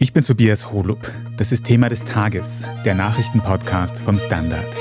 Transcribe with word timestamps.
Ich 0.00 0.12
bin 0.12 0.22
Tobias 0.22 0.70
Holub. 0.70 1.12
Das 1.36 1.50
ist 1.50 1.64
Thema 1.64 1.88
des 1.88 2.04
Tages, 2.04 2.62
der 2.84 2.94
Nachrichtenpodcast 2.94 3.98
vom 3.98 4.16
Standard. 4.16 4.76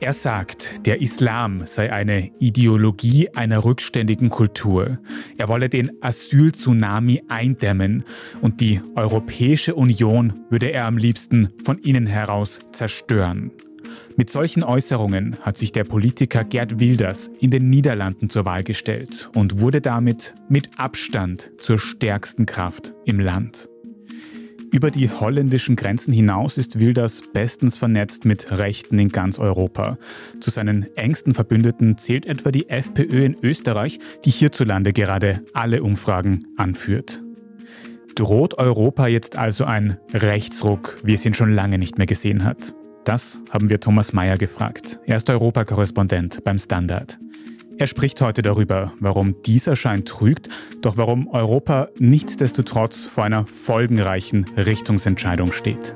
Er 0.00 0.12
sagt, 0.12 0.84
der 0.86 1.00
Islam 1.00 1.62
sei 1.64 1.92
eine 1.92 2.32
Ideologie 2.40 3.28
einer 3.28 3.64
rückständigen 3.64 4.30
Kultur. 4.30 4.98
Er 5.38 5.46
wolle 5.46 5.68
den 5.68 5.92
Asyl-Tsunami 6.00 7.22
eindämmen 7.28 8.02
und 8.40 8.60
die 8.60 8.80
Europäische 8.96 9.76
Union 9.76 10.40
würde 10.50 10.72
er 10.72 10.86
am 10.86 10.96
liebsten 10.96 11.50
von 11.64 11.78
innen 11.78 12.08
heraus 12.08 12.58
zerstören. 12.72 13.52
Mit 14.16 14.30
solchen 14.30 14.62
Äußerungen 14.62 15.38
hat 15.40 15.56
sich 15.56 15.72
der 15.72 15.84
Politiker 15.84 16.44
Gerd 16.44 16.80
Wilders 16.80 17.30
in 17.40 17.50
den 17.50 17.70
Niederlanden 17.70 18.28
zur 18.28 18.44
Wahl 18.44 18.62
gestellt 18.62 19.30
und 19.34 19.60
wurde 19.60 19.80
damit 19.80 20.34
mit 20.48 20.70
Abstand 20.76 21.50
zur 21.58 21.78
stärksten 21.78 22.44
Kraft 22.44 22.92
im 23.04 23.20
Land. 23.20 23.68
Über 24.70 24.90
die 24.90 25.10
holländischen 25.10 25.76
Grenzen 25.76 26.12
hinaus 26.12 26.56
ist 26.56 26.78
Wilders 26.78 27.22
bestens 27.32 27.76
vernetzt 27.76 28.24
mit 28.24 28.50
Rechten 28.52 28.98
in 28.98 29.10
ganz 29.10 29.38
Europa. 29.38 29.98
Zu 30.40 30.50
seinen 30.50 30.94
engsten 30.96 31.34
Verbündeten 31.34 31.98
zählt 31.98 32.24
etwa 32.24 32.50
die 32.50 32.70
FPÖ 32.70 33.24
in 33.24 33.36
Österreich, 33.42 33.98
die 34.24 34.30
hierzulande 34.30 34.94
gerade 34.94 35.44
alle 35.52 35.82
Umfragen 35.82 36.46
anführt. 36.56 37.22
Droht 38.14 38.58
Europa 38.58 39.06
jetzt 39.06 39.36
also 39.36 39.64
ein 39.64 39.98
Rechtsruck, 40.12 40.98
wie 41.02 41.14
es 41.14 41.24
ihn 41.24 41.34
schon 41.34 41.52
lange 41.52 41.78
nicht 41.78 41.98
mehr 41.98 42.06
gesehen 42.06 42.44
hat? 42.44 42.74
Das 43.04 43.42
haben 43.50 43.68
wir 43.68 43.80
Thomas 43.80 44.12
Mayer 44.12 44.38
gefragt. 44.38 45.00
Er 45.06 45.16
ist 45.16 45.28
Europakorrespondent 45.28 46.44
beim 46.44 46.56
Standard. 46.58 47.18
Er 47.76 47.88
spricht 47.88 48.20
heute 48.20 48.42
darüber, 48.42 48.92
warum 49.00 49.42
dieser 49.42 49.74
Schein 49.74 50.04
trügt, 50.04 50.48
doch 50.82 50.96
warum 50.96 51.26
Europa 51.26 51.88
nichtsdestotrotz 51.98 53.04
vor 53.04 53.24
einer 53.24 53.44
folgenreichen 53.46 54.44
Richtungsentscheidung 54.56 55.50
steht. 55.50 55.94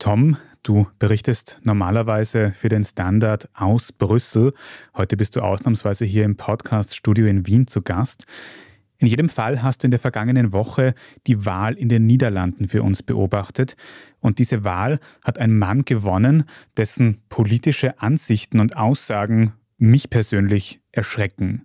Tom, 0.00 0.36
du 0.64 0.88
berichtest 0.98 1.60
normalerweise 1.62 2.50
für 2.56 2.68
den 2.68 2.84
Standard 2.84 3.48
aus 3.54 3.92
Brüssel. 3.92 4.52
Heute 4.96 5.16
bist 5.16 5.36
du 5.36 5.42
ausnahmsweise 5.42 6.04
hier 6.04 6.24
im 6.24 6.36
Podcast-Studio 6.36 7.26
in 7.26 7.46
Wien 7.46 7.68
zu 7.68 7.82
Gast. 7.82 8.26
In 8.98 9.06
jedem 9.06 9.28
Fall 9.28 9.62
hast 9.62 9.82
du 9.82 9.86
in 9.86 9.92
der 9.92 10.00
vergangenen 10.00 10.52
Woche 10.52 10.94
die 11.26 11.44
Wahl 11.44 11.74
in 11.74 11.88
den 11.88 12.06
Niederlanden 12.06 12.68
für 12.68 12.82
uns 12.82 13.02
beobachtet. 13.02 13.76
Und 14.18 14.40
diese 14.40 14.64
Wahl 14.64 14.98
hat 15.22 15.38
ein 15.38 15.56
Mann 15.56 15.84
gewonnen, 15.84 16.44
dessen 16.76 17.22
politische 17.28 18.00
Ansichten 18.00 18.58
und 18.58 18.76
Aussagen 18.76 19.52
mich 19.78 20.10
persönlich 20.10 20.80
erschrecken. 20.90 21.64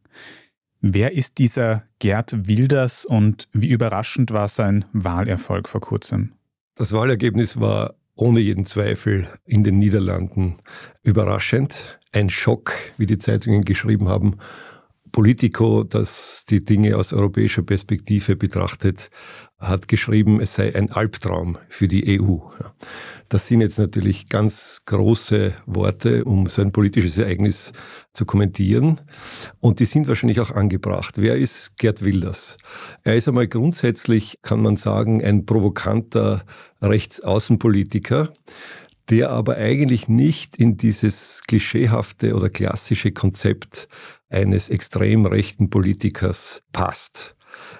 Wer 0.79 1.13
ist 1.13 1.39
dieser 1.39 1.83
Gerd 1.99 2.47
Wilders 2.47 3.05
und 3.05 3.47
wie 3.51 3.69
überraschend 3.69 4.31
war 4.31 4.47
sein 4.47 4.85
Wahlerfolg 4.93 5.67
vor 5.69 5.81
kurzem? 5.81 6.33
Das 6.75 6.91
Wahlergebnis 6.91 7.59
war 7.59 7.95
ohne 8.15 8.41
jeden 8.41 8.65
Zweifel 8.65 9.27
in 9.45 9.63
den 9.63 9.79
Niederlanden 9.79 10.57
überraschend. 11.01 11.99
Ein 12.11 12.29
Schock, 12.29 12.73
wie 12.97 13.07
die 13.07 13.17
Zeitungen 13.17 13.63
geschrieben 13.63 14.07
haben. 14.07 14.37
Politico, 15.13 15.83
das 15.83 16.43
die 16.49 16.65
Dinge 16.65 16.97
aus 16.97 17.13
europäischer 17.13 17.61
Perspektive 17.61 18.35
betrachtet, 18.35 19.11
hat 19.59 19.87
geschrieben, 19.87 20.41
es 20.41 20.55
sei 20.55 20.75
ein 20.75 20.91
Albtraum 20.91 21.59
für 21.69 21.87
die 21.87 22.19
EU. 22.19 22.39
Das 23.29 23.47
sind 23.47 23.61
jetzt 23.61 23.77
natürlich 23.77 24.27
ganz 24.27 24.81
große 24.85 25.53
Worte, 25.67 26.25
um 26.25 26.47
so 26.47 26.63
ein 26.63 26.71
politisches 26.71 27.19
Ereignis 27.19 27.73
zu 28.13 28.25
kommentieren. 28.25 29.01
Und 29.59 29.79
die 29.79 29.85
sind 29.85 30.07
wahrscheinlich 30.07 30.39
auch 30.39 30.49
angebracht. 30.49 31.13
Wer 31.17 31.37
ist 31.37 31.77
Gerd 31.77 32.03
Wilders? 32.03 32.57
Er 33.03 33.15
ist 33.15 33.27
einmal 33.27 33.47
grundsätzlich, 33.47 34.39
kann 34.41 34.63
man 34.63 34.77
sagen, 34.77 35.23
ein 35.23 35.45
provokanter 35.45 36.43
Rechtsaußenpolitiker 36.81 38.33
der 39.09 39.31
aber 39.31 39.57
eigentlich 39.57 40.07
nicht 40.07 40.55
in 40.55 40.77
dieses 40.77 41.41
klischeehafte 41.45 42.35
oder 42.35 42.49
klassische 42.49 43.11
Konzept 43.11 43.87
eines 44.33 44.69
extrem 44.69 45.25
rechten 45.25 45.69
Politikers 45.69 46.63
passt. 46.73 47.35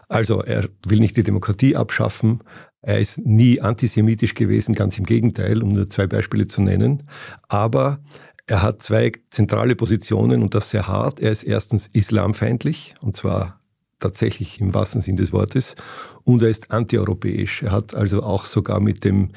Also 0.08 0.42
er 0.42 0.70
will 0.86 1.00
nicht 1.00 1.18
die 1.18 1.24
Demokratie 1.24 1.76
abschaffen, 1.76 2.42
er 2.82 3.00
ist 3.00 3.26
nie 3.26 3.62
antisemitisch 3.62 4.36
gewesen, 4.36 4.76
ganz 4.76 4.98
im 4.98 5.06
Gegenteil, 5.06 5.64
um 5.64 5.70
nur 5.70 5.90
zwei 5.90 6.06
Beispiele 6.06 6.48
zu 6.48 6.62
nennen, 6.62 7.04
aber 7.48 8.00
er 8.46 8.62
hat 8.62 8.84
zwei 8.84 9.14
zentrale 9.30 9.76
Positionen 9.76 10.44
und 10.44 10.54
das 10.54 10.70
sehr 10.70 10.88
hart. 10.88 11.22
Er 11.22 11.32
ist 11.32 11.44
erstens 11.44 11.88
islamfeindlich 11.88 12.94
und 13.02 13.16
zwar 13.16 13.62
tatsächlich 14.00 14.60
im 14.60 14.74
wahrsten 14.74 15.00
Sinn 15.00 15.16
des 15.16 15.32
Wortes 15.32 15.76
und 16.26 16.42
er 16.42 16.50
ist 16.50 16.72
antieuropäisch. 16.72 17.64
Er 17.64 17.72
hat 17.72 17.96
also 17.96 18.22
auch 18.22 18.44
sogar 18.44 18.82
mit 18.82 19.06
dem 19.06 19.30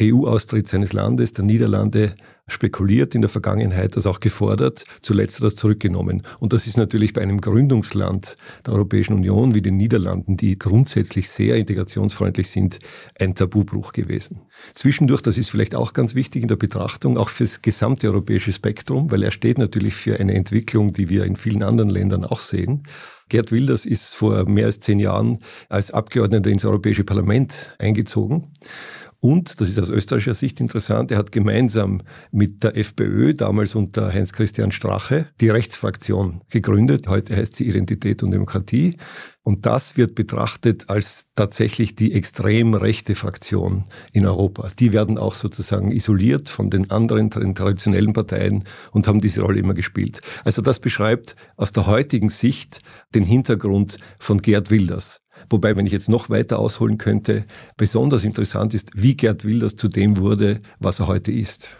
EU-Austritt 0.00 0.68
seines 0.68 0.92
Landes, 0.92 1.32
der 1.32 1.44
Niederlande, 1.44 2.14
spekuliert 2.46 3.14
in 3.14 3.22
der 3.22 3.30
Vergangenheit, 3.30 3.96
das 3.96 4.06
auch 4.06 4.20
gefordert, 4.20 4.84
zuletzt 5.02 5.42
das 5.42 5.56
zurückgenommen. 5.56 6.22
Und 6.40 6.52
das 6.52 6.66
ist 6.66 6.76
natürlich 6.76 7.12
bei 7.12 7.22
einem 7.22 7.40
Gründungsland 7.40 8.36
der 8.66 8.74
Europäischen 8.74 9.14
Union 9.14 9.54
wie 9.54 9.62
den 9.62 9.76
Niederlanden, 9.76 10.36
die 10.36 10.58
grundsätzlich 10.58 11.30
sehr 11.30 11.56
integrationsfreundlich 11.56 12.50
sind, 12.50 12.78
ein 13.18 13.34
Tabubruch 13.34 13.92
gewesen. 13.92 14.42
Zwischendurch, 14.74 15.22
das 15.22 15.38
ist 15.38 15.50
vielleicht 15.50 15.74
auch 15.74 15.92
ganz 15.94 16.14
wichtig 16.14 16.42
in 16.42 16.48
der 16.48 16.56
Betrachtung, 16.56 17.16
auch 17.16 17.30
fürs 17.30 17.62
gesamte 17.62 18.08
europäische 18.08 18.52
Spektrum, 18.52 19.10
weil 19.10 19.22
er 19.22 19.30
steht 19.30 19.58
natürlich 19.58 19.94
für 19.94 20.20
eine 20.20 20.34
Entwicklung, 20.34 20.92
die 20.92 21.08
wir 21.08 21.24
in 21.24 21.36
vielen 21.36 21.62
anderen 21.62 21.90
Ländern 21.90 22.24
auch 22.24 22.40
sehen. 22.40 22.82
Gerd 23.30 23.52
Wilders 23.52 23.86
ist 23.86 24.14
vor 24.14 24.46
mehr 24.48 24.66
als 24.66 24.80
zehn 24.80 24.98
Jahren 24.98 25.38
als 25.70 25.90
Abgeordneter 25.90 26.50
ins 26.50 26.64
Europäische 26.64 27.04
Parlament 27.04 27.74
eingezogen. 27.78 28.52
Und, 29.24 29.58
das 29.62 29.70
ist 29.70 29.78
aus 29.78 29.88
österreichischer 29.88 30.34
Sicht 30.34 30.60
interessant, 30.60 31.10
er 31.10 31.16
hat 31.16 31.32
gemeinsam 31.32 32.02
mit 32.30 32.62
der 32.62 32.76
FPÖ, 32.76 33.32
damals 33.32 33.74
unter 33.74 34.12
Heinz-Christian 34.12 34.70
Strache, 34.70 35.28
die 35.40 35.48
Rechtsfraktion 35.48 36.42
gegründet. 36.50 37.08
Heute 37.08 37.34
heißt 37.34 37.56
sie 37.56 37.66
Identität 37.66 38.22
und 38.22 38.32
Demokratie. 38.32 38.98
Und 39.42 39.64
das 39.64 39.96
wird 39.96 40.14
betrachtet 40.14 40.90
als 40.90 41.28
tatsächlich 41.36 41.94
die 41.94 42.12
extrem 42.12 42.74
rechte 42.74 43.14
Fraktion 43.14 43.84
in 44.12 44.26
Europa. 44.26 44.68
Die 44.78 44.92
werden 44.92 45.16
auch 45.16 45.36
sozusagen 45.36 45.90
isoliert 45.90 46.50
von 46.50 46.68
den 46.68 46.90
anderen 46.90 47.30
den 47.30 47.54
traditionellen 47.54 48.12
Parteien 48.12 48.64
und 48.92 49.08
haben 49.08 49.22
diese 49.22 49.40
Rolle 49.40 49.58
immer 49.58 49.72
gespielt. 49.72 50.20
Also 50.44 50.60
das 50.60 50.80
beschreibt 50.80 51.34
aus 51.56 51.72
der 51.72 51.86
heutigen 51.86 52.28
Sicht 52.28 52.82
den 53.14 53.24
Hintergrund 53.24 53.96
von 54.18 54.42
Gerd 54.42 54.70
Wilders. 54.70 55.23
Wobei, 55.48 55.76
wenn 55.76 55.86
ich 55.86 55.92
jetzt 55.92 56.08
noch 56.08 56.30
weiter 56.30 56.58
ausholen 56.58 56.98
könnte, 56.98 57.44
besonders 57.76 58.24
interessant 58.24 58.74
ist, 58.74 58.90
wie 58.94 59.16
Gerd 59.16 59.44
Wilders 59.44 59.76
zu 59.76 59.88
dem 59.88 60.16
wurde, 60.16 60.60
was 60.78 61.00
er 61.00 61.06
heute 61.08 61.32
ist. 61.32 61.76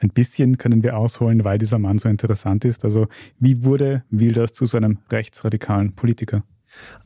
Ein 0.00 0.10
bisschen 0.10 0.58
können 0.58 0.82
wir 0.82 0.96
ausholen, 0.96 1.44
weil 1.44 1.58
dieser 1.58 1.78
Mann 1.78 1.98
so 1.98 2.08
interessant 2.08 2.64
ist. 2.64 2.84
Also, 2.84 3.06
wie 3.38 3.64
wurde 3.64 4.04
Wilders 4.10 4.52
zu 4.52 4.66
so 4.66 4.76
einem 4.76 4.98
rechtsradikalen 5.10 5.94
Politiker? 5.94 6.42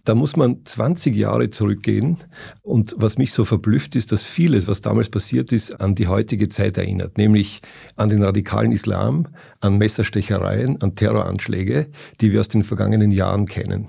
Da 0.05 0.15
muss 0.15 0.37
man 0.37 0.65
20 0.65 1.15
Jahre 1.15 1.51
zurückgehen. 1.51 2.19
Und 2.63 2.95
was 2.99 3.19
mich 3.19 3.33
so 3.33 3.45
verblüfft, 3.45 3.97
ist, 3.97 4.13
dass 4.13 4.23
vieles, 4.23 4.69
was 4.69 4.81
damals 4.81 5.09
passiert 5.09 5.53
ist, 5.53 5.81
an 5.81 5.95
die 5.95 6.09
heutige 6.09 6.49
Zeit 6.49 6.79
erinnert. 6.79 7.19
Nämlich 7.19 7.63
an 7.97 8.09
den 8.09 8.23
radikalen 8.23 8.73
Islam, 8.73 9.29
an 9.61 9.79
Messerstechereien, 9.79 10.81
an 10.83 10.95
Terroranschläge, 10.95 11.89
die 12.21 12.33
wir 12.33 12.41
aus 12.41 12.49
den 12.49 12.65
vergangenen 12.65 13.11
Jahren 13.11 13.47
kennen. 13.47 13.89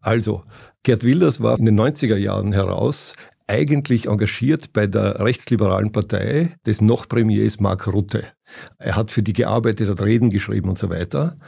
Also, 0.00 0.44
Gerd 0.82 1.04
Wilders 1.04 1.40
war 1.40 1.58
in 1.58 1.66
den 1.66 1.78
90er 1.78 2.16
Jahren 2.16 2.52
heraus 2.52 3.14
eigentlich 3.48 4.06
engagiert 4.06 4.72
bei 4.72 4.86
der 4.86 5.20
rechtsliberalen 5.20 5.90
Partei 5.90 6.54
des 6.66 6.80
noch 6.80 7.08
Premiers 7.08 7.60
Mark 7.60 7.86
Rutte. 7.88 8.24
Er 8.78 8.94
hat 8.94 9.10
für 9.10 9.22
die 9.22 9.32
gearbeitet, 9.32 9.88
hat 9.88 10.02
Reden 10.02 10.30
geschrieben 10.30 10.68
und 10.68 10.78
so 10.78 10.90
weiter. 10.90 11.38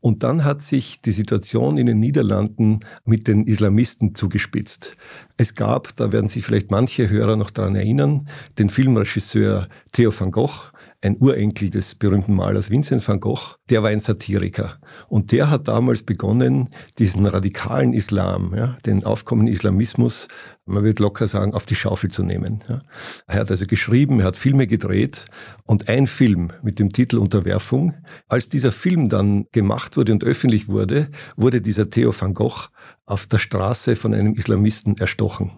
Und 0.00 0.22
dann 0.22 0.44
hat 0.44 0.62
sich 0.62 1.00
die 1.00 1.12
Situation 1.12 1.78
in 1.78 1.86
den 1.86 2.00
Niederlanden 2.00 2.80
mit 3.04 3.26
den 3.28 3.46
Islamisten 3.46 4.14
zugespitzt. 4.14 4.96
Es 5.36 5.54
gab, 5.54 5.94
da 5.96 6.12
werden 6.12 6.28
sich 6.28 6.44
vielleicht 6.44 6.70
manche 6.70 7.08
Hörer 7.08 7.36
noch 7.36 7.50
daran 7.50 7.76
erinnern, 7.76 8.26
den 8.58 8.68
Filmregisseur 8.68 9.68
Theo 9.92 10.12
van 10.16 10.32
Gogh, 10.32 10.72
ein 11.04 11.18
Urenkel 11.20 11.70
des 11.70 11.94
berühmten 11.94 12.34
Malers 12.34 12.70
Vincent 12.70 13.06
van 13.06 13.20
Gogh, 13.20 13.56
der 13.68 13.82
war 13.82 13.90
ein 13.90 14.00
Satiriker. 14.00 14.78
Und 15.08 15.32
der 15.32 15.50
hat 15.50 15.68
damals 15.68 16.02
begonnen, 16.02 16.68
diesen 16.98 17.26
radikalen 17.26 17.92
Islam, 17.92 18.54
ja, 18.56 18.78
den 18.86 19.04
aufkommenden 19.04 19.52
Islamismus, 19.52 20.28
man 20.66 20.82
würde 20.82 21.02
locker 21.02 21.28
sagen, 21.28 21.52
auf 21.52 21.66
die 21.66 21.74
Schaufel 21.74 22.10
zu 22.10 22.22
nehmen. 22.22 22.62
Ja. 22.68 22.80
Er 23.26 23.40
hat 23.40 23.50
also 23.50 23.66
geschrieben, 23.66 24.20
er 24.20 24.26
hat 24.26 24.36
Filme 24.36 24.66
gedreht 24.66 25.26
und 25.64 25.88
ein 25.90 26.06
Film 26.06 26.52
mit 26.62 26.78
dem 26.78 26.90
Titel 26.90 27.18
Unterwerfung. 27.18 27.94
Als 28.28 28.48
dieser 28.48 28.72
Film 28.72 29.10
dann 29.10 29.44
gemacht 29.52 29.98
wurde 29.98 30.12
und 30.12 30.24
öffentlich 30.24 30.68
wurde, 30.68 31.08
wurde 31.36 31.60
dieser 31.60 31.90
Theo 31.90 32.14
van 32.18 32.32
Gogh 32.32 32.68
auf 33.04 33.26
der 33.26 33.38
Straße 33.38 33.94
von 33.96 34.14
einem 34.14 34.34
Islamisten 34.34 34.96
erstochen. 34.96 35.52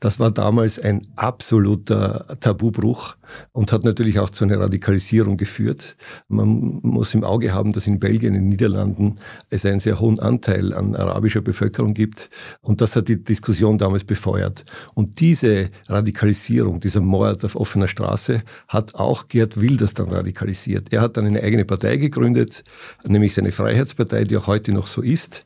Das 0.00 0.18
war 0.20 0.30
damals 0.30 0.78
ein 0.78 1.06
absoluter 1.16 2.36
Tabubruch 2.40 3.16
und 3.52 3.72
hat 3.72 3.84
natürlich 3.84 4.18
auch 4.18 4.30
zu 4.30 4.44
einer 4.44 4.58
Radikalisierung 4.58 5.36
geführt. 5.36 5.96
Man 6.28 6.80
muss 6.82 7.14
im 7.14 7.24
Auge 7.24 7.52
haben, 7.52 7.72
dass 7.72 7.86
in 7.86 7.98
Belgien, 7.98 8.34
in 8.34 8.42
den 8.42 8.48
Niederlanden 8.50 9.16
es 9.50 9.64
einen 9.64 9.80
sehr 9.80 10.00
hohen 10.00 10.18
Anteil 10.18 10.74
an 10.74 10.94
arabischer 10.96 11.40
Bevölkerung 11.40 11.94
gibt 11.94 12.30
und 12.60 12.80
das 12.80 12.96
hat 12.96 13.08
die 13.08 13.22
Diskussion 13.22 13.78
damals 13.78 14.04
befeuert. 14.04 14.64
Und 14.94 15.20
diese 15.20 15.70
Radikalisierung, 15.88 16.80
dieser 16.80 17.00
Mord 17.00 17.44
auf 17.44 17.56
offener 17.56 17.88
Straße 17.88 18.42
hat 18.68 18.94
auch 18.94 19.28
Gerd 19.28 19.60
Wilders 19.60 19.94
dann 19.94 20.08
radikalisiert. 20.08 20.92
Er 20.92 21.00
hat 21.00 21.16
dann 21.16 21.26
eine 21.26 21.42
eigene 21.42 21.64
Partei 21.64 21.96
gegründet, 21.96 22.64
nämlich 23.06 23.34
seine 23.34 23.52
Freiheitspartei, 23.52 24.24
die 24.24 24.36
auch 24.36 24.46
heute 24.46 24.72
noch 24.72 24.86
so 24.86 25.02
ist, 25.02 25.44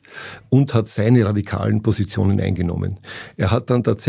und 0.49 0.73
hat 0.73 0.87
seine 0.87 1.25
radikalen 1.25 1.81
Positionen 1.81 2.39
eingenommen. 2.39 2.99
Er 3.35 3.51
hat 3.51 3.69
dann 3.69 3.83
tatsächlich, 3.83 4.06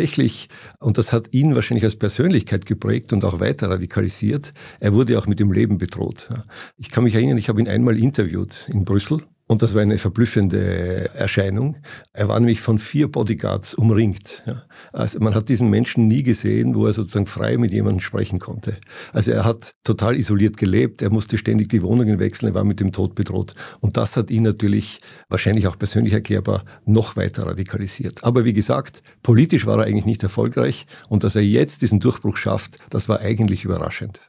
und 0.80 0.98
das 0.98 1.12
hat 1.12 1.32
ihn 1.32 1.54
wahrscheinlich 1.54 1.84
als 1.84 1.96
Persönlichkeit 1.96 2.66
geprägt 2.66 3.12
und 3.12 3.24
auch 3.24 3.40
weiter 3.40 3.70
radikalisiert, 3.70 4.52
er 4.80 4.92
wurde 4.92 5.18
auch 5.18 5.26
mit 5.26 5.40
dem 5.40 5.52
Leben 5.52 5.78
bedroht. 5.78 6.28
Ich 6.76 6.90
kann 6.90 7.04
mich 7.04 7.14
erinnern, 7.14 7.38
ich 7.38 7.48
habe 7.48 7.60
ihn 7.60 7.68
einmal 7.68 7.98
interviewt 7.98 8.68
in 8.72 8.84
Brüssel 8.84 9.22
und 9.48 9.62
das 9.62 9.74
war 9.74 9.80
eine 9.80 9.96
verblüffende 9.96 11.10
Erscheinung. 11.14 11.78
Er 12.12 12.28
war 12.28 12.38
nämlich 12.38 12.60
von 12.60 12.78
vier 12.78 13.10
Bodyguards 13.10 13.72
umringt. 13.72 14.44
Ja. 14.46 14.62
Also 14.92 15.20
man 15.20 15.34
hat 15.34 15.48
diesen 15.48 15.70
Menschen 15.70 16.06
nie 16.06 16.22
gesehen, 16.22 16.74
wo 16.74 16.86
er 16.86 16.92
sozusagen 16.92 17.24
frei 17.24 17.56
mit 17.56 17.72
jemandem 17.72 18.00
sprechen 18.00 18.38
konnte. 18.40 18.76
Also 19.14 19.30
er 19.32 19.46
hat 19.46 19.74
total 19.84 20.16
isoliert 20.16 20.58
gelebt, 20.58 21.00
er 21.00 21.08
musste 21.08 21.38
ständig 21.38 21.70
die 21.70 21.80
Wohnungen 21.80 22.18
wechseln, 22.18 22.48
er 22.48 22.54
war 22.54 22.64
mit 22.64 22.78
dem 22.78 22.92
Tod 22.92 23.14
bedroht. 23.14 23.54
Und 23.80 23.96
das 23.96 24.18
hat 24.18 24.30
ihn 24.30 24.42
natürlich, 24.42 25.00
wahrscheinlich 25.30 25.66
auch 25.66 25.78
persönlich 25.78 26.12
erklärbar, 26.12 26.64
noch 26.84 27.16
weiter 27.16 27.46
radikalisiert. 27.46 28.24
Aber 28.24 28.44
wie 28.44 28.52
gesagt, 28.52 29.02
politisch 29.22 29.64
war 29.64 29.78
er 29.78 29.86
eigentlich 29.86 30.04
nicht 30.04 30.22
erfolgreich 30.22 30.86
und 31.08 31.24
dass 31.24 31.36
er 31.36 31.42
jetzt 31.42 31.80
diesen 31.80 32.00
Durchbruch 32.00 32.36
schafft, 32.36 32.76
das 32.90 33.08
war 33.08 33.20
eigentlich 33.20 33.64
überraschend. 33.64 34.20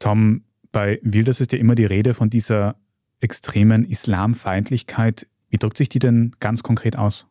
Tom, 0.00 0.42
bei 0.72 0.98
Wilders 1.02 1.40
ist 1.40 1.52
ja 1.52 1.58
immer 1.58 1.76
die 1.76 1.84
Rede 1.84 2.12
von 2.12 2.28
dieser 2.28 2.76
extremen 3.20 3.84
Islamfeindlichkeit. 3.84 5.26
Wie 5.48 5.58
drückt 5.58 5.76
sich 5.76 5.88
die 5.88 5.98
denn 5.98 6.36
ganz 6.40 6.62
konkret 6.62 6.98
aus? 6.98 7.26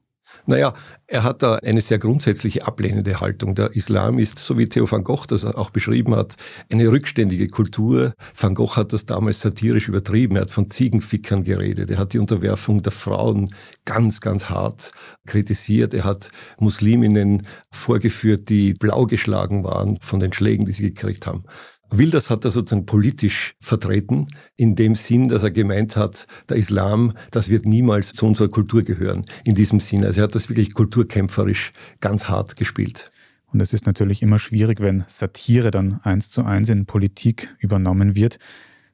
Naja, 0.45 0.73
er 1.07 1.23
hat 1.23 1.43
da 1.43 1.55
eine 1.55 1.81
sehr 1.81 1.97
grundsätzliche 1.99 2.65
ablehnende 2.65 3.19
Haltung. 3.19 3.55
Der 3.55 3.75
Islam 3.75 4.19
ist, 4.19 4.39
so 4.39 4.57
wie 4.57 4.69
Theo 4.69 4.89
van 4.89 5.03
Gogh 5.03 5.25
das 5.27 5.43
auch 5.43 5.69
beschrieben 5.69 6.15
hat, 6.15 6.35
eine 6.71 6.87
rückständige 6.87 7.47
Kultur. 7.47 8.13
Van 8.35 8.55
Gogh 8.55 8.75
hat 8.75 8.93
das 8.93 9.05
damals 9.05 9.41
satirisch 9.41 9.87
übertrieben. 9.87 10.35
Er 10.35 10.43
hat 10.43 10.51
von 10.51 10.69
Ziegenfickern 10.69 11.43
geredet. 11.43 11.91
Er 11.91 11.97
hat 11.97 12.13
die 12.13 12.19
Unterwerfung 12.19 12.81
der 12.83 12.91
Frauen 12.91 13.49
ganz, 13.85 14.21
ganz 14.21 14.49
hart 14.49 14.91
kritisiert. 15.25 15.93
Er 15.93 16.03
hat 16.03 16.29
Musliminnen 16.59 17.47
vorgeführt, 17.71 18.49
die 18.49 18.73
blau 18.73 19.05
geschlagen 19.05 19.63
waren 19.63 19.97
von 20.01 20.19
den 20.19 20.33
Schlägen, 20.33 20.65
die 20.65 20.73
sie 20.73 20.93
gekriegt 20.93 21.27
haben. 21.27 21.43
Wilders 21.91 22.29
hat 22.29 22.45
er 22.45 22.51
sozusagen 22.51 22.85
politisch 22.85 23.55
vertreten, 23.59 24.27
in 24.55 24.75
dem 24.75 24.95
Sinn, 24.95 25.27
dass 25.27 25.43
er 25.43 25.51
gemeint 25.51 25.95
hat, 25.95 26.27
der 26.47 26.57
Islam, 26.57 27.13
das 27.31 27.49
wird 27.49 27.65
niemals 27.65 28.13
zu 28.13 28.25
unserer 28.25 28.49
Kultur 28.49 28.83
gehören. 28.83 29.25
In 29.43 29.55
diesem 29.55 29.79
Sinn. 29.79 30.05
Also 30.05 30.21
er 30.21 30.25
hat 30.25 30.35
das 30.35 30.49
wirklich 30.49 30.73
kulturkämpferisch 30.73 31.71
ganz 31.99 32.25
hart 32.25 32.55
gespielt. 32.55 33.11
Und 33.51 33.61
es 33.61 33.73
ist 33.73 33.85
natürlich 33.85 34.21
immer 34.21 34.37
schwierig, 34.37 34.79
wenn 34.79 35.03
Satire 35.07 35.71
dann 35.71 35.99
eins 36.03 36.29
zu 36.29 36.43
eins 36.43 36.69
in 36.69 36.85
Politik 36.85 37.55
übernommen 37.59 38.15
wird. 38.15 38.37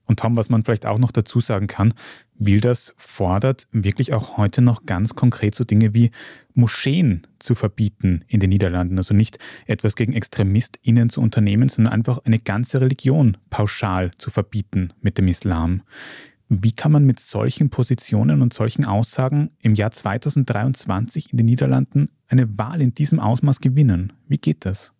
Und 0.06 0.19
Tom, 0.19 0.38
was 0.38 0.50
man 0.50 0.63
vielleicht 0.63 0.86
auch 0.86 1.00
noch 1.00 1.12
dazu 1.12 1.39
sagen 1.39 1.68
kann, 1.68 1.94
Wilders 2.38 2.94
fordert 2.98 3.68
wirklich 3.72 4.14
auch 4.14 4.38
heute 4.38 4.62
noch 4.62 4.86
ganz 4.86 5.16
konkret 5.16 5.56
so 5.56 5.64
Dinge 5.64 5.94
wie 5.94 6.12
Moscheen 6.54 7.26
zu 7.40 7.56
verbieten 7.56 8.24
in 8.28 8.40
den 8.40 8.50
Niederlanden. 8.50 8.98
Also 8.98 9.14
nicht 9.14 9.40
etwas 9.66 9.96
gegen 9.96 10.14
ExtremistInnen 10.14 11.10
zu 11.10 11.22
unternehmen, 11.22 11.70
sondern 11.70 11.94
einfach 11.94 12.20
eine 12.26 12.40
ganze 12.40 12.82
Religion 12.82 13.38
pauschal 13.50 14.12
zu 14.18 14.30
verbieten 14.30 14.94
mit 15.02 15.18
dem 15.18 15.28
Islam. 15.28 15.84
Wie 16.48 16.74
kann 16.74 16.92
man 16.92 17.06
mit 17.06 17.20
solchen 17.20 17.70
Positionen 17.70 18.42
und 18.42 18.54
solchen 18.54 18.86
Aussagen 18.86 19.50
im 19.62 19.74
Jahr 19.74 19.92
2023 19.92 21.31
in 21.31 21.38
den 21.38 21.48
Niederlanden 21.48 22.10
eine 22.28 22.58
Wahl 22.58 22.81
in 22.81 22.94
diesem 22.94 23.20
Ausmaß 23.20 23.62
gewinnen? 23.62 24.14
Wie 24.28 24.38
geht 24.38 24.66
das? 24.66 24.94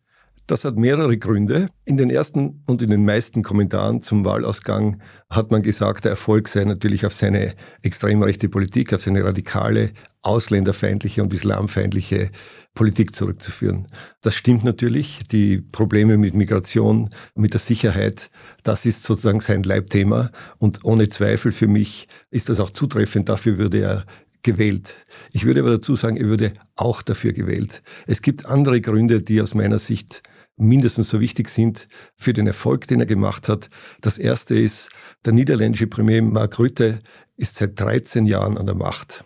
Das 0.48 0.64
hat 0.64 0.76
mehrere 0.78 1.18
Gründe. 1.18 1.70
In 1.86 1.98
den 1.98 2.12
ersten 2.12 2.62
und 2.68 2.84
in 2.84 2.92
den 2.92 3.04
meisten 3.04 3.42
Kommentaren 3.42 4.04
zum 4.04 4.24
Wahlausgang 4.26 5.02
hat 5.28 5.50
man 5.50 5.64
gesagt, 5.64 6.06
der 6.06 6.12
Erfolg 6.12 6.48
sei 6.50 6.64
natürlich 6.66 7.04
auf 7.04 7.14
seine 7.14 7.56
extrem 7.82 8.22
rechte 8.22 8.48
Politik, 8.48 8.94
auf 8.94 9.02
seine 9.02 9.24
radikale, 9.24 9.92
ausländerfeindliche 10.22 11.24
und 11.24 11.34
islamfeindliche 11.34 12.30
Politik 12.76 13.16
zurückzuführen. 13.16 13.88
Das 14.22 14.36
stimmt 14.36 14.64
natürlich. 14.64 15.24
Die 15.32 15.62
Probleme 15.62 16.16
mit 16.18 16.36
Migration, 16.36 17.10
mit 17.34 17.54
der 17.54 17.60
Sicherheit, 17.60 18.30
das 18.62 18.86
ist 18.86 19.02
sozusagen 19.02 19.40
sein 19.40 19.64
Leibthema. 19.64 20.30
Und 20.60 20.86
ohne 20.86 21.10
Zweifel 21.10 21.54
für 21.54 21.68
mich 21.68 22.08
ist 22.30 22.50
das 22.50 22.60
auch 22.60 22.70
zutreffend. 22.70 23.30
Dafür 23.30 23.58
würde 23.58 23.80
er 23.80 24.06
gewählt. 24.44 24.96
Ich 25.34 25.46
würde 25.46 25.62
aber 25.62 25.72
dazu 25.72 25.96
sagen, 25.96 26.18
er 26.18 26.28
würde 26.28 26.54
auch 26.76 27.02
dafür 27.02 27.34
gewählt. 27.34 27.82
Es 28.06 28.22
gibt 28.22 28.46
andere 28.46 28.80
Gründe, 28.80 29.22
die 29.22 29.42
aus 29.42 29.56
meiner 29.56 29.80
Sicht 29.80 30.22
mindestens 30.58 31.10
so 31.10 31.20
wichtig 31.20 31.50
sind 31.50 31.88
für 32.16 32.34
den 32.34 32.48
Erfolg, 32.48 32.88
den 32.88 33.00
er 33.00 33.06
gemacht 33.06 33.50
hat. 33.50 33.70
Das 34.02 34.18
erste 34.18 34.56
ist, 34.56 34.90
der 35.26 35.34
niederländische 35.34 35.88
Premier 35.88 36.22
Mark 36.22 36.60
Rutte 36.60 37.00
ist 37.38 37.56
seit 37.56 37.80
13 37.80 38.26
Jahren 38.26 38.58
an 38.58 38.66
der 38.66 38.76
Macht. 38.76 39.24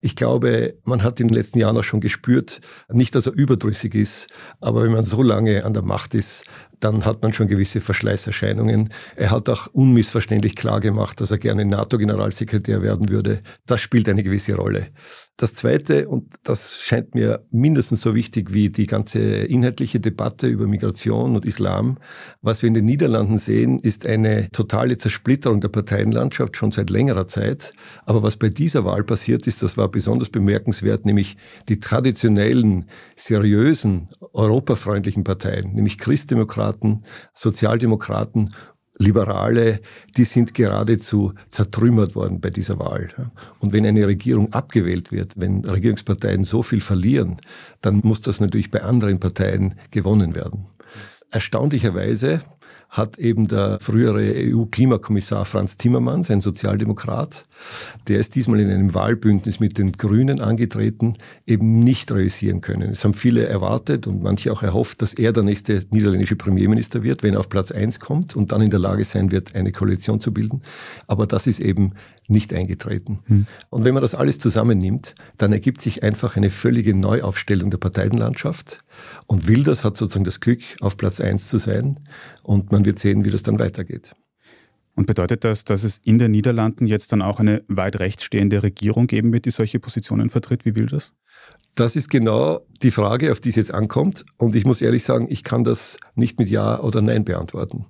Ich 0.00 0.16
glaube, 0.16 0.74
man 0.84 1.02
hat 1.02 1.20
in 1.20 1.28
den 1.28 1.34
letzten 1.34 1.58
Jahren 1.58 1.76
auch 1.76 1.84
schon 1.84 2.00
gespürt, 2.00 2.60
nicht, 2.88 3.14
dass 3.14 3.26
er 3.26 3.32
überdrüssig 3.32 3.94
ist, 3.94 4.26
aber 4.60 4.82
wenn 4.82 4.92
man 4.92 5.04
so 5.04 5.22
lange 5.22 5.64
an 5.64 5.74
der 5.74 5.82
Macht 5.82 6.14
ist, 6.14 6.44
dann 6.80 7.04
hat 7.04 7.22
man 7.22 7.32
schon 7.32 7.46
gewisse 7.46 7.80
Verschleißerscheinungen. 7.80 8.88
Er 9.14 9.30
hat 9.30 9.48
auch 9.48 9.66
unmissverständlich 9.68 10.56
klar 10.56 10.80
gemacht, 10.80 11.20
dass 11.20 11.30
er 11.30 11.38
gerne 11.38 11.66
NATO-Generalsekretär 11.66 12.82
werden 12.82 13.10
würde. 13.10 13.42
Das 13.66 13.80
spielt 13.80 14.08
eine 14.08 14.22
gewisse 14.22 14.54
Rolle. 14.54 14.88
Das 15.40 15.54
Zweite, 15.54 16.06
und 16.06 16.34
das 16.42 16.82
scheint 16.82 17.14
mir 17.14 17.46
mindestens 17.50 18.02
so 18.02 18.14
wichtig 18.14 18.52
wie 18.52 18.68
die 18.68 18.86
ganze 18.86 19.20
inhaltliche 19.20 19.98
Debatte 19.98 20.46
über 20.46 20.66
Migration 20.66 21.34
und 21.34 21.46
Islam, 21.46 21.96
was 22.42 22.60
wir 22.60 22.68
in 22.68 22.74
den 22.74 22.84
Niederlanden 22.84 23.38
sehen, 23.38 23.78
ist 23.78 24.04
eine 24.04 24.50
totale 24.50 24.98
Zersplitterung 24.98 25.62
der 25.62 25.68
Parteienlandschaft 25.68 26.58
schon 26.58 26.72
seit 26.72 26.90
längerer 26.90 27.26
Zeit. 27.26 27.72
Aber 28.04 28.22
was 28.22 28.36
bei 28.36 28.50
dieser 28.50 28.84
Wahl 28.84 29.02
passiert 29.02 29.46
ist, 29.46 29.62
das 29.62 29.78
war 29.78 29.88
besonders 29.88 30.28
bemerkenswert, 30.28 31.06
nämlich 31.06 31.38
die 31.70 31.80
traditionellen, 31.80 32.84
seriösen, 33.16 34.04
europafreundlichen 34.34 35.24
Parteien, 35.24 35.72
nämlich 35.72 35.96
Christdemokraten, 35.96 37.00
Sozialdemokraten 37.32 38.50
Liberale, 39.00 39.80
die 40.18 40.24
sind 40.24 40.52
geradezu 40.52 41.32
zertrümmert 41.48 42.14
worden 42.14 42.38
bei 42.38 42.50
dieser 42.50 42.78
Wahl. 42.78 43.08
Und 43.58 43.72
wenn 43.72 43.86
eine 43.86 44.06
Regierung 44.06 44.52
abgewählt 44.52 45.10
wird, 45.10 45.32
wenn 45.36 45.64
Regierungsparteien 45.64 46.44
so 46.44 46.62
viel 46.62 46.82
verlieren, 46.82 47.36
dann 47.80 48.00
muss 48.04 48.20
das 48.20 48.40
natürlich 48.40 48.70
bei 48.70 48.82
anderen 48.82 49.18
Parteien 49.18 49.74
gewonnen 49.90 50.34
werden. 50.34 50.66
Erstaunlicherweise 51.30 52.42
hat 52.90 53.18
eben 53.18 53.46
der 53.46 53.78
frühere 53.80 54.34
EU-Klimakommissar 54.36 55.44
Franz 55.44 55.76
Timmermans, 55.76 56.28
ein 56.28 56.40
Sozialdemokrat, 56.40 57.44
der 58.08 58.18
ist 58.18 58.34
diesmal 58.34 58.58
in 58.58 58.68
einem 58.68 58.94
Wahlbündnis 58.94 59.60
mit 59.60 59.78
den 59.78 59.92
Grünen 59.92 60.40
angetreten, 60.40 61.14
eben 61.46 61.78
nicht 61.78 62.10
realisieren 62.10 62.60
können. 62.60 62.90
Es 62.90 63.04
haben 63.04 63.14
viele 63.14 63.46
erwartet 63.46 64.08
und 64.08 64.22
manche 64.22 64.52
auch 64.52 64.64
erhofft, 64.64 65.02
dass 65.02 65.14
er 65.14 65.32
der 65.32 65.44
nächste 65.44 65.84
niederländische 65.90 66.34
Premierminister 66.34 67.04
wird, 67.04 67.22
wenn 67.22 67.34
er 67.34 67.40
auf 67.40 67.48
Platz 67.48 67.70
eins 67.70 68.00
kommt 68.00 68.34
und 68.34 68.50
dann 68.50 68.60
in 68.60 68.70
der 68.70 68.80
Lage 68.80 69.04
sein 69.04 69.30
wird, 69.30 69.54
eine 69.54 69.70
Koalition 69.70 70.18
zu 70.18 70.34
bilden. 70.34 70.60
Aber 71.06 71.28
das 71.28 71.46
ist 71.46 71.60
eben 71.60 71.92
nicht 72.28 72.52
eingetreten. 72.52 73.20
Hm. 73.26 73.46
Und 73.70 73.84
wenn 73.84 73.94
man 73.94 74.02
das 74.02 74.14
alles 74.14 74.38
zusammennimmt, 74.38 75.14
dann 75.38 75.52
ergibt 75.52 75.80
sich 75.80 76.02
einfach 76.02 76.36
eine 76.36 76.50
völlige 76.50 76.94
Neuaufstellung 76.94 77.70
der 77.70 77.78
Parteienlandschaft. 77.78 78.78
Und 79.26 79.48
Wilders 79.48 79.84
hat 79.84 79.96
sozusagen 79.96 80.24
das 80.24 80.40
Glück, 80.40 80.60
auf 80.80 80.96
Platz 80.96 81.20
eins 81.20 81.48
zu 81.48 81.58
sein. 81.58 82.00
Und 82.42 82.72
man 82.72 82.84
wird 82.84 82.98
sehen, 82.98 83.24
wie 83.24 83.30
das 83.30 83.42
dann 83.42 83.58
weitergeht. 83.58 84.14
Und 84.94 85.06
bedeutet 85.06 85.44
das, 85.44 85.64
dass 85.64 85.84
es 85.84 85.98
in 86.04 86.18
den 86.18 86.32
Niederlanden 86.32 86.86
jetzt 86.86 87.12
dann 87.12 87.22
auch 87.22 87.40
eine 87.40 87.62
weit 87.68 88.00
rechts 88.00 88.24
stehende 88.24 88.62
Regierung 88.62 89.06
geben 89.06 89.32
wird, 89.32 89.46
die 89.46 89.50
solche 89.50 89.78
Positionen 89.78 90.30
vertritt 90.30 90.64
wie 90.64 90.74
Wilders? 90.74 91.14
Das 91.74 91.96
ist 91.96 92.10
genau 92.10 92.66
die 92.82 92.90
Frage, 92.90 93.30
auf 93.30 93.40
die 93.40 93.48
es 93.48 93.56
jetzt 93.56 93.72
ankommt. 93.72 94.26
Und 94.36 94.56
ich 94.56 94.66
muss 94.66 94.82
ehrlich 94.82 95.04
sagen, 95.04 95.28
ich 95.30 95.44
kann 95.44 95.64
das 95.64 95.98
nicht 96.14 96.38
mit 96.38 96.50
Ja 96.50 96.80
oder 96.80 97.00
Nein 97.00 97.24
beantworten. 97.24 97.86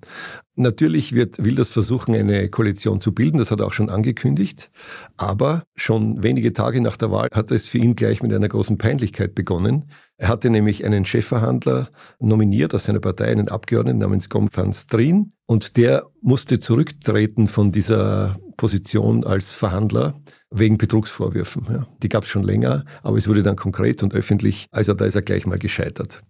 Natürlich 0.54 1.14
wird 1.14 1.42
Wilders 1.42 1.70
versuchen, 1.70 2.14
eine 2.14 2.48
Koalition 2.48 3.00
zu 3.00 3.12
bilden. 3.12 3.38
Das 3.38 3.50
hat 3.50 3.60
er 3.60 3.66
auch 3.66 3.72
schon 3.72 3.88
angekündigt. 3.88 4.70
Aber 5.16 5.64
schon 5.74 6.22
wenige 6.22 6.52
Tage 6.52 6.80
nach 6.80 6.96
der 6.96 7.10
Wahl 7.10 7.28
hat 7.32 7.50
es 7.50 7.66
für 7.66 7.78
ihn 7.78 7.96
gleich 7.96 8.22
mit 8.22 8.32
einer 8.32 8.48
großen 8.48 8.78
Peinlichkeit 8.78 9.34
begonnen. 9.34 9.90
Er 10.20 10.28
hatte 10.28 10.50
nämlich 10.50 10.84
einen 10.84 11.06
Chefverhandler 11.06 11.88
nominiert 12.18 12.74
aus 12.74 12.84
seiner 12.84 13.00
Partei, 13.00 13.28
einen 13.28 13.48
Abgeordneten 13.48 14.00
namens 14.00 14.28
Gom 14.28 14.50
van 14.52 14.74
Strien, 14.74 15.32
und 15.46 15.78
der 15.78 16.10
musste 16.20 16.60
zurücktreten 16.60 17.46
von 17.46 17.72
dieser 17.72 18.38
Position 18.58 19.24
als 19.24 19.54
Verhandler 19.54 20.20
wegen 20.50 20.76
Betrugsvorwürfen. 20.76 21.66
Ja. 21.72 21.86
Die 22.02 22.10
gab 22.10 22.24
es 22.24 22.28
schon 22.28 22.42
länger, 22.42 22.84
aber 23.02 23.16
es 23.16 23.28
wurde 23.28 23.42
dann 23.42 23.56
konkret 23.56 24.02
und 24.02 24.12
öffentlich, 24.12 24.68
also 24.72 24.92
da 24.92 25.06
ist 25.06 25.14
er 25.14 25.22
gleich 25.22 25.46
mal 25.46 25.58
gescheitert. 25.58 26.22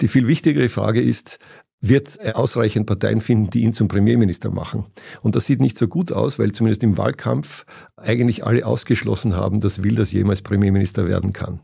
Die 0.00 0.08
viel 0.08 0.28
wichtigere 0.28 0.68
Frage 0.68 1.02
ist, 1.02 1.40
wird 1.88 2.16
er 2.16 2.38
ausreichend 2.38 2.86
Parteien 2.86 3.20
finden, 3.20 3.50
die 3.50 3.62
ihn 3.62 3.72
zum 3.72 3.88
Premierminister 3.88 4.50
machen. 4.50 4.84
Und 5.22 5.36
das 5.36 5.46
sieht 5.46 5.60
nicht 5.60 5.78
so 5.78 5.88
gut 5.88 6.12
aus, 6.12 6.38
weil 6.38 6.52
zumindest 6.52 6.82
im 6.82 6.96
Wahlkampf 6.96 7.64
eigentlich 7.96 8.44
alle 8.44 8.64
ausgeschlossen 8.66 9.34
haben, 9.34 9.60
dass 9.60 9.82
Wilders 9.82 10.12
jemals 10.12 10.42
Premierminister 10.42 11.08
werden 11.08 11.32
kann. 11.32 11.60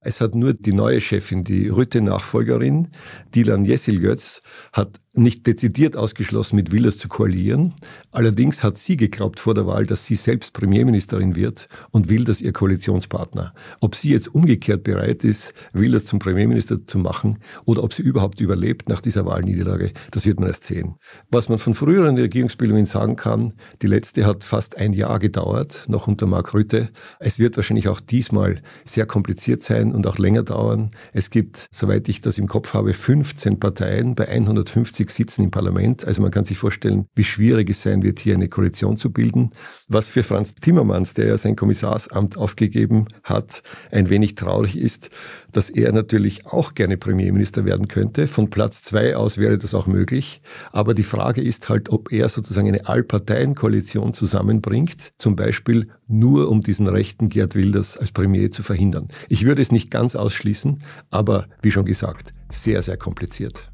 Es 0.00 0.20
hat 0.20 0.34
nur 0.34 0.52
die 0.52 0.72
neue 0.72 1.00
Chefin, 1.00 1.44
die 1.44 1.68
Rütte-Nachfolgerin, 1.68 2.88
Dilan 3.34 3.64
Jessil-Götz, 3.64 4.42
hat 4.72 5.01
nicht 5.14 5.46
dezidiert 5.46 5.96
ausgeschlossen, 5.96 6.56
mit 6.56 6.72
Wilders 6.72 6.96
zu 6.96 7.08
koalieren. 7.08 7.74
Allerdings 8.12 8.62
hat 8.62 8.78
sie 8.78 8.96
geglaubt 8.96 9.40
vor 9.40 9.54
der 9.54 9.66
Wahl, 9.66 9.84
dass 9.84 10.06
sie 10.06 10.14
selbst 10.14 10.54
Premierministerin 10.54 11.36
wird 11.36 11.68
und 11.90 12.08
Wilders 12.08 12.40
ihr 12.40 12.52
Koalitionspartner. 12.52 13.52
Ob 13.80 13.94
sie 13.94 14.10
jetzt 14.10 14.34
umgekehrt 14.34 14.84
bereit 14.84 15.24
ist, 15.24 15.52
Wilders 15.74 16.06
zum 16.06 16.18
Premierminister 16.18 16.86
zu 16.86 16.98
machen 16.98 17.38
oder 17.66 17.84
ob 17.84 17.92
sie 17.92 18.02
überhaupt 18.02 18.40
überlebt 18.40 18.88
nach 18.88 19.02
dieser 19.02 19.26
Wahlniederlage, 19.26 19.92
das 20.10 20.24
wird 20.24 20.40
man 20.40 20.48
erst 20.48 20.64
sehen. 20.64 20.94
Was 21.30 21.48
man 21.50 21.58
von 21.58 21.74
früheren 21.74 22.16
Regierungsbildungen 22.16 22.86
sagen 22.86 23.16
kann, 23.16 23.52
die 23.82 23.88
letzte 23.88 24.24
hat 24.24 24.44
fast 24.44 24.78
ein 24.78 24.94
Jahr 24.94 25.18
gedauert, 25.18 25.84
noch 25.88 26.06
unter 26.06 26.26
Mark 26.26 26.54
Rütte. 26.54 26.88
Es 27.18 27.38
wird 27.38 27.56
wahrscheinlich 27.56 27.88
auch 27.88 28.00
diesmal 28.00 28.62
sehr 28.84 29.04
kompliziert 29.04 29.62
sein 29.62 29.92
und 29.92 30.06
auch 30.06 30.18
länger 30.18 30.42
dauern. 30.42 30.90
Es 31.12 31.28
gibt, 31.28 31.68
soweit 31.70 32.08
ich 32.08 32.22
das 32.22 32.38
im 32.38 32.48
Kopf 32.48 32.72
habe, 32.72 32.94
15 32.94 33.60
Parteien 33.60 34.14
bei 34.14 34.28
150 34.28 35.01
50 35.02 35.22
Sitzen 35.22 35.44
im 35.44 35.50
Parlament. 35.50 36.04
Also 36.04 36.22
man 36.22 36.30
kann 36.30 36.44
sich 36.44 36.58
vorstellen, 36.58 37.06
wie 37.14 37.24
schwierig 37.24 37.70
es 37.70 37.82
sein 37.82 38.02
wird, 38.02 38.18
hier 38.18 38.34
eine 38.34 38.48
Koalition 38.48 38.96
zu 38.96 39.12
bilden. 39.12 39.50
Was 39.88 40.08
für 40.08 40.22
Franz 40.22 40.54
Timmermans, 40.54 41.14
der 41.14 41.26
ja 41.26 41.38
sein 41.38 41.56
Kommissarsamt 41.56 42.36
aufgegeben 42.36 43.06
hat, 43.22 43.62
ein 43.90 44.08
wenig 44.08 44.34
traurig 44.34 44.76
ist, 44.76 45.10
dass 45.52 45.70
er 45.70 45.92
natürlich 45.92 46.46
auch 46.46 46.74
gerne 46.74 46.96
Premierminister 46.96 47.64
werden 47.64 47.88
könnte. 47.88 48.28
Von 48.28 48.50
Platz 48.50 48.82
zwei 48.82 49.16
aus 49.16 49.38
wäre 49.38 49.58
das 49.58 49.74
auch 49.74 49.86
möglich. 49.86 50.40
Aber 50.72 50.94
die 50.94 51.02
Frage 51.02 51.42
ist 51.42 51.68
halt, 51.68 51.90
ob 51.90 52.12
er 52.12 52.28
sozusagen 52.28 52.68
eine 52.68 52.86
Allparteienkoalition 52.86 54.14
zusammenbringt, 54.14 55.12
zum 55.18 55.36
Beispiel 55.36 55.88
nur 56.08 56.48
um 56.48 56.60
diesen 56.60 56.86
rechten 56.86 57.28
Gerd 57.28 57.54
Wilders 57.54 57.96
als 57.96 58.12
Premier 58.12 58.50
zu 58.50 58.62
verhindern. 58.62 59.08
Ich 59.28 59.44
würde 59.44 59.62
es 59.62 59.72
nicht 59.72 59.90
ganz 59.90 60.14
ausschließen, 60.14 60.78
aber 61.10 61.46
wie 61.62 61.70
schon 61.70 61.84
gesagt, 61.84 62.32
sehr, 62.50 62.82
sehr 62.82 62.96
kompliziert. 62.96 63.71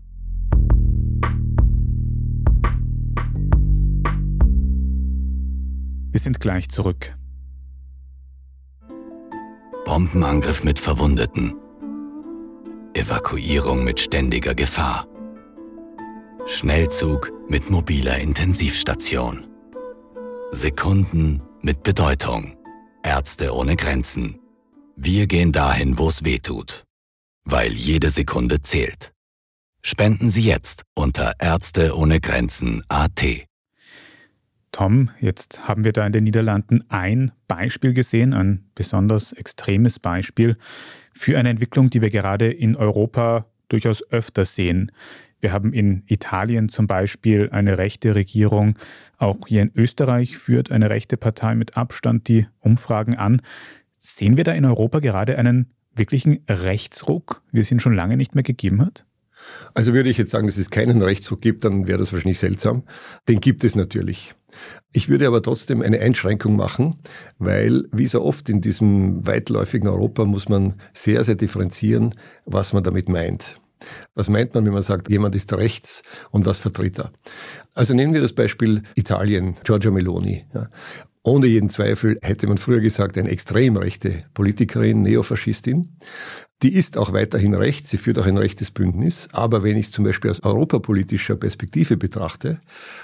Wir 6.10 6.20
sind 6.20 6.40
gleich 6.40 6.68
zurück. 6.68 7.14
Bombenangriff 9.84 10.64
mit 10.64 10.78
Verwundeten. 10.78 11.54
Evakuierung 12.94 13.84
mit 13.84 14.00
ständiger 14.00 14.54
Gefahr. 14.54 15.06
Schnellzug 16.46 17.32
mit 17.48 17.70
mobiler 17.70 18.18
Intensivstation. 18.18 19.46
Sekunden 20.50 21.42
mit 21.62 21.82
Bedeutung. 21.82 22.56
Ärzte 23.02 23.54
ohne 23.54 23.76
Grenzen. 23.76 24.38
Wir 24.96 25.26
gehen 25.26 25.52
dahin, 25.52 25.98
wo 25.98 26.08
es 26.08 26.24
weh 26.24 26.38
tut. 26.38 26.84
Weil 27.44 27.72
jede 27.72 28.10
Sekunde 28.10 28.62
zählt. 28.62 29.12
Spenden 29.82 30.30
Sie 30.30 30.42
jetzt 30.42 30.82
unter 30.94 31.34
Ärzte 31.38 31.96
ohne 31.96 32.20
Grenzen 32.20 32.82
AT. 32.88 33.47
Tom, 34.72 35.10
jetzt 35.20 35.66
haben 35.66 35.84
wir 35.84 35.92
da 35.92 36.06
in 36.06 36.12
den 36.12 36.24
Niederlanden 36.24 36.84
ein 36.88 37.32
Beispiel 37.46 37.94
gesehen, 37.94 38.34
ein 38.34 38.64
besonders 38.74 39.32
extremes 39.32 39.98
Beispiel 39.98 40.56
für 41.12 41.38
eine 41.38 41.48
Entwicklung, 41.48 41.90
die 41.90 42.02
wir 42.02 42.10
gerade 42.10 42.50
in 42.50 42.76
Europa 42.76 43.46
durchaus 43.68 44.02
öfter 44.10 44.44
sehen. 44.44 44.92
Wir 45.40 45.52
haben 45.52 45.72
in 45.72 46.02
Italien 46.06 46.68
zum 46.68 46.86
Beispiel 46.86 47.48
eine 47.50 47.78
rechte 47.78 48.14
Regierung. 48.14 48.76
Auch 49.18 49.38
hier 49.46 49.62
in 49.62 49.72
Österreich 49.74 50.36
führt 50.36 50.72
eine 50.72 50.90
rechte 50.90 51.16
Partei 51.16 51.54
mit 51.54 51.76
Abstand 51.76 52.28
die 52.28 52.46
Umfragen 52.58 53.14
an. 53.14 53.40
Sehen 53.96 54.36
wir 54.36 54.44
da 54.44 54.52
in 54.52 54.64
Europa 54.64 54.98
gerade 54.98 55.38
einen 55.38 55.70
wirklichen 55.94 56.40
Rechtsruck, 56.48 57.42
wie 57.52 57.60
es 57.60 57.70
ihn 57.70 57.80
schon 57.80 57.94
lange 57.94 58.16
nicht 58.16 58.34
mehr 58.34 58.44
gegeben 58.44 58.84
hat? 58.84 59.04
Also 59.74 59.92
würde 59.92 60.10
ich 60.10 60.18
jetzt 60.18 60.30
sagen, 60.30 60.46
dass 60.46 60.56
es 60.56 60.70
keinen 60.70 61.02
Rechtsruck 61.02 61.40
gibt, 61.40 61.64
dann 61.64 61.86
wäre 61.86 61.98
das 61.98 62.12
wahrscheinlich 62.12 62.38
seltsam. 62.38 62.82
Den 63.28 63.40
gibt 63.40 63.64
es 63.64 63.76
natürlich. 63.76 64.34
Ich 64.92 65.08
würde 65.08 65.26
aber 65.26 65.42
trotzdem 65.42 65.82
eine 65.82 66.00
Einschränkung 66.00 66.56
machen, 66.56 66.96
weil 67.38 67.84
wie 67.92 68.06
so 68.06 68.22
oft 68.22 68.48
in 68.48 68.60
diesem 68.60 69.26
weitläufigen 69.26 69.88
Europa 69.88 70.24
muss 70.24 70.48
man 70.48 70.74
sehr, 70.92 71.22
sehr 71.24 71.34
differenzieren, 71.34 72.14
was 72.46 72.72
man 72.72 72.82
damit 72.82 73.08
meint. 73.08 73.60
Was 74.14 74.28
meint 74.28 74.54
man, 74.54 74.66
wenn 74.66 74.72
man 74.72 74.82
sagt, 74.82 75.08
jemand 75.08 75.36
ist 75.36 75.52
rechts 75.52 76.02
und 76.32 76.46
was 76.46 76.58
vertritt 76.58 76.98
er? 76.98 77.12
Also 77.74 77.94
nehmen 77.94 78.12
wir 78.12 78.20
das 78.20 78.32
Beispiel 78.32 78.82
Italien, 78.96 79.54
Giorgia 79.62 79.92
Meloni. 79.92 80.44
Ja 80.52 80.68
ohne 81.22 81.46
jeden 81.46 81.70
Zweifel, 81.70 82.16
hätte 82.22 82.46
man 82.46 82.58
früher 82.58 82.80
gesagt, 82.80 83.18
eine 83.18 83.30
extrem 83.30 83.76
rechte 83.76 84.24
Politikerin, 84.34 85.02
Neofaschistin. 85.02 85.96
Die 86.62 86.74
ist 86.74 86.98
auch 86.98 87.12
weiterhin 87.12 87.54
rechts, 87.54 87.90
sie 87.90 87.98
führt 87.98 88.18
auch 88.18 88.26
ein 88.26 88.38
rechtes 88.38 88.70
Bündnis, 88.70 89.28
aber 89.32 89.62
wenn 89.62 89.76
ich 89.76 89.86
es 89.86 89.92
zum 89.92 90.04
Beispiel 90.04 90.30
aus 90.30 90.42
europapolitischer 90.42 91.36
Perspektive 91.36 91.96
betrachte, 91.96 92.58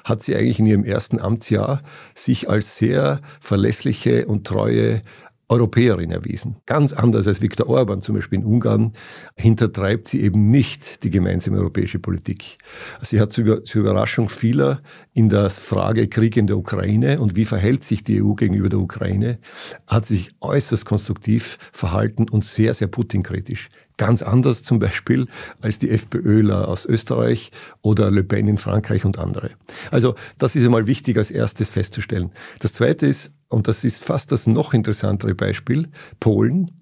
hat 0.04 0.22
sie 0.22 0.34
eigentlich 0.34 0.58
in 0.58 0.66
ihrem 0.66 0.84
ersten 0.84 1.20
Amtsjahr 1.20 1.82
sich 2.14 2.48
als 2.48 2.76
sehr 2.76 3.20
verlässliche 3.40 4.26
und 4.26 4.46
treue 4.46 5.02
Europäerin 5.48 6.10
erwiesen. 6.10 6.56
Ganz 6.66 6.92
anders 6.92 7.26
als 7.28 7.42
Viktor 7.42 7.68
Orban 7.68 8.02
zum 8.02 8.14
Beispiel 8.14 8.38
in 8.38 8.44
Ungarn 8.44 8.92
hintertreibt 9.36 10.08
sie 10.08 10.22
eben 10.22 10.48
nicht 10.48 11.04
die 11.04 11.10
gemeinsame 11.10 11.58
europäische 11.58 11.98
Politik. 11.98 12.58
Sie 13.02 13.20
hat 13.20 13.32
zur 13.32 13.62
Überraschung 13.74 14.28
vieler 14.28 14.80
in 15.12 15.28
der 15.28 15.50
Frage 15.50 16.08
Krieg 16.08 16.36
in 16.36 16.46
der 16.46 16.56
Ukraine 16.56 17.20
und 17.20 17.36
wie 17.36 17.44
verhält 17.44 17.84
sich 17.84 18.02
die 18.02 18.22
EU 18.22 18.34
gegenüber 18.34 18.68
der 18.68 18.78
Ukraine, 18.78 19.38
hat 19.86 20.06
sich 20.06 20.32
äußerst 20.40 20.84
konstruktiv 20.84 21.58
verhalten 21.72 22.28
und 22.28 22.44
sehr, 22.44 22.72
sehr 22.74 22.88
Putin-kritisch. 22.88 23.68
Ganz 23.96 24.22
anders 24.22 24.64
zum 24.64 24.80
Beispiel 24.80 25.28
als 25.60 25.78
die 25.78 25.90
FPÖler 25.90 26.66
aus 26.66 26.84
Österreich 26.84 27.52
oder 27.80 28.10
Le 28.10 28.24
Pen 28.24 28.48
in 28.48 28.58
Frankreich 28.58 29.04
und 29.04 29.18
andere. 29.18 29.50
Also 29.92 30.16
das 30.38 30.56
ist 30.56 30.64
einmal 30.64 30.88
wichtig 30.88 31.16
als 31.16 31.30
erstes 31.30 31.70
festzustellen. 31.70 32.32
Das 32.58 32.72
Zweite 32.72 33.06
ist, 33.06 33.32
und 33.54 33.68
das 33.68 33.84
ist 33.84 34.04
fast 34.04 34.32
das 34.32 34.46
noch 34.46 34.74
interessantere 34.74 35.34
Beispiel, 35.34 35.88
Polen. 36.20 36.72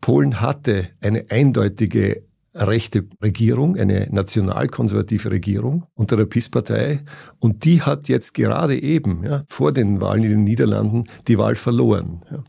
Polen 0.00 0.40
hatte 0.40 0.88
eine 1.00 1.26
eindeutige 1.30 2.22
rechte 2.54 3.06
Regierung, 3.22 3.76
eine 3.76 4.08
nationalkonservative 4.10 5.30
Regierung 5.30 5.86
unter 5.94 6.16
der 6.16 6.24
PIS-Partei. 6.24 7.00
Und 7.38 7.64
die 7.64 7.82
hat 7.82 8.08
jetzt 8.08 8.34
gerade 8.34 8.80
eben 8.80 9.24
ja, 9.24 9.44
vor 9.46 9.72
den 9.72 10.00
Wahlen 10.00 10.24
in 10.24 10.30
den 10.30 10.44
Niederlanden 10.44 11.04
die 11.28 11.38
Wahl 11.38 11.54
verloren. 11.54 12.20
Ja. 12.30 12.42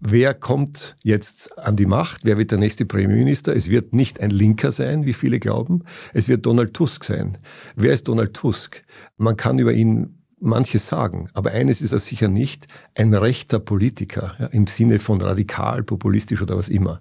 Wer 0.00 0.34
kommt 0.34 0.96
jetzt 1.02 1.58
an 1.58 1.76
die 1.76 1.86
Macht? 1.86 2.24
Wer 2.24 2.38
wird 2.38 2.50
der 2.50 2.58
nächste 2.58 2.86
Premierminister? 2.86 3.54
Es 3.54 3.68
wird 3.68 3.92
nicht 3.92 4.20
ein 4.20 4.30
Linker 4.30 4.72
sein, 4.72 5.04
wie 5.06 5.12
viele 5.12 5.38
glauben. 5.38 5.84
Es 6.14 6.28
wird 6.28 6.46
Donald 6.46 6.74
Tusk 6.74 7.04
sein. 7.04 7.38
Wer 7.76 7.92
ist 7.92 8.08
Donald 8.08 8.34
Tusk? 8.34 8.82
Man 9.16 9.36
kann 9.36 9.58
über 9.58 9.72
ihn 9.72 10.21
manches 10.42 10.88
sagen, 10.88 11.30
aber 11.34 11.52
eines 11.52 11.80
ist 11.80 11.92
er 11.92 11.98
sicher 11.98 12.28
nicht, 12.28 12.66
ein 12.94 13.14
rechter 13.14 13.58
Politiker 13.60 14.34
ja, 14.38 14.46
im 14.46 14.66
Sinne 14.66 14.98
von 14.98 15.20
radikal, 15.20 15.82
populistisch 15.82 16.42
oder 16.42 16.56
was 16.56 16.68
immer. 16.68 17.00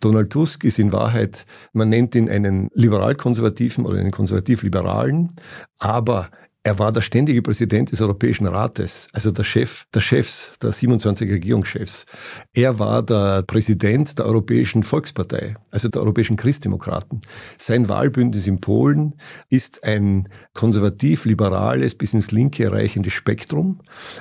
Donald 0.00 0.30
Tusk 0.30 0.64
ist 0.64 0.78
in 0.78 0.92
Wahrheit, 0.92 1.46
man 1.72 1.88
nennt 1.88 2.14
ihn 2.14 2.28
einen 2.28 2.68
liberal-konservativen 2.74 3.86
oder 3.86 3.98
einen 3.98 4.10
konservativ-liberalen, 4.10 5.32
aber 5.78 6.28
er 6.64 6.78
war 6.78 6.92
der 6.92 7.00
ständige 7.00 7.42
Präsident 7.42 7.90
des 7.90 8.00
Europäischen 8.00 8.46
Rates, 8.46 9.08
also 9.12 9.32
der 9.32 9.42
Chef 9.42 9.84
der 9.92 10.00
Chefs, 10.00 10.52
der 10.62 10.70
27 10.70 11.28
Regierungschefs. 11.28 12.06
Er 12.52 12.78
war 12.78 13.02
der 13.02 13.42
Präsident 13.42 14.16
der 14.16 14.26
Europäischen 14.26 14.84
Volkspartei, 14.84 15.56
also 15.72 15.88
der 15.88 16.00
Europäischen 16.02 16.36
Christdemokraten. 16.36 17.22
Sein 17.58 17.88
Wahlbündnis 17.88 18.46
in 18.46 18.60
Polen 18.60 19.14
ist 19.48 19.82
ein 19.82 20.28
konservativ-liberales 20.54 21.96
bis 21.96 22.14
ins 22.14 22.30
Linke 22.30 22.62
erreichendes 22.62 23.12
Spektrum, 23.12 23.80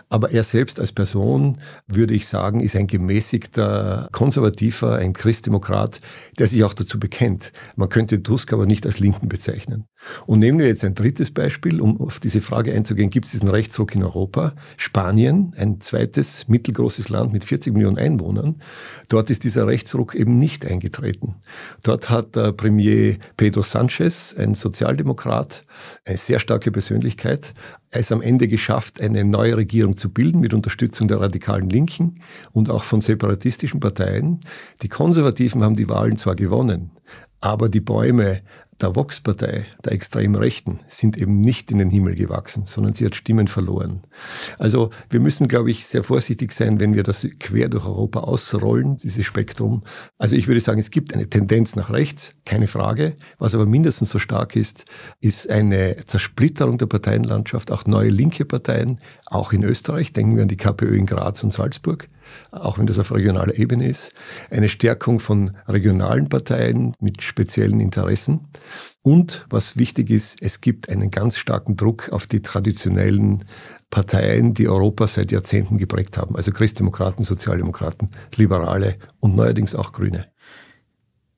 aber 0.10 0.32
er 0.32 0.44
selbst 0.44 0.80
als 0.80 0.92
Person, 0.92 1.60
würde 1.88 2.16
ich 2.16 2.28
sagen, 2.28 2.60
ist 2.62 2.76
ein 2.76 2.88
gemäßigter 2.88 4.10
Konservativer, 4.12 4.96
ein 4.96 5.14
Christdemokrat, 5.14 6.02
der 6.40 6.48
sich 6.48 6.64
auch 6.64 6.74
dazu 6.74 7.00
bekennt. 7.00 7.52
Man 7.76 7.90
könnte 7.90 8.24
Tusk 8.24 8.52
aber 8.52 8.66
nicht 8.66 8.88
als 8.88 8.98
Linken 8.98 9.30
bezeichnen. 9.30 9.86
Und 10.26 10.40
nehmen 10.40 10.60
wir 10.60 10.68
jetzt 10.68 10.84
ein 10.84 10.96
drittes 10.96 11.32
Beispiel, 11.32 11.82
um 11.82 12.00
auf 12.02 12.20
diese 12.20 12.42
Frage 12.42 12.74
einzugehen, 12.74 13.10
gibt 13.10 13.26
es 13.26 13.32
diesen 13.32 13.50
Rechtsruck 13.50 13.96
in 13.96 14.04
Europa? 14.04 14.54
Spanien, 14.78 15.54
ein 15.58 15.82
zweites 15.82 16.48
mittelgroßes 16.48 17.10
Land 17.10 17.34
mit 17.34 17.46
40 17.46 17.74
Millionen 17.74 17.98
Einwohnern, 17.98 18.56
dort 19.10 19.30
ist 19.30 19.44
dieser 19.44 19.68
Rechtsruck 19.68 20.16
eben 20.16 20.36
nicht 20.36 20.66
eingetreten. 20.66 21.36
Dort 21.84 22.10
hat 22.10 22.36
der 22.36 22.52
Premier 22.52 23.18
Pedro 23.38 23.62
Sanchez, 23.62 24.36
ein 24.38 24.56
Sozialdemokrat, 24.56 25.66
eine 26.06 26.18
sehr 26.18 26.40
starke 26.40 26.72
Persönlichkeit, 26.72 27.54
es 27.92 28.12
am 28.12 28.22
Ende 28.22 28.48
geschafft, 28.48 29.02
eine 29.02 29.26
neue 29.26 29.58
Regierung 29.58 29.98
zu 29.98 30.10
bilden 30.10 30.40
mit 30.40 30.54
Unterstützung 30.54 31.08
der 31.08 31.20
radikalen 31.20 31.70
Linken 31.70 32.22
und 32.54 32.70
auch 32.70 32.84
von 32.84 33.02
separatistischen 33.02 33.82
Parteien. 33.82 34.40
Die 34.82 34.88
Konservativen 34.88 35.62
haben 35.62 35.76
die 35.76 35.90
Wahlen 35.90 36.16
zwar 36.16 36.36
gewonnen, 36.36 36.92
aber 37.42 37.68
die 37.68 37.82
Bäume 37.82 38.42
der 38.82 38.96
Vox-Partei, 38.96 39.66
der 39.84 39.92
extremen 39.92 40.36
Rechten, 40.36 40.80
sind 40.88 41.18
eben 41.18 41.38
nicht 41.38 41.72
in 41.72 41.78
den 41.78 41.90
Himmel 41.90 42.16
gewachsen, 42.16 42.64
sondern 42.66 42.94
sie 42.94 43.06
hat 43.06 43.16
Stimmen 43.16 43.48
verloren. 43.48 44.02
Also 44.60 44.90
wir 45.10 45.20
müssen, 45.20 45.48
glaube 45.48 45.72
ich, 45.72 45.86
sehr 45.86 46.04
vorsichtig 46.04 46.52
sein, 46.52 46.80
wenn 46.80 46.94
wir 46.94 47.04
das 47.04 47.28
quer 47.40 47.70
durch 47.70 47.86
Europa 47.86 48.22
ausrollen, 48.22 48.98
dieses 48.98 49.26
Spektrum. 49.26 49.84
Also 50.18 50.36
ich 50.36 50.48
würde 50.48 50.62
sagen, 50.62 50.80
es 50.80 50.92
gibt 50.92 51.14
eine 51.14 51.30
Tendenz 51.30 51.76
nach 51.76 51.90
rechts, 51.90 52.36
keine 52.46 52.68
Frage. 52.68 53.16
Was 53.38 53.56
aber 53.56 53.66
mindestens 53.66 54.10
so 54.10 54.20
stark 54.20 54.56
ist, 54.56 54.86
ist 55.20 55.50
eine 55.50 55.98
Zersplitterung 56.06 56.78
der 56.78 56.88
Parteienlandschaft, 56.88 57.72
auch 57.72 57.86
neue 57.86 58.10
linke 58.10 58.46
Parteien, 58.46 59.00
auch 59.26 59.54
in 59.54 59.64
Österreich. 59.64 60.14
Denken 60.14 60.36
wir 60.36 60.44
an 60.44 60.50
die 60.50 60.58
KPÖ 60.58 60.98
in 60.98 61.06
Graz 61.06 61.44
und 61.44 61.54
Salzburg 61.54 62.10
auch 62.52 62.78
wenn 62.78 62.86
das 62.86 63.00
auf 63.00 63.14
regionaler 63.14 63.58
Ebene 63.58 63.88
ist, 63.88 64.14
eine 64.50 64.70
Stärkung 64.70 65.20
von 65.20 65.52
regionalen 65.68 66.30
Parteien 66.30 66.94
mit 67.00 67.22
speziellen 67.22 67.80
Interessen 67.80 68.48
und, 69.02 69.46
was 69.50 69.78
wichtig 69.78 70.10
ist, 70.10 70.42
es 70.42 70.62
gibt 70.62 70.90
einen 70.90 71.12
ganz 71.12 71.38
starken 71.38 71.76
Druck 71.76 72.10
auf 72.12 72.28
die 72.28 72.42
traditionellen 72.42 73.46
Parteien, 73.90 74.54
die 74.54 74.68
Europa 74.68 75.08
seit 75.08 75.32
Jahrzehnten 75.32 75.78
geprägt 75.78 76.18
haben, 76.18 76.36
also 76.36 76.52
Christdemokraten, 76.52 77.24
Sozialdemokraten, 77.24 78.10
Liberale 78.36 78.96
und 79.20 79.36
neuerdings 79.36 79.76
auch 79.76 79.92
Grüne. 79.92 80.28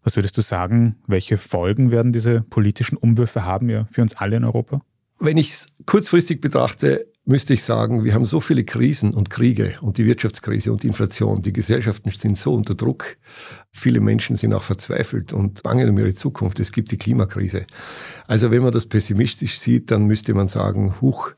Was 0.03 0.17
würdest 0.17 0.37
du 0.37 0.41
sagen, 0.41 0.97
welche 1.07 1.37
Folgen 1.37 1.91
werden 1.91 2.11
diese 2.11 2.41
politischen 2.41 2.97
Umwürfe 2.97 3.45
haben 3.45 3.69
ja 3.69 3.85
für 3.85 4.01
uns 4.01 4.15
alle 4.15 4.37
in 4.37 4.43
Europa? 4.43 4.81
Wenn 5.19 5.37
ich 5.37 5.51
es 5.51 5.67
kurzfristig 5.85 6.41
betrachte, 6.41 7.07
müsste 7.25 7.53
ich 7.53 7.63
sagen, 7.63 8.03
wir 8.03 8.13
haben 8.13 8.25
so 8.25 8.41
viele 8.41 8.65
Krisen 8.65 9.13
und 9.13 9.29
Kriege 9.29 9.75
und 9.81 9.97
die 9.97 10.05
Wirtschaftskrise 10.05 10.71
und 10.71 10.83
die 10.83 10.87
Inflation. 10.87 11.41
Die 11.41 11.53
Gesellschaften 11.53 12.11
sind 12.11 12.37
so 12.37 12.53
unter 12.53 12.75
Druck. 12.75 13.17
Viele 13.71 14.01
Menschen 14.01 14.35
sind 14.35 14.53
auch 14.53 14.63
verzweifelt 14.63 15.31
und 15.31 15.63
bangen 15.63 15.89
um 15.89 15.97
ihre 15.97 16.15
Zukunft. 16.15 16.59
Es 16.59 16.71
gibt 16.71 16.91
die 16.91 16.97
Klimakrise. 16.97 17.65
Also 18.27 18.51
wenn 18.51 18.61
man 18.61 18.73
das 18.73 18.87
pessimistisch 18.87 19.57
sieht, 19.59 19.91
dann 19.91 20.05
müsste 20.05 20.33
man 20.33 20.49
sagen, 20.49 20.95
huch, 20.99 21.31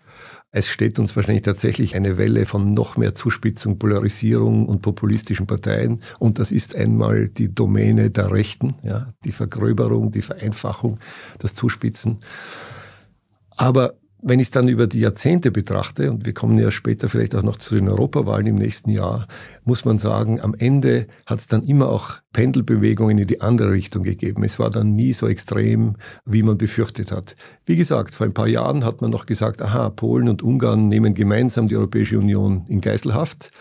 es 0.51 0.69
steht 0.69 0.99
uns 0.99 1.15
wahrscheinlich 1.15 1.43
tatsächlich 1.43 1.95
eine 1.95 2.17
Welle 2.17 2.45
von 2.45 2.73
noch 2.73 2.95
mehr 2.95 3.13
Zuspitzung, 3.13 3.77
Polarisierung 3.77 4.67
und 4.67 4.81
populistischen 4.81 5.47
Parteien. 5.47 6.01
Und 6.17 6.39
das 6.39 6.51
ist 6.51 6.75
einmal 6.75 7.27
die 7.27 7.53
Domäne 7.53 8.09
der 8.09 8.31
Rechten, 8.31 8.75
ja, 8.81 9.09
die 9.25 9.33
Vergröberung, 9.33 10.11
die 10.11 10.21
Vereinfachung, 10.21 10.97
das 11.39 11.53
Zuspitzen. 11.55 12.19
Aber 13.49 13.95
wenn 14.27 14.39
ich 14.39 14.47
es 14.47 14.51
dann 14.51 14.67
über 14.67 14.87
die 14.87 15.01
Jahrzehnte 15.01 15.51
betrachte, 15.51 16.09
und 16.09 16.25
wir 16.25 16.33
kommen 16.33 16.57
ja 16.57 16.71
später 16.71 17.09
vielleicht 17.09 17.35
auch 17.35 17.43
noch 17.43 17.57
zu 17.57 17.75
den 17.75 17.87
Europawahlen 17.87 18.47
im 18.47 18.55
nächsten 18.55 18.89
Jahr, 18.89 19.27
muss 19.65 19.85
man 19.85 19.99
sagen, 19.99 20.41
am 20.41 20.55
Ende 20.55 21.05
hat 21.27 21.39
es 21.39 21.47
dann 21.47 21.61
immer 21.61 21.89
auch 21.89 22.17
Pendelbewegungen 22.33 23.19
in 23.19 23.27
die 23.27 23.41
andere 23.41 23.71
Richtung 23.71 24.01
gegeben. 24.01 24.43
Es 24.43 24.57
war 24.57 24.71
dann 24.71 24.95
nie 24.95 25.13
so 25.13 25.27
extrem, 25.27 25.97
wie 26.25 26.41
man 26.41 26.57
befürchtet 26.57 27.11
hat. 27.11 27.35
Wie 27.67 27.75
gesagt, 27.75 28.15
vor 28.15 28.25
ein 28.25 28.33
paar 28.33 28.47
Jahren 28.47 28.83
hat 28.83 28.99
man 29.01 29.11
noch 29.11 29.27
gesagt, 29.27 29.61
aha, 29.61 29.91
Polen 29.91 30.27
und 30.27 30.41
Ungarn 30.41 30.87
nehmen 30.87 31.13
gemeinsam 31.13 31.67
die 31.67 31.77
Europäische 31.77 32.17
Union 32.17 32.65
in 32.67 32.81
Geiselhaft. 32.81 33.51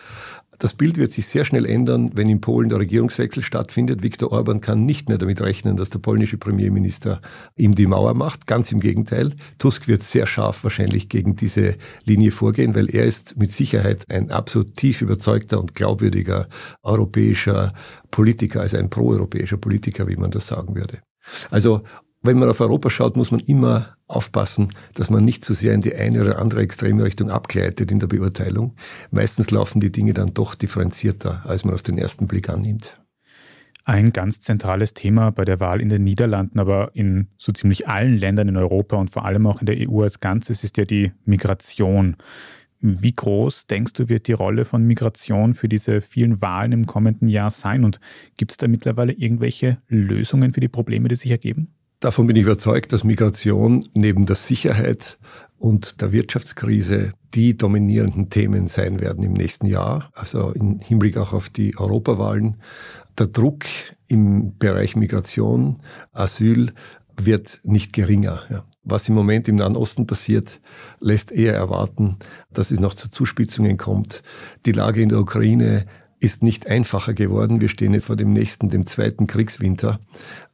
Das 0.59 0.73
Bild 0.73 0.97
wird 0.97 1.11
sich 1.11 1.27
sehr 1.27 1.45
schnell 1.45 1.65
ändern, 1.65 2.11
wenn 2.13 2.29
in 2.29 2.41
Polen 2.41 2.69
der 2.69 2.79
Regierungswechsel 2.79 3.43
stattfindet. 3.43 4.03
Viktor 4.03 4.31
Orban 4.31 4.61
kann 4.61 4.83
nicht 4.83 5.09
mehr 5.09 5.17
damit 5.17 5.41
rechnen, 5.41 5.77
dass 5.77 5.89
der 5.89 5.99
polnische 5.99 6.37
Premierminister 6.37 7.21
ihm 7.55 7.73
die 7.73 7.87
Mauer 7.87 8.13
macht. 8.13 8.47
Ganz 8.47 8.71
im 8.71 8.79
Gegenteil. 8.79 9.35
Tusk 9.57 9.87
wird 9.87 10.03
sehr 10.03 10.27
scharf 10.27 10.63
wahrscheinlich 10.63 11.09
gegen 11.09 11.35
diese 11.35 11.75
Linie 12.05 12.31
vorgehen, 12.31 12.75
weil 12.75 12.89
er 12.89 13.05
ist 13.05 13.37
mit 13.37 13.51
Sicherheit 13.51 14.05
ein 14.09 14.31
absolut 14.31 14.75
tief 14.75 15.01
überzeugter 15.01 15.59
und 15.59 15.75
glaubwürdiger 15.75 16.47
europäischer 16.83 17.73
Politiker, 18.11 18.61
also 18.61 18.77
ein 18.77 18.89
proeuropäischer 18.89 19.57
Politiker, 19.57 20.07
wie 20.07 20.15
man 20.15 20.31
das 20.31 20.47
sagen 20.47 20.75
würde. 20.75 20.99
Also 21.49 21.81
wenn 22.21 22.39
man 22.39 22.49
auf 22.49 22.59
Europa 22.59 22.89
schaut, 22.89 23.17
muss 23.17 23.31
man 23.31 23.39
immer 23.41 23.94
aufpassen, 24.07 24.69
dass 24.93 25.09
man 25.09 25.25
nicht 25.25 25.43
zu 25.43 25.53
so 25.53 25.61
sehr 25.61 25.73
in 25.73 25.81
die 25.81 25.95
eine 25.95 26.21
oder 26.21 26.39
andere 26.39 26.61
extreme 26.61 27.03
Richtung 27.03 27.29
abgleitet 27.29 27.91
in 27.91 27.99
der 27.99 28.07
Beurteilung. 28.07 28.75
Meistens 29.11 29.51
laufen 29.51 29.79
die 29.79 29.91
Dinge 29.91 30.13
dann 30.13 30.33
doch 30.33 30.55
differenzierter, 30.55 31.41
als 31.45 31.65
man 31.65 31.73
auf 31.73 31.81
den 31.81 31.97
ersten 31.97 32.27
Blick 32.27 32.49
annimmt. 32.49 32.99
Ein 33.87 34.13
ganz 34.13 34.41
zentrales 34.41 34.95
Thema 34.95 35.31
bei 35.31 35.45
der 35.45 35.59
Wahl 35.59 35.79
in 35.79 35.89
den 35.89 36.03
Niederlanden, 36.03 36.59
aber 36.59 36.89
in 36.95 37.27
so 37.37 37.51
ziemlich 37.51 37.87
allen 37.87 38.17
Ländern 38.17 38.47
in 38.47 38.57
Europa 38.57 38.95
und 38.95 39.11
vor 39.11 39.25
allem 39.25 39.45
auch 39.45 39.59
in 39.59 39.67
der 39.67 39.77
EU 39.87 40.01
als 40.01 40.19
Ganzes 40.19 40.63
ist 40.63 40.77
ja 40.77 40.85
die 40.85 41.11
Migration. 41.23 42.17
Wie 42.81 43.13
groß 43.13 43.67
denkst 43.67 43.93
du, 43.93 44.09
wird 44.09 44.27
die 44.27 44.33
Rolle 44.33 44.65
von 44.65 44.83
Migration 44.83 45.53
für 45.53 45.69
diese 45.69 46.01
vielen 46.01 46.41
Wahlen 46.41 46.71
im 46.71 46.87
kommenden 46.87 47.27
Jahr 47.27 47.51
sein? 47.51 47.83
Und 47.83 47.99
gibt 48.37 48.51
es 48.51 48.57
da 48.57 48.67
mittlerweile 48.67 49.13
irgendwelche 49.13 49.77
Lösungen 49.87 50.53
für 50.53 50.61
die 50.61 50.67
Probleme, 50.67 51.07
die 51.07 51.15
sich 51.15 51.29
ergeben? 51.29 51.74
Davon 51.99 52.27
bin 52.27 52.35
ich 52.35 52.43
überzeugt, 52.43 52.93
dass 52.93 53.03
Migration 53.03 53.83
neben 53.93 54.25
der 54.25 54.35
Sicherheit 54.35 55.17
und 55.57 56.01
der 56.01 56.11
Wirtschaftskrise 56.11 57.13
die 57.33 57.57
dominierenden 57.57 58.29
Themen 58.29 58.67
sein 58.67 58.99
werden 58.99 59.23
im 59.23 59.33
nächsten 59.33 59.67
Jahr, 59.67 60.11
also 60.13 60.51
im 60.51 60.79
Hinblick 60.79 61.17
auch 61.17 61.33
auf 61.33 61.49
die 61.49 61.77
Europawahlen. 61.77 62.57
Der 63.17 63.27
Druck 63.27 63.65
im 64.07 64.57
Bereich 64.57 64.95
Migration, 64.95 65.77
Asyl 66.11 66.73
wird 67.17 67.61
nicht 67.63 67.93
geringer. 67.93 68.43
Ja. 68.49 68.65
Was 68.83 69.07
im 69.09 69.15
Moment 69.15 69.47
im 69.47 69.55
Nahen 69.55 69.77
Osten 69.77 70.05
passiert, 70.05 70.61
lässt 70.99 71.31
eher 71.31 71.55
erwarten, 71.55 72.17
dass 72.51 72.71
es 72.71 72.79
noch 72.79 72.93
zu 72.93 73.09
Zuspitzungen 73.09 73.77
kommt. 73.77 74.21
Die 74.65 74.73
Lage 74.73 75.01
in 75.01 75.09
der 75.09 75.19
Ukraine 75.19 75.85
ist 76.19 76.43
nicht 76.43 76.67
einfacher 76.67 77.13
geworden. 77.13 77.61
Wir 77.61 77.69
stehen 77.69 77.99
vor 78.01 78.15
dem 78.15 78.33
nächsten, 78.33 78.69
dem 78.69 78.85
zweiten 78.85 79.27
Kriegswinter. 79.27 79.99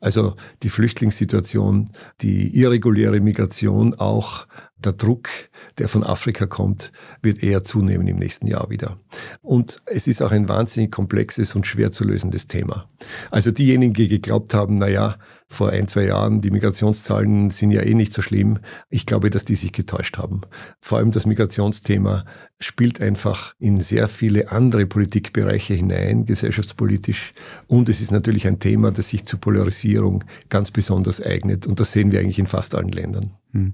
Also 0.01 0.35
die 0.63 0.69
Flüchtlingssituation, 0.69 1.91
die 2.21 2.59
irreguläre 2.59 3.21
Migration, 3.21 3.93
auch 3.93 4.47
der 4.83 4.93
Druck, 4.93 5.29
der 5.77 5.87
von 5.87 6.03
Afrika 6.03 6.47
kommt, 6.47 6.91
wird 7.21 7.43
eher 7.43 7.63
zunehmen 7.63 8.07
im 8.07 8.17
nächsten 8.17 8.47
Jahr 8.47 8.69
wieder. 8.69 8.97
Und 9.41 9.77
es 9.85 10.07
ist 10.07 10.21
auch 10.21 10.31
ein 10.31 10.49
wahnsinnig 10.49 10.91
komplexes 10.91 11.55
und 11.55 11.67
schwer 11.67 11.91
zu 11.91 12.03
lösendes 12.03 12.47
Thema. 12.47 12.89
Also 13.29 13.51
diejenigen, 13.51 13.93
die 13.93 14.07
geglaubt 14.07 14.53
haben, 14.53 14.75
na 14.75 14.87
ja, 14.87 15.17
vor 15.47 15.69
ein, 15.69 15.89
zwei 15.89 16.05
Jahren, 16.05 16.39
die 16.39 16.49
Migrationszahlen 16.49 17.49
sind 17.51 17.71
ja 17.71 17.81
eh 17.81 17.93
nicht 17.93 18.13
so 18.13 18.21
schlimm. 18.21 18.59
Ich 18.89 19.05
glaube, 19.05 19.29
dass 19.29 19.43
die 19.43 19.55
sich 19.55 19.73
getäuscht 19.73 20.17
haben. 20.17 20.41
Vor 20.79 20.97
allem 20.97 21.11
das 21.11 21.25
Migrationsthema 21.25 22.23
spielt 22.59 23.01
einfach 23.01 23.53
in 23.59 23.81
sehr 23.81 24.07
viele 24.07 24.49
andere 24.49 24.85
Politikbereiche 24.85 25.73
hinein, 25.73 26.25
gesellschaftspolitisch. 26.25 27.33
Und 27.67 27.89
es 27.89 27.99
ist 27.99 28.11
natürlich 28.11 28.47
ein 28.47 28.59
Thema, 28.59 28.91
das 28.91 29.09
sich 29.09 29.25
zur 29.25 29.41
Polarisierung 29.91 30.23
ganz 30.49 30.71
besonders 30.71 31.21
eignet. 31.21 31.67
Und 31.67 31.79
das 31.79 31.91
sehen 31.91 32.11
wir 32.11 32.19
eigentlich 32.19 32.39
in 32.39 32.47
fast 32.47 32.75
allen 32.75 32.89
Ländern. 32.89 33.31
Hm. 33.51 33.73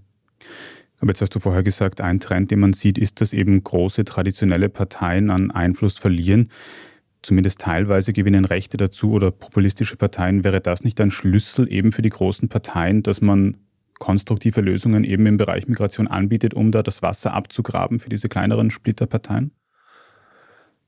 Aber 1.00 1.12
jetzt 1.12 1.22
hast 1.22 1.36
du 1.36 1.40
vorher 1.40 1.64
gesagt, 1.64 2.02
ein 2.02 2.20
Trend, 2.20 2.50
den 2.50 2.60
man 2.60 2.74
sieht, 2.74 2.98
ist, 2.98 3.22
dass 3.22 3.34
eben 3.34 3.64
große 3.64 4.04
traditionelle 4.04 4.70
Parteien 4.70 5.30
an 5.30 5.52
Einfluss 5.52 5.98
verlieren. 5.98 6.50
Zumindest 7.22 7.62
teilweise 7.62 8.14
gewinnen 8.14 8.46
Rechte 8.46 8.78
dazu 8.78 9.12
oder 9.12 9.32
populistische 9.32 9.96
Parteien. 9.96 10.44
Wäre 10.44 10.62
das 10.62 10.84
nicht 10.84 11.00
ein 11.00 11.12
Schlüssel 11.12 11.72
eben 11.72 11.92
für 11.92 12.02
die 12.02 12.10
großen 12.10 12.50
Parteien, 12.50 13.04
dass 13.04 13.22
man 13.22 13.58
konstruktive 14.00 14.62
Lösungen 14.62 15.04
eben 15.04 15.26
im 15.26 15.38
Bereich 15.38 15.68
Migration 15.68 16.08
anbietet, 16.08 16.54
um 16.54 16.72
da 16.72 16.84
das 16.84 17.02
Wasser 17.02 17.34
abzugraben 17.34 18.00
für 18.00 18.10
diese 18.10 18.30
kleineren 18.30 18.72
Splitterparteien? 18.72 19.52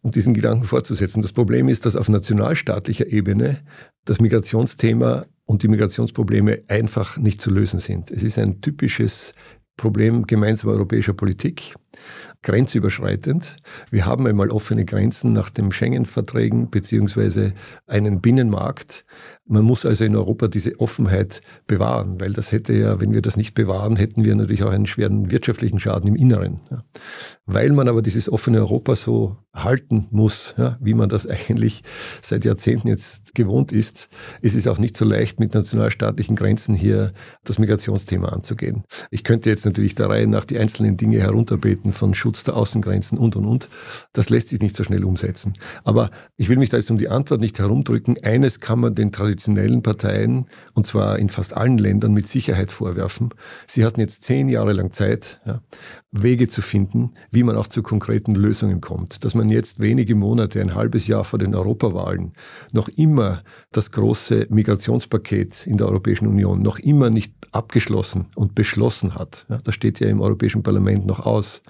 Und 0.01 0.15
diesen 0.15 0.33
Gedanken 0.33 0.63
fortzusetzen. 0.63 1.21
Das 1.21 1.33
Problem 1.33 1.67
ist, 1.67 1.85
dass 1.85 1.97
auf 1.97 2.07
nationalstaatlicher 2.07 3.07
Ebene 3.07 3.59
das 4.05 4.21
Migrationsthema 4.21 5.25
und 5.45 5.63
die 5.63 5.67
Migrationsprobleme 5.67 6.61
einfach 6.67 7.17
nicht 7.17 7.41
zu 7.41 7.51
lösen 7.51 7.79
sind. 7.79 8.09
Es 8.09 8.23
ist 8.23 8.37
ein 8.37 8.61
typisches 8.61 9.33
Problem 9.75 10.27
gemeinsamer 10.27 10.73
europäischer 10.73 11.13
Politik. 11.13 11.73
Grenzüberschreitend. 12.41 13.57
Wir 13.91 14.05
haben 14.05 14.25
einmal 14.25 14.49
offene 14.49 14.85
Grenzen 14.85 15.33
nach 15.33 15.49
den 15.49 15.71
Schengen-Verträgen 15.71 16.69
beziehungsweise 16.69 17.53
einen 17.85 18.21
Binnenmarkt. 18.21 19.05
Man 19.45 19.65
muss 19.65 19.85
also 19.85 20.05
in 20.05 20.15
Europa 20.15 20.47
diese 20.47 20.79
Offenheit 20.79 21.41
bewahren, 21.67 22.21
weil 22.21 22.31
das 22.31 22.51
hätte 22.51 22.73
ja, 22.73 23.01
wenn 23.01 23.13
wir 23.13 23.21
das 23.21 23.35
nicht 23.35 23.55
bewahren, 23.55 23.95
hätten 23.95 24.23
wir 24.23 24.35
natürlich 24.35 24.63
auch 24.63 24.71
einen 24.71 24.85
schweren 24.85 25.31
wirtschaftlichen 25.31 25.79
Schaden 25.79 26.07
im 26.07 26.15
Inneren. 26.15 26.61
Ja. 26.71 26.83
Weil 27.45 27.71
man 27.71 27.87
aber 27.87 28.01
dieses 28.01 28.31
offene 28.31 28.59
Europa 28.59 28.95
so 28.95 29.37
halten 29.53 30.07
muss, 30.11 30.55
ja, 30.57 30.77
wie 30.79 30.93
man 30.93 31.09
das 31.09 31.27
eigentlich 31.49 31.83
seit 32.21 32.45
Jahrzehnten 32.45 32.87
jetzt 32.87 33.35
gewohnt 33.35 33.71
ist, 33.71 34.09
ist 34.41 34.55
es 34.55 34.67
auch 34.67 34.77
nicht 34.77 34.95
so 34.95 35.03
leicht, 35.03 35.39
mit 35.39 35.53
nationalstaatlichen 35.53 36.35
Grenzen 36.35 36.75
hier 36.75 37.11
das 37.43 37.59
Migrationsthema 37.59 38.29
anzugehen. 38.29 38.83
Ich 39.11 39.23
könnte 39.23 39.49
jetzt 39.49 39.65
natürlich 39.65 39.95
der 39.95 40.09
Reihe 40.09 40.27
nach 40.27 40.45
die 40.45 40.59
einzelnen 40.59 40.95
Dinge 40.95 41.19
herunterbeten 41.19 41.78
von 41.91 42.13
Schutz 42.13 42.43
der 42.43 42.55
Außengrenzen 42.55 43.17
und, 43.17 43.35
und, 43.35 43.45
und. 43.45 43.69
Das 44.13 44.29
lässt 44.29 44.49
sich 44.49 44.59
nicht 44.59 44.75
so 44.75 44.83
schnell 44.83 45.03
umsetzen. 45.03 45.53
Aber 45.83 46.09
ich 46.37 46.49
will 46.49 46.57
mich 46.57 46.69
da 46.69 46.77
jetzt 46.77 46.91
um 46.91 46.97
die 46.97 47.09
Antwort 47.09 47.41
nicht 47.41 47.59
herumdrücken. 47.59 48.17
Eines 48.23 48.59
kann 48.59 48.79
man 48.79 48.95
den 48.95 49.11
traditionellen 49.11 49.83
Parteien, 49.83 50.47
und 50.73 50.87
zwar 50.87 51.19
in 51.19 51.29
fast 51.29 51.55
allen 51.55 51.77
Ländern, 51.77 52.13
mit 52.13 52.27
Sicherheit 52.27 52.71
vorwerfen. 52.71 53.29
Sie 53.67 53.85
hatten 53.85 53.99
jetzt 53.99 54.23
zehn 54.23 54.49
Jahre 54.49 54.73
lang 54.73 54.93
Zeit, 54.93 55.41
ja, 55.45 55.61
Wege 56.11 56.47
zu 56.47 56.61
finden, 56.61 57.11
wie 57.29 57.43
man 57.43 57.55
auch 57.55 57.67
zu 57.67 57.83
konkreten 57.83 58.33
Lösungen 58.33 58.81
kommt. 58.81 59.23
Dass 59.23 59.35
man 59.35 59.49
jetzt 59.49 59.79
wenige 59.79 60.15
Monate, 60.15 60.59
ein 60.59 60.73
halbes 60.73 61.07
Jahr 61.07 61.23
vor 61.23 61.37
den 61.37 61.53
Europawahlen 61.53 62.33
noch 62.73 62.87
immer 62.87 63.43
das 63.71 63.91
große 63.91 64.47
Migrationspaket 64.49 65.67
in 65.67 65.77
der 65.77 65.87
Europäischen 65.87 66.27
Union 66.27 66.61
noch 66.61 66.79
immer 66.79 67.09
nicht 67.09 67.33
abgeschlossen 67.51 68.27
und 68.35 68.55
beschlossen 68.55 69.15
hat. 69.15 69.45
Ja, 69.49 69.59
das 69.63 69.75
steht 69.75 69.99
ja 69.99 70.07
im 70.07 70.21
Europäischen 70.21 70.63
Parlament 70.63 71.05
noch 71.05 71.25
aus. 71.25 71.61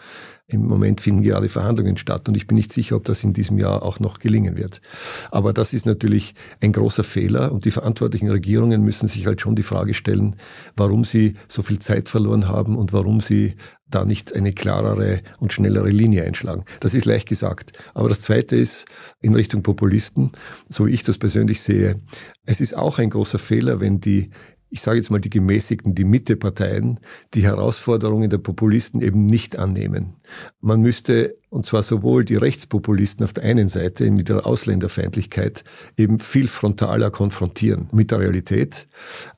Im 0.52 0.66
Moment 0.66 1.00
finden 1.00 1.22
gerade 1.22 1.48
Verhandlungen 1.48 1.96
statt 1.98 2.28
und 2.28 2.36
ich 2.36 2.48
bin 2.48 2.58
nicht 2.58 2.74
sicher, 2.74 2.96
ob 2.96 3.06
das 3.06 3.24
in 3.24 3.34
diesem 3.34 3.60
Jahr 3.60 3.84
auch 3.84 4.00
noch 4.00 4.18
gelingen 4.18 4.58
wird. 4.58 4.82
Aber 5.30 5.54
das 5.54 5.74
ist 5.74 5.86
natürlich 5.86 6.34
ein 6.60 6.72
großer 6.72 7.04
Fehler 7.04 7.52
und 7.52 7.66
die 7.66 7.72
verantwortlichen 7.72 8.30
Regierungen 8.30 8.84
müssen 8.84 9.08
sich 9.08 9.28
halt 9.28 9.42
schon 9.42 9.56
die 9.56 9.64
Frage 9.64 9.94
stellen, 9.94 10.36
warum 10.76 11.06
sie 11.06 11.36
so 11.48 11.62
viel 11.62 11.78
Zeit 11.78 12.10
verloren 12.10 12.48
haben 12.48 12.78
und 12.78 12.94
warum 12.94 13.22
sie 13.22 13.56
da 13.88 14.06
nicht 14.06 14.36
eine 14.36 14.52
klarere 14.52 15.22
und 15.40 15.54
schnellere 15.54 15.90
Linie 15.90 16.24
einschlagen. 16.24 16.66
Das 16.80 16.96
ist 16.96 17.06
leicht 17.06 17.28
gesagt. 17.28 17.74
Aber 17.94 18.10
das 18.10 18.22
Zweite 18.22 18.56
ist 18.56 18.86
in 19.22 19.36
Richtung 19.36 19.62
Populisten, 19.62 20.32
so 20.68 20.88
wie 20.88 20.92
ich 20.92 21.04
das 21.04 21.20
persönlich 21.20 21.62
sehe, 21.62 22.02
es 22.46 22.60
ist 22.60 22.76
auch 22.76 22.98
ein 22.98 23.12
großer 23.12 23.40
Fehler, 23.40 23.80
wenn 23.80 24.00
die 24.00 24.32
ich 24.70 24.82
sage 24.82 24.98
jetzt 24.98 25.10
mal 25.10 25.20
die 25.20 25.30
gemäßigten, 25.30 25.96
die 25.96 26.04
Mitteparteien, 26.04 27.00
die 27.34 27.44
Herausforderungen 27.44 28.30
der 28.30 28.38
Populisten 28.38 29.02
eben 29.02 29.26
nicht 29.26 29.58
annehmen. 29.58 30.16
Man 30.62 30.82
müsste, 30.82 31.38
und 31.50 31.66
zwar 31.66 31.84
sowohl 31.84 32.24
die 32.24 32.36
Rechtspopulisten 32.36 33.26
auf 33.26 33.34
der 33.34 33.44
einen 33.44 33.68
Seite 33.68 34.10
mit 34.12 34.30
der 34.30 34.46
Ausländerfeindlichkeit 34.46 35.64
eben 35.98 36.20
viel 36.20 36.48
frontaler 36.48 37.10
konfrontieren 37.10 37.88
mit 37.92 38.12
der 38.12 38.20
Realität. 38.20 38.88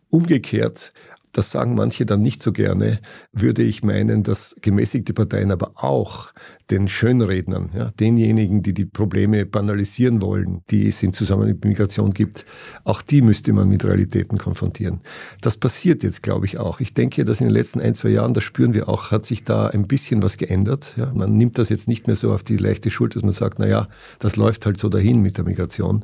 Umgekehrt 0.10 0.92
das 1.32 1.52
sagen 1.52 1.76
manche 1.76 2.06
dann 2.06 2.22
nicht 2.22 2.44
so 2.44 2.52
gerne, 2.52 3.00
würde 3.32 3.64
ich 3.64 3.84
meinen, 3.84 4.24
dass 4.24 4.56
gemäßigte 4.62 5.14
Parteien 5.14 5.52
aber 5.52 5.72
auch 5.76 6.34
den 6.70 6.88
Schönrednern, 6.88 7.70
ja, 7.76 7.92
denjenigen, 8.00 8.64
die 8.64 8.74
die 8.74 8.86
Probleme 8.86 9.46
banalisieren 9.46 10.22
wollen, 10.22 10.62
die 10.70 10.88
es 10.88 11.04
in 11.04 11.14
Zusammenhang 11.14 11.52
mit 11.52 11.66
Migration 11.66 12.12
gibt, 12.12 12.46
auch 12.84 13.02
die 13.02 13.22
müsste 13.22 13.52
man 13.54 13.68
mit 13.68 13.84
Realitäten 13.84 14.38
konfrontieren. 14.38 15.02
Das 15.42 15.58
passiert 15.58 16.04
jetzt, 16.04 16.24
glaube 16.24 16.46
ich, 16.46 16.58
auch. 16.58 16.80
Ich 16.80 16.94
denke, 16.94 17.26
dass 17.26 17.42
in 17.42 17.48
den 17.48 17.54
letzten 17.54 17.82
ein, 17.82 17.94
zwei 17.96 18.10
Jahren, 18.10 18.34
das 18.34 18.44
spüren 18.44 18.74
wir 18.74 18.88
auch, 18.88 19.12
hat 19.12 19.26
sich 19.26 19.44
da 19.44 19.68
ein 19.68 19.88
bisschen 19.88 20.24
was 20.24 20.38
geändert. 20.38 20.94
Ja, 20.98 21.12
man 21.14 21.36
nimmt 21.36 21.58
das 21.58 21.70
jetzt 21.70 21.88
nicht 21.88 22.08
mehr 22.08 22.16
so 22.16 22.34
auf 22.34 22.44
die 22.44 22.58
leichte 22.58 22.90
Schuld, 22.90 23.16
dass 23.16 23.24
man 23.24 23.34
sagt, 23.34 23.60
na 23.60 23.68
ja, 23.68 23.88
das 24.20 24.36
läuft 24.36 24.66
halt 24.66 24.78
so 24.78 24.90
dahin 24.90 25.22
mit 25.22 25.38
der 25.38 25.46
Migration 25.46 26.04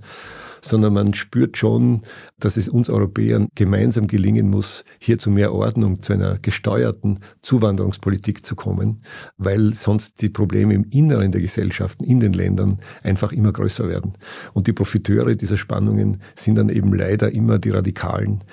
sondern 0.61 0.93
man 0.93 1.13
spürt 1.13 1.57
schon, 1.57 2.01
dass 2.39 2.57
es 2.57 2.69
uns 2.69 2.89
Europäern 2.89 3.47
gemeinsam 3.55 4.07
gelingen 4.07 4.49
muss, 4.49 4.83
hier 4.99 5.19
zu 5.19 5.29
mehr 5.29 5.53
Ordnung, 5.53 6.01
zu 6.01 6.13
einer 6.13 6.37
gesteuerten 6.39 7.19
Zuwanderungspolitik 7.41 8.45
zu 8.45 8.55
kommen, 8.55 8.97
weil 9.37 9.73
sonst 9.73 10.21
die 10.21 10.29
Probleme 10.29 10.73
im 10.73 10.85
Inneren 10.89 11.31
der 11.31 11.41
Gesellschaften, 11.41 12.03
in 12.03 12.19
den 12.19 12.33
Ländern 12.33 12.79
einfach 13.03 13.31
immer 13.31 13.51
größer 13.51 13.87
werden. 13.89 14.13
Und 14.53 14.67
die 14.67 14.73
Profiteure 14.73 15.35
dieser 15.35 15.57
Spannungen 15.57 16.19
sind 16.35 16.55
dann 16.55 16.69
eben 16.69 16.93
leider 16.93 17.31
immer 17.31 17.59
die 17.59 17.69
Radikalen, 17.69 18.43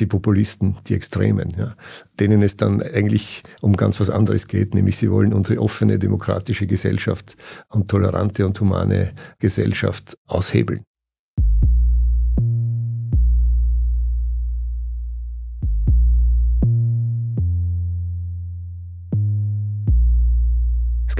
die 0.00 0.06
Populisten, 0.06 0.76
die 0.86 0.94
Extremen, 0.94 1.52
ja, 1.56 1.74
denen 2.18 2.42
es 2.42 2.56
dann 2.56 2.82
eigentlich 2.82 3.42
um 3.60 3.76
ganz 3.76 4.00
was 4.00 4.10
anderes 4.10 4.48
geht, 4.48 4.74
nämlich 4.74 4.96
sie 4.96 5.10
wollen 5.10 5.32
unsere 5.32 5.60
offene 5.60 5.98
demokratische 5.98 6.66
Gesellschaft 6.66 7.36
und 7.68 7.88
tolerante 7.88 8.46
und 8.46 8.58
humane 8.60 9.12
Gesellschaft 9.38 10.16
aushebeln. 10.26 10.80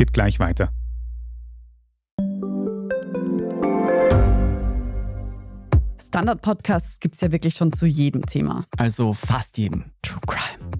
Geht 0.01 0.15
gleich 0.15 0.41
weiter. 0.41 0.71
Standard-Podcasts 6.01 7.01
gibt 7.01 7.17
es 7.17 7.21
ja 7.21 7.31
wirklich 7.33 7.55
schon 7.55 7.75
zu 7.75 7.85
jedem 7.85 8.25
Thema. 8.25 8.65
Also 8.79 9.13
fast 9.13 9.59
jedem. 9.59 9.93
True 10.01 10.23
Crime. 10.27 10.80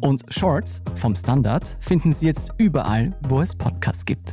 Und 0.00 0.22
Shorts 0.28 0.82
vom 0.94 1.14
Standard 1.14 1.76
finden 1.80 2.12
Sie 2.12 2.26
jetzt 2.26 2.52
überall, 2.58 3.16
wo 3.28 3.40
es 3.40 3.54
Podcasts 3.54 4.04
gibt. 4.04 4.32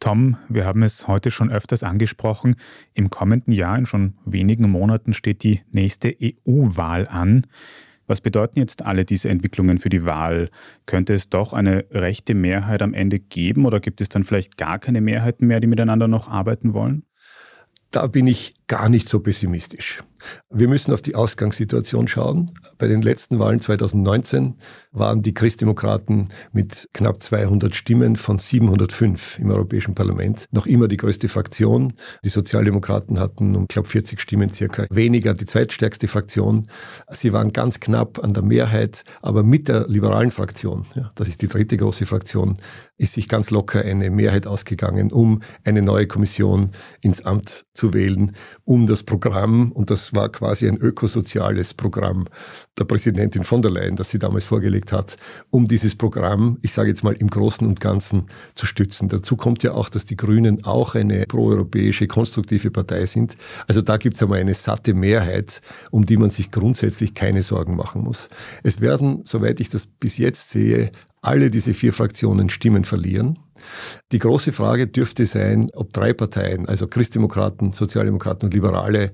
Tom, 0.00 0.36
wir 0.48 0.64
haben 0.64 0.82
es 0.82 1.08
heute 1.08 1.30
schon 1.30 1.50
öfters 1.50 1.82
angesprochen. 1.82 2.56
Im 2.94 3.10
kommenden 3.10 3.52
Jahr, 3.52 3.76
in 3.76 3.86
schon 3.86 4.14
wenigen 4.24 4.70
Monaten, 4.70 5.12
steht 5.12 5.42
die 5.42 5.60
nächste 5.72 6.14
EU-Wahl 6.22 7.08
an. 7.08 7.46
Was 8.06 8.20
bedeuten 8.20 8.58
jetzt 8.58 8.84
alle 8.86 9.04
diese 9.04 9.28
Entwicklungen 9.28 9.78
für 9.78 9.90
die 9.90 10.04
Wahl? 10.04 10.50
Könnte 10.86 11.14
es 11.14 11.28
doch 11.28 11.52
eine 11.52 11.84
rechte 11.90 12.34
Mehrheit 12.34 12.80
am 12.80 12.94
Ende 12.94 13.18
geben 13.18 13.66
oder 13.66 13.80
gibt 13.80 14.00
es 14.00 14.08
dann 14.08 14.24
vielleicht 14.24 14.56
gar 14.56 14.78
keine 14.78 15.00
Mehrheiten 15.00 15.46
mehr, 15.46 15.60
die 15.60 15.66
miteinander 15.66 16.08
noch 16.08 16.28
arbeiten 16.28 16.74
wollen? 16.74 17.04
Da 17.90 18.06
bin 18.06 18.26
ich 18.26 18.54
gar 18.68 18.88
nicht 18.88 19.08
so 19.08 19.20
pessimistisch. 19.20 20.02
Wir 20.50 20.68
müssen 20.68 20.92
auf 20.92 21.02
die 21.02 21.14
Ausgangssituation 21.14 22.08
schauen. 22.08 22.46
Bei 22.76 22.88
den 22.88 23.02
letzten 23.02 23.38
Wahlen 23.38 23.60
2019 23.60 24.54
waren 24.92 25.22
die 25.22 25.34
Christdemokraten 25.34 26.28
mit 26.52 26.88
knapp 26.92 27.22
200 27.22 27.74
Stimmen 27.74 28.16
von 28.16 28.38
705 28.38 29.38
im 29.38 29.50
Europäischen 29.50 29.94
Parlament 29.94 30.46
noch 30.50 30.66
immer 30.66 30.88
die 30.88 30.96
größte 30.96 31.28
Fraktion. 31.28 31.94
Die 32.24 32.28
Sozialdemokraten 32.28 33.18
hatten 33.18 33.56
um, 33.56 33.66
glaube 33.68 33.88
40 33.88 34.20
Stimmen 34.20 34.52
circa 34.52 34.86
weniger, 34.90 35.34
die 35.34 35.46
zweitstärkste 35.46 36.08
Fraktion. 36.08 36.66
Sie 37.10 37.32
waren 37.32 37.52
ganz 37.52 37.80
knapp 37.80 38.22
an 38.22 38.34
der 38.34 38.42
Mehrheit, 38.42 39.04
aber 39.22 39.42
mit 39.42 39.68
der 39.68 39.86
liberalen 39.88 40.30
Fraktion, 40.30 40.86
ja, 40.94 41.08
das 41.14 41.28
ist 41.28 41.42
die 41.42 41.48
dritte 41.48 41.76
große 41.76 42.06
Fraktion, 42.06 42.58
ist 42.96 43.12
sich 43.12 43.28
ganz 43.28 43.50
locker 43.50 43.82
eine 43.82 44.10
Mehrheit 44.10 44.46
ausgegangen, 44.46 45.12
um 45.12 45.40
eine 45.64 45.82
neue 45.82 46.06
Kommission 46.06 46.70
ins 47.00 47.24
Amt 47.24 47.66
zu 47.72 47.94
wählen 47.94 48.32
um 48.68 48.86
das 48.86 49.02
Programm, 49.02 49.72
und 49.72 49.88
das 49.88 50.12
war 50.14 50.28
quasi 50.28 50.68
ein 50.68 50.76
ökosoziales 50.76 51.72
Programm 51.72 52.26
der 52.78 52.84
Präsidentin 52.84 53.42
von 53.42 53.62
der 53.62 53.70
Leyen, 53.70 53.96
das 53.96 54.10
sie 54.10 54.18
damals 54.18 54.44
vorgelegt 54.44 54.92
hat, 54.92 55.16
um 55.48 55.66
dieses 55.66 55.94
Programm, 55.94 56.58
ich 56.60 56.74
sage 56.74 56.90
jetzt 56.90 57.02
mal 57.02 57.14
im 57.14 57.28
Großen 57.28 57.66
und 57.66 57.80
Ganzen 57.80 58.26
zu 58.54 58.66
stützen. 58.66 59.08
Dazu 59.08 59.36
kommt 59.36 59.62
ja 59.62 59.72
auch, 59.72 59.88
dass 59.88 60.04
die 60.04 60.18
Grünen 60.18 60.66
auch 60.66 60.94
eine 60.94 61.24
proeuropäische, 61.24 62.06
konstruktive 62.08 62.70
Partei 62.70 63.06
sind. 63.06 63.36
Also 63.66 63.80
da 63.80 63.96
gibt 63.96 64.16
es 64.16 64.22
einmal 64.22 64.40
eine 64.40 64.52
satte 64.52 64.92
Mehrheit, 64.92 65.62
um 65.90 66.04
die 66.04 66.18
man 66.18 66.28
sich 66.28 66.50
grundsätzlich 66.50 67.14
keine 67.14 67.40
Sorgen 67.40 67.74
machen 67.74 68.02
muss. 68.02 68.28
Es 68.62 68.82
werden, 68.82 69.22
soweit 69.24 69.60
ich 69.60 69.70
das 69.70 69.86
bis 69.86 70.18
jetzt 70.18 70.50
sehe, 70.50 70.90
alle 71.22 71.48
diese 71.48 71.72
vier 71.72 71.94
Fraktionen 71.94 72.50
Stimmen 72.50 72.84
verlieren. 72.84 73.38
Die 74.12 74.18
große 74.18 74.52
Frage 74.52 74.86
dürfte 74.86 75.26
sein, 75.26 75.68
ob 75.74 75.92
drei 75.92 76.12
Parteien, 76.12 76.66
also 76.66 76.86
Christdemokraten, 76.86 77.72
Sozialdemokraten 77.72 78.46
und 78.46 78.54
Liberale, 78.54 79.12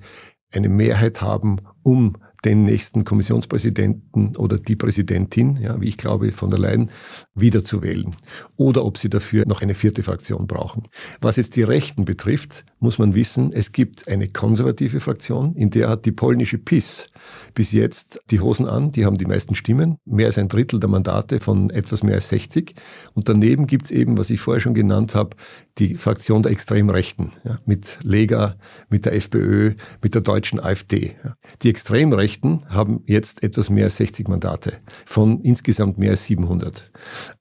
eine 0.51 0.69
Mehrheit 0.69 1.21
haben, 1.21 1.57
um 1.83 2.17
den 2.45 2.63
nächsten 2.63 3.03
Kommissionspräsidenten 3.03 4.35
oder 4.37 4.57
die 4.57 4.75
Präsidentin, 4.75 5.57
ja, 5.57 5.81
wie 5.81 5.87
ich 5.87 5.97
glaube, 5.97 6.31
von 6.31 6.51
der 6.51 6.59
Leyen, 6.59 6.91
wiederzuwählen. 7.33 8.15
Oder 8.55 8.85
ob 8.85 8.97
sie 8.97 9.09
dafür 9.09 9.45
noch 9.47 9.61
eine 9.61 9.73
vierte 9.73 10.03
Fraktion 10.03 10.47
brauchen. 10.47 10.83
Was 11.21 11.35
jetzt 11.37 11.55
die 11.55 11.63
Rechten 11.63 12.05
betrifft, 12.05 12.65
muss 12.79 12.99
man 12.99 13.15
wissen, 13.15 13.51
es 13.51 13.71
gibt 13.71 14.07
eine 14.07 14.27
konservative 14.27 14.99
Fraktion, 14.99 15.55
in 15.55 15.71
der 15.71 15.89
hat 15.89 16.05
die 16.05 16.11
polnische 16.11 16.59
PIS 16.59 17.07
bis 17.55 17.71
jetzt 17.71 18.19
die 18.29 18.39
Hosen 18.39 18.67
an, 18.67 18.91
die 18.91 19.05
haben 19.05 19.17
die 19.17 19.25
meisten 19.25 19.55
Stimmen, 19.55 19.97
mehr 20.05 20.27
als 20.27 20.37
ein 20.37 20.47
Drittel 20.47 20.79
der 20.79 20.89
Mandate 20.89 21.39
von 21.39 21.71
etwas 21.71 22.03
mehr 22.03 22.15
als 22.15 22.29
60. 22.29 22.75
Und 23.13 23.27
daneben 23.27 23.65
gibt 23.65 23.85
es 23.85 23.91
eben, 23.91 24.17
was 24.17 24.29
ich 24.29 24.39
vorher 24.39 24.61
schon 24.61 24.73
genannt 24.75 25.15
habe, 25.15 25.35
die 25.77 25.95
Fraktion 25.95 26.41
der 26.41 26.51
Extremrechten, 26.51 27.33
ja, 27.43 27.59
mit 27.65 27.99
Lega, 28.01 28.55
mit 28.89 29.05
der 29.05 29.13
FPÖ, 29.13 29.73
mit 30.01 30.15
der 30.15 30.21
deutschen 30.21 30.59
AfD. 30.59 31.15
Ja. 31.23 31.35
Die 31.61 31.69
Extremrechten 31.69 32.65
haben 32.69 33.03
jetzt 33.05 33.43
etwas 33.43 33.69
mehr 33.69 33.85
als 33.85 33.97
60 33.97 34.27
Mandate 34.27 34.73
von 35.05 35.41
insgesamt 35.41 35.97
mehr 35.97 36.11
als 36.11 36.25
700. 36.25 36.91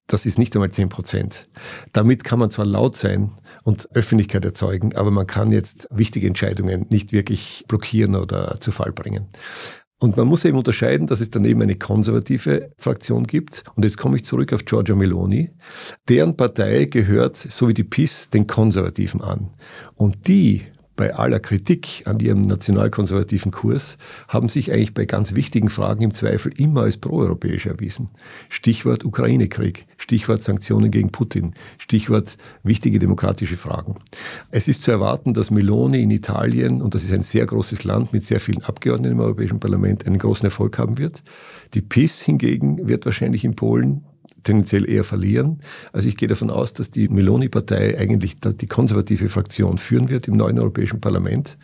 Das 0.06 0.26
ist 0.26 0.38
nicht 0.38 0.54
einmal 0.54 0.70
10 0.70 0.88
Prozent. 0.88 1.44
Damit 1.92 2.24
kann 2.24 2.38
man 2.38 2.50
zwar 2.50 2.66
laut 2.66 2.96
sein 2.96 3.30
und 3.62 3.88
Öffentlichkeit 3.94 4.44
erzeugen, 4.44 4.94
aber 4.96 5.10
man 5.10 5.26
kann 5.26 5.50
jetzt 5.50 5.88
wichtige 5.90 6.26
Entscheidungen 6.26 6.86
nicht 6.90 7.12
wirklich 7.12 7.64
blockieren 7.68 8.16
oder 8.16 8.60
zu 8.60 8.72
Fall 8.72 8.92
bringen. 8.92 9.28
Und 10.04 10.18
man 10.18 10.28
muss 10.28 10.44
eben 10.44 10.58
unterscheiden, 10.58 11.06
dass 11.06 11.22
es 11.22 11.30
daneben 11.30 11.62
eine 11.62 11.76
konservative 11.76 12.70
Fraktion 12.76 13.26
gibt. 13.26 13.64
Und 13.74 13.86
jetzt 13.86 13.96
komme 13.96 14.16
ich 14.16 14.26
zurück 14.26 14.52
auf 14.52 14.66
Giorgia 14.66 14.94
Meloni. 14.94 15.50
Deren 16.10 16.36
Partei 16.36 16.84
gehört, 16.84 17.36
so 17.36 17.68
wie 17.68 17.74
die 17.74 17.84
PIS, 17.84 18.28
den 18.28 18.46
Konservativen 18.46 19.22
an. 19.22 19.48
Und 19.94 20.28
die 20.28 20.60
bei 20.96 21.14
aller 21.14 21.40
Kritik 21.40 22.02
an 22.06 22.20
ihrem 22.20 22.42
nationalkonservativen 22.42 23.50
Kurs 23.50 23.96
haben 24.28 24.48
sich 24.48 24.72
eigentlich 24.72 24.94
bei 24.94 25.04
ganz 25.04 25.34
wichtigen 25.34 25.70
Fragen 25.70 26.02
im 26.02 26.14
Zweifel 26.14 26.52
immer 26.56 26.82
als 26.82 26.96
proeuropäisch 26.96 27.66
erwiesen. 27.66 28.10
Stichwort 28.48 29.04
Ukraine-Krieg, 29.04 29.86
Stichwort 29.98 30.42
Sanktionen 30.42 30.90
gegen 30.90 31.10
Putin, 31.10 31.52
Stichwort 31.78 32.36
wichtige 32.62 32.98
demokratische 32.98 33.56
Fragen. 33.56 33.96
Es 34.50 34.68
ist 34.68 34.82
zu 34.82 34.90
erwarten, 34.90 35.34
dass 35.34 35.50
Meloni 35.50 36.02
in 36.02 36.10
Italien, 36.10 36.80
und 36.80 36.94
das 36.94 37.02
ist 37.02 37.12
ein 37.12 37.22
sehr 37.22 37.46
großes 37.46 37.84
Land 37.84 38.12
mit 38.12 38.24
sehr 38.24 38.40
vielen 38.40 38.62
Abgeordneten 38.62 39.14
im 39.16 39.20
Europäischen 39.20 39.60
Parlament, 39.60 40.06
einen 40.06 40.18
großen 40.18 40.44
Erfolg 40.44 40.78
haben 40.78 40.98
wird. 40.98 41.22
Die 41.74 41.82
PIS 41.82 42.22
hingegen 42.22 42.86
wird 42.86 43.04
wahrscheinlich 43.04 43.44
in 43.44 43.56
Polen 43.56 44.04
tendenziell 44.44 44.88
eher 44.88 45.04
verlieren. 45.04 45.58
Also 45.92 46.08
ich 46.08 46.16
gehe 46.16 46.28
davon 46.28 46.50
aus, 46.50 46.74
dass 46.74 46.90
die 46.90 47.08
Meloni-Partei 47.08 47.98
eigentlich 47.98 48.36
die 48.40 48.66
konservative 48.66 49.28
Fraktion 49.28 49.78
führen 49.78 50.08
wird 50.08 50.28
im 50.28 50.36
neuen 50.36 50.58
Europäischen 50.58 51.00
Parlament. 51.00 51.58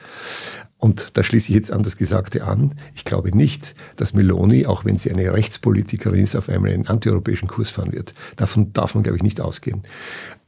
Und 0.80 1.18
da 1.18 1.22
schließe 1.22 1.50
ich 1.50 1.54
jetzt 1.54 1.72
an 1.72 1.82
das 1.82 1.98
Gesagte 1.98 2.44
an. 2.44 2.74
Ich 2.94 3.04
glaube 3.04 3.36
nicht, 3.36 3.74
dass 3.96 4.14
Meloni, 4.14 4.64
auch 4.64 4.86
wenn 4.86 4.96
sie 4.96 5.10
eine 5.10 5.32
Rechtspolitikerin 5.34 6.22
ist, 6.22 6.34
auf 6.34 6.48
einmal 6.48 6.72
einen 6.72 6.86
antieuropäischen 6.86 7.48
Kurs 7.48 7.68
fahren 7.68 7.92
wird. 7.92 8.14
Davon 8.36 8.72
darf 8.72 8.94
man, 8.94 9.04
glaube 9.04 9.16
ich, 9.16 9.22
nicht 9.22 9.42
ausgehen. 9.42 9.82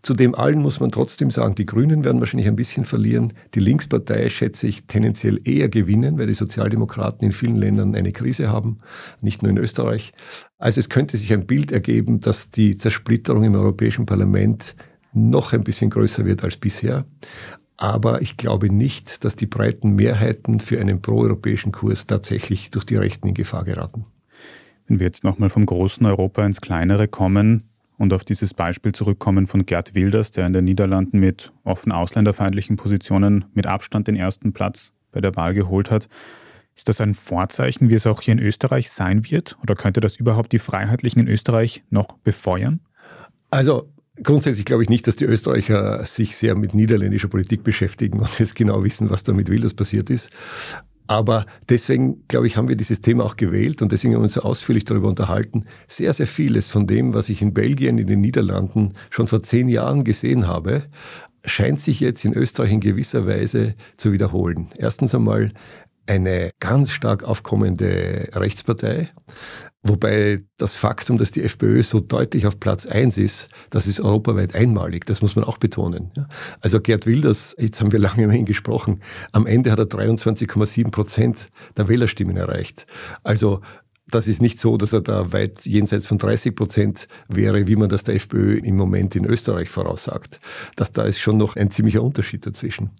Zu 0.00 0.14
dem 0.14 0.34
allen 0.34 0.60
muss 0.60 0.80
man 0.80 0.90
trotzdem 0.90 1.30
sagen, 1.30 1.54
die 1.54 1.66
Grünen 1.66 2.02
werden 2.02 2.18
wahrscheinlich 2.18 2.48
ein 2.48 2.56
bisschen 2.56 2.84
verlieren. 2.84 3.34
Die 3.54 3.60
Linkspartei 3.60 4.30
schätze 4.30 4.66
ich 4.66 4.86
tendenziell 4.86 5.38
eher 5.44 5.68
gewinnen, 5.68 6.18
weil 6.18 6.26
die 6.26 6.34
Sozialdemokraten 6.34 7.26
in 7.26 7.32
vielen 7.32 7.56
Ländern 7.56 7.94
eine 7.94 8.10
Krise 8.12 8.50
haben, 8.50 8.78
nicht 9.20 9.42
nur 9.42 9.50
in 9.50 9.58
Österreich. 9.58 10.12
Also 10.58 10.80
es 10.80 10.88
könnte 10.88 11.18
sich 11.18 11.32
ein 11.32 11.46
Bild 11.46 11.72
ergeben, 11.72 12.20
dass 12.20 12.50
die 12.50 12.78
Zersplitterung 12.78 13.44
im 13.44 13.54
Europäischen 13.54 14.06
Parlament 14.06 14.74
noch 15.12 15.52
ein 15.52 15.62
bisschen 15.62 15.90
größer 15.90 16.24
wird 16.24 16.42
als 16.42 16.56
bisher. 16.56 17.04
Aber 17.76 18.22
ich 18.22 18.36
glaube 18.36 18.72
nicht, 18.72 19.24
dass 19.24 19.36
die 19.36 19.46
breiten 19.46 19.90
Mehrheiten 19.96 20.60
für 20.60 20.80
einen 20.80 21.02
proeuropäischen 21.02 21.72
Kurs 21.72 22.06
tatsächlich 22.06 22.70
durch 22.70 22.84
die 22.84 22.96
Rechten 22.96 23.28
in 23.28 23.34
Gefahr 23.34 23.64
geraten. 23.64 24.04
Wenn 24.86 25.00
wir 25.00 25.06
jetzt 25.06 25.24
nochmal 25.24 25.48
vom 25.48 25.66
großen 25.66 26.04
Europa 26.06 26.44
ins 26.44 26.60
kleinere 26.60 27.08
kommen, 27.08 27.64
und 28.02 28.12
auf 28.12 28.24
dieses 28.24 28.52
Beispiel 28.52 28.90
zurückkommen 28.90 29.46
von 29.46 29.64
Gerd 29.64 29.94
Wilders, 29.94 30.32
der 30.32 30.46
in 30.48 30.52
den 30.52 30.64
Niederlanden 30.64 31.20
mit 31.20 31.52
offen 31.62 31.92
ausländerfeindlichen 31.92 32.74
Positionen 32.74 33.44
mit 33.54 33.68
Abstand 33.68 34.08
den 34.08 34.16
ersten 34.16 34.52
Platz 34.52 34.92
bei 35.12 35.20
der 35.20 35.36
Wahl 35.36 35.54
geholt 35.54 35.88
hat. 35.88 36.08
Ist 36.74 36.88
das 36.88 37.00
ein 37.00 37.14
Vorzeichen, 37.14 37.90
wie 37.90 37.94
es 37.94 38.06
auch 38.06 38.20
hier 38.20 38.32
in 38.32 38.40
Österreich 38.40 38.90
sein 38.90 39.30
wird? 39.30 39.56
Oder 39.62 39.76
könnte 39.76 40.00
das 40.00 40.16
überhaupt 40.16 40.52
die 40.52 40.58
Freiheitlichen 40.58 41.20
in 41.20 41.28
Österreich 41.28 41.84
noch 41.90 42.08
befeuern? 42.24 42.80
Also 43.50 43.88
Grundsätzlich 44.22 44.64
glaube 44.64 44.82
ich 44.82 44.88
nicht, 44.88 45.06
dass 45.06 45.16
die 45.16 45.24
Österreicher 45.24 46.04
sich 46.04 46.36
sehr 46.36 46.54
mit 46.54 46.74
niederländischer 46.74 47.28
Politik 47.28 47.64
beschäftigen 47.64 48.20
und 48.20 48.38
jetzt 48.38 48.54
genau 48.54 48.84
wissen, 48.84 49.10
was 49.10 49.24
da 49.24 49.32
mit 49.32 49.50
Wilders 49.50 49.74
passiert 49.74 50.10
ist. 50.10 50.30
Aber 51.08 51.46
deswegen, 51.68 52.26
glaube 52.28 52.46
ich, 52.46 52.56
haben 52.56 52.68
wir 52.68 52.76
dieses 52.76 53.02
Thema 53.02 53.24
auch 53.24 53.36
gewählt 53.36 53.82
und 53.82 53.92
deswegen 53.92 54.14
haben 54.14 54.20
wir 54.20 54.24
uns 54.24 54.34
so 54.34 54.42
ausführlich 54.42 54.84
darüber 54.84 55.08
unterhalten. 55.08 55.64
Sehr, 55.86 56.12
sehr 56.12 56.26
vieles 56.26 56.68
von 56.68 56.86
dem, 56.86 57.12
was 57.12 57.28
ich 57.28 57.42
in 57.42 57.52
Belgien, 57.52 57.98
in 57.98 58.06
den 58.06 58.20
Niederlanden 58.20 58.92
schon 59.10 59.26
vor 59.26 59.42
zehn 59.42 59.68
Jahren 59.68 60.04
gesehen 60.04 60.46
habe, 60.46 60.84
scheint 61.44 61.80
sich 61.80 62.00
jetzt 62.00 62.24
in 62.24 62.34
Österreich 62.34 62.72
in 62.72 62.80
gewisser 62.80 63.26
Weise 63.26 63.74
zu 63.96 64.12
wiederholen. 64.12 64.68
Erstens 64.78 65.14
einmal 65.14 65.52
eine 66.06 66.50
ganz 66.60 66.90
stark 66.90 67.22
aufkommende 67.22 68.28
Rechtspartei, 68.32 69.10
wobei 69.82 70.40
das 70.56 70.76
Faktum, 70.76 71.18
dass 71.18 71.30
die 71.30 71.42
FPÖ 71.42 71.82
so 71.82 72.00
deutlich 72.00 72.46
auf 72.46 72.58
Platz 72.58 72.86
eins 72.86 73.18
ist, 73.18 73.48
das 73.70 73.86
ist 73.86 74.00
europaweit 74.00 74.54
einmalig, 74.54 75.06
das 75.06 75.22
muss 75.22 75.36
man 75.36 75.44
auch 75.44 75.58
betonen. 75.58 76.10
Also 76.60 76.80
Gerd 76.80 77.06
Wilders, 77.06 77.56
jetzt 77.58 77.80
haben 77.80 77.92
wir 77.92 77.98
lange 77.98 78.24
über 78.24 78.34
ihn 78.34 78.46
gesprochen, 78.46 79.00
am 79.32 79.46
Ende 79.46 79.70
hat 79.70 79.78
er 79.78 79.86
23,7 79.86 80.90
Prozent 80.90 81.48
der 81.76 81.88
Wählerstimmen 81.88 82.36
erreicht. 82.36 82.86
Also 83.22 83.60
das 84.14 84.28
ist 84.28 84.42
nicht 84.42 84.60
so, 84.60 84.76
dass 84.76 84.92
er 84.92 85.00
da 85.00 85.32
weit 85.32 85.64
jenseits 85.64 86.06
von 86.06 86.18
30 86.18 86.54
Prozent 86.54 87.08
wäre, 87.28 87.66
wie 87.66 87.76
man 87.76 87.88
das 87.88 88.04
der 88.04 88.14
FPÖ 88.14 88.58
im 88.58 88.76
Moment 88.76 89.16
in 89.16 89.24
Österreich 89.24 89.70
voraussagt. 89.70 90.40
Das, 90.76 90.92
da 90.92 91.02
ist 91.04 91.18
schon 91.18 91.38
noch 91.38 91.56
ein 91.56 91.70
ziemlicher 91.70 92.02
Unterschied 92.02 92.46
dazwischen. 92.46 92.90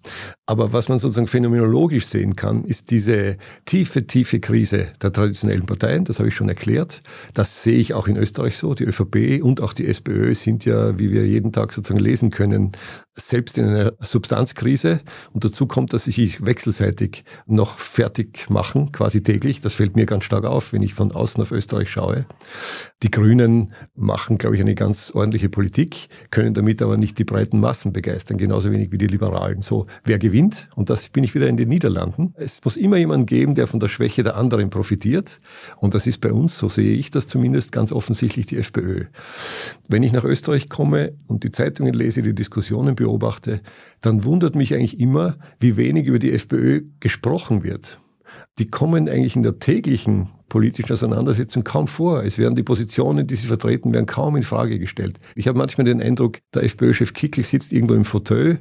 Aber 0.45 0.73
was 0.73 0.89
man 0.89 0.99
sozusagen 0.99 1.27
phänomenologisch 1.27 2.05
sehen 2.05 2.35
kann, 2.35 2.65
ist 2.65 2.91
diese 2.91 3.37
tiefe, 3.65 4.07
tiefe 4.07 4.39
Krise 4.39 4.87
der 5.01 5.13
traditionellen 5.13 5.65
Parteien. 5.65 6.03
Das 6.03 6.19
habe 6.19 6.29
ich 6.29 6.35
schon 6.35 6.49
erklärt. 6.49 7.03
Das 7.33 7.63
sehe 7.63 7.77
ich 7.77 7.93
auch 7.93 8.07
in 8.07 8.17
Österreich 8.17 8.57
so. 8.57 8.73
Die 8.73 8.83
ÖVP 8.83 9.43
und 9.43 9.61
auch 9.61 9.73
die 9.73 9.87
SPÖ 9.87 10.33
sind 10.35 10.65
ja, 10.65 10.97
wie 10.97 11.11
wir 11.11 11.27
jeden 11.27 11.51
Tag 11.51 11.73
sozusagen 11.73 12.03
lesen 12.03 12.31
können, 12.31 12.71
selbst 13.15 13.57
in 13.57 13.65
einer 13.65 13.93
Substanzkrise. 14.01 15.01
Und 15.31 15.45
dazu 15.45 15.67
kommt, 15.67 15.93
dass 15.93 16.05
sie 16.05 16.11
sich 16.11 16.45
wechselseitig 16.45 17.23
noch 17.45 17.77
fertig 17.77 18.49
machen, 18.49 18.91
quasi 18.91 19.21
täglich. 19.21 19.61
Das 19.61 19.75
fällt 19.75 19.95
mir 19.95 20.05
ganz 20.05 20.23
stark 20.23 20.45
auf, 20.45 20.73
wenn 20.73 20.81
ich 20.81 20.93
von 20.93 21.02
außen 21.11 21.41
auf 21.41 21.51
Österreich 21.51 21.89
schaue. 21.89 22.25
Die 23.03 23.11
Grünen 23.11 23.73
machen, 23.95 24.37
glaube 24.37 24.55
ich, 24.55 24.61
eine 24.61 24.75
ganz 24.75 25.11
ordentliche 25.13 25.49
Politik, 25.49 26.07
können 26.31 26.53
damit 26.53 26.81
aber 26.81 26.97
nicht 26.97 27.19
die 27.19 27.23
breiten 27.23 27.59
Massen 27.59 27.91
begeistern, 27.93 28.37
genauso 28.37 28.71
wenig 28.71 28.91
wie 28.91 28.97
die 28.97 29.07
Liberalen. 29.07 29.61
So, 29.61 29.87
wer 30.05 30.19
gewinnt? 30.19 30.69
Und 30.75 30.89
das 30.89 31.09
bin 31.09 31.23
ich 31.23 31.35
wieder 31.35 31.47
in 31.47 31.57
den 31.57 31.69
Niederlanden. 31.69 32.33
Es 32.37 32.63
muss 32.63 32.77
immer 32.77 32.97
jemanden 32.97 33.25
geben, 33.25 33.55
der 33.55 33.67
von 33.67 33.79
der 33.79 33.87
Schwäche 33.87 34.23
der 34.23 34.37
anderen 34.37 34.69
profitiert. 34.69 35.39
Und 35.77 35.93
das 35.93 36.07
ist 36.07 36.21
bei 36.21 36.31
uns, 36.31 36.57
so 36.57 36.69
sehe 36.69 36.95
ich 36.95 37.11
das 37.11 37.27
zumindest, 37.27 37.71
ganz 37.71 37.91
offensichtlich 37.91 38.45
die 38.45 38.57
FPÖ. 38.57 39.05
Wenn 39.89 40.03
ich 40.03 40.13
nach 40.13 40.23
Österreich 40.23 40.69
komme 40.69 41.13
und 41.27 41.43
die 41.43 41.51
Zeitungen 41.51 41.93
lese, 41.93 42.21
die 42.21 42.35
Diskussionen 42.35 42.95
beobachte, 42.95 43.61
dann 44.01 44.23
wundert 44.23 44.55
mich 44.55 44.73
eigentlich 44.73 44.99
immer, 44.99 45.37
wie 45.59 45.77
wenig 45.77 46.05
über 46.05 46.19
die 46.19 46.33
FPÖ 46.33 46.83
gesprochen 46.99 47.63
wird. 47.63 47.99
Die 48.59 48.69
kommen 48.69 49.09
eigentlich 49.09 49.35
in 49.35 49.43
der 49.43 49.59
täglichen 49.59 50.29
politischen 50.49 50.93
Auseinandersetzung 50.93 51.63
kaum 51.63 51.87
vor. 51.87 52.23
Es 52.23 52.37
werden 52.37 52.55
die 52.55 52.61
Positionen, 52.61 53.25
die 53.25 53.35
sie 53.35 53.47
vertreten, 53.47 53.91
werden 53.91 54.05
kaum 54.05 54.35
in 54.35 54.43
Frage 54.43 54.77
gestellt. 54.77 55.17
Ich 55.35 55.47
habe 55.47 55.57
manchmal 55.57 55.85
den 55.85 55.99
Eindruck, 55.99 56.39
der 56.53 56.63
FPÖ-Chef 56.63 57.13
Kickl 57.13 57.43
sitzt 57.43 57.73
irgendwo 57.73 57.95
im 57.95 58.05
Fauteuil 58.05 58.59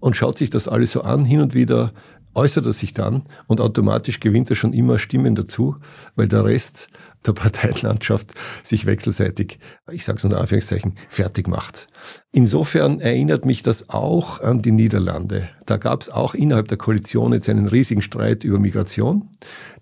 und 0.00 0.16
schaut 0.16 0.36
sich 0.36 0.50
das 0.50 0.66
alles 0.66 0.90
so 0.90 1.02
an. 1.02 1.24
Hin 1.24 1.40
und 1.40 1.54
wieder 1.54 1.92
äußert 2.38 2.66
er 2.66 2.72
sich 2.72 2.94
dann 2.94 3.24
und 3.48 3.60
automatisch 3.60 4.20
gewinnt 4.20 4.48
er 4.48 4.56
schon 4.56 4.72
immer 4.72 4.98
Stimmen 4.98 5.34
dazu, 5.34 5.76
weil 6.14 6.28
der 6.28 6.44
Rest 6.44 6.88
der 7.26 7.32
Parteienlandschaft 7.32 8.32
sich 8.62 8.86
wechselseitig, 8.86 9.58
ich 9.90 10.04
sage 10.04 10.18
es 10.18 10.24
unter 10.24 10.40
Anführungszeichen, 10.40 10.94
fertig 11.08 11.48
macht. 11.48 11.88
Insofern 12.30 13.00
erinnert 13.00 13.44
mich 13.44 13.64
das 13.64 13.88
auch 13.88 14.40
an 14.40 14.62
die 14.62 14.70
Niederlande. 14.70 15.48
Da 15.66 15.78
gab 15.78 16.02
es 16.02 16.10
auch 16.10 16.34
innerhalb 16.34 16.68
der 16.68 16.78
Koalition 16.78 17.32
jetzt 17.32 17.48
einen 17.48 17.66
riesigen 17.66 18.02
Streit 18.02 18.44
über 18.44 18.60
Migration. 18.60 19.28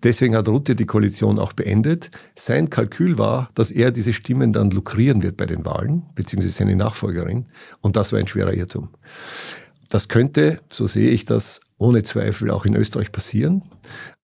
Deswegen 0.03 0.35
hat 0.35 0.49
Rutte 0.49 0.75
die 0.75 0.87
Koalition 0.87 1.38
auch 1.38 1.53
beendet. 1.53 2.11
Sein 2.35 2.71
Kalkül 2.71 3.19
war, 3.19 3.49
dass 3.55 3.71
er 3.71 3.90
diese 3.90 4.14
Stimmen 4.14 4.55
dann 4.55 4.71
lukrieren 4.71 5.23
wird 5.23 5.37
bei 5.37 5.47
den 5.47 5.66
Wahlen, 5.66 6.05
beziehungsweise 6.14 6.55
seine 6.55 6.75
Nachfolgerin. 6.75 7.45
Und 7.83 7.97
das 7.97 8.12
war 8.12 8.19
ein 8.19 8.27
schwerer 8.27 8.55
Irrtum. 8.55 8.88
Das 9.90 10.09
könnte, 10.09 10.61
so 10.71 10.87
sehe 10.87 11.11
ich 11.11 11.27
das, 11.27 11.61
ohne 11.79 12.03
Zweifel 12.03 12.51
auch 12.51 12.65
in 12.65 12.75
Österreich 12.75 13.12
passieren. 13.12 13.62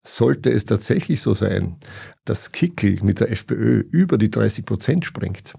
Sollte 0.04 0.50
es 0.50 0.66
tatsächlich 0.66 1.20
so 1.20 1.32
sein, 1.32 1.76
dass 2.24 2.50
Kickel 2.50 2.98
mit 3.02 3.20
der 3.20 3.30
FPÖ 3.30 3.80
über 3.90 4.18
die 4.18 4.30
30 4.30 4.64
Prozent 4.64 5.04
sprengt 5.04 5.54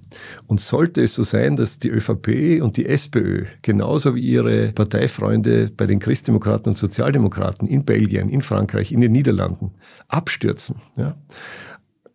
und 0.48 0.60
sollte 0.60 1.02
es 1.02 1.14
so 1.14 1.24
sein, 1.24 1.56
dass 1.56 1.80
die 1.80 1.90
ÖVP 1.90 2.62
und 2.62 2.76
die 2.76 2.86
SPÖ 2.86 3.46
genauso 3.62 4.16
wie 4.16 4.22
ihre 4.22 4.74
Parteifreunde 4.74 5.72
bei 5.76 5.86
den 5.86 6.00
Christdemokraten 6.00 6.72
und 6.72 6.78
Sozialdemokraten 6.78 7.68
in 7.68 7.86
Belgien, 7.86 8.30
in 8.30 8.42
Frankreich, 8.42 8.92
in 8.92 9.00
den 9.00 9.14
Niederlanden 9.14 9.72
abstürzen, 10.10 10.76
ja, 10.98 11.16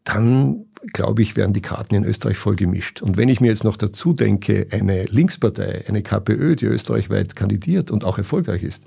dann 0.05 0.67
glaube 0.93 1.23
ich, 1.23 1.37
werden 1.37 1.53
die 1.53 1.61
Karten 1.61 1.95
in 1.95 2.05
Österreich 2.05 2.39
voll 2.39 2.57
gemischt. 2.57 3.03
Und 3.03 3.17
wenn 3.17 3.29
ich 3.29 3.41
mir 3.41 3.49
jetzt 3.49 3.65
noch 3.65 3.77
dazu 3.77 4.13
denke, 4.13 4.67
eine 4.71 5.05
Linkspartei, 5.05 5.85
eine 5.89 6.03
KPÖ, 6.03 6.57
die 6.57 6.67
österreichweit 6.67 7.37
kandidiert 7.37 7.91
und 7.91 8.05
auch 8.05 8.19
erfolgreich 8.19 8.63
ist, 8.63 8.87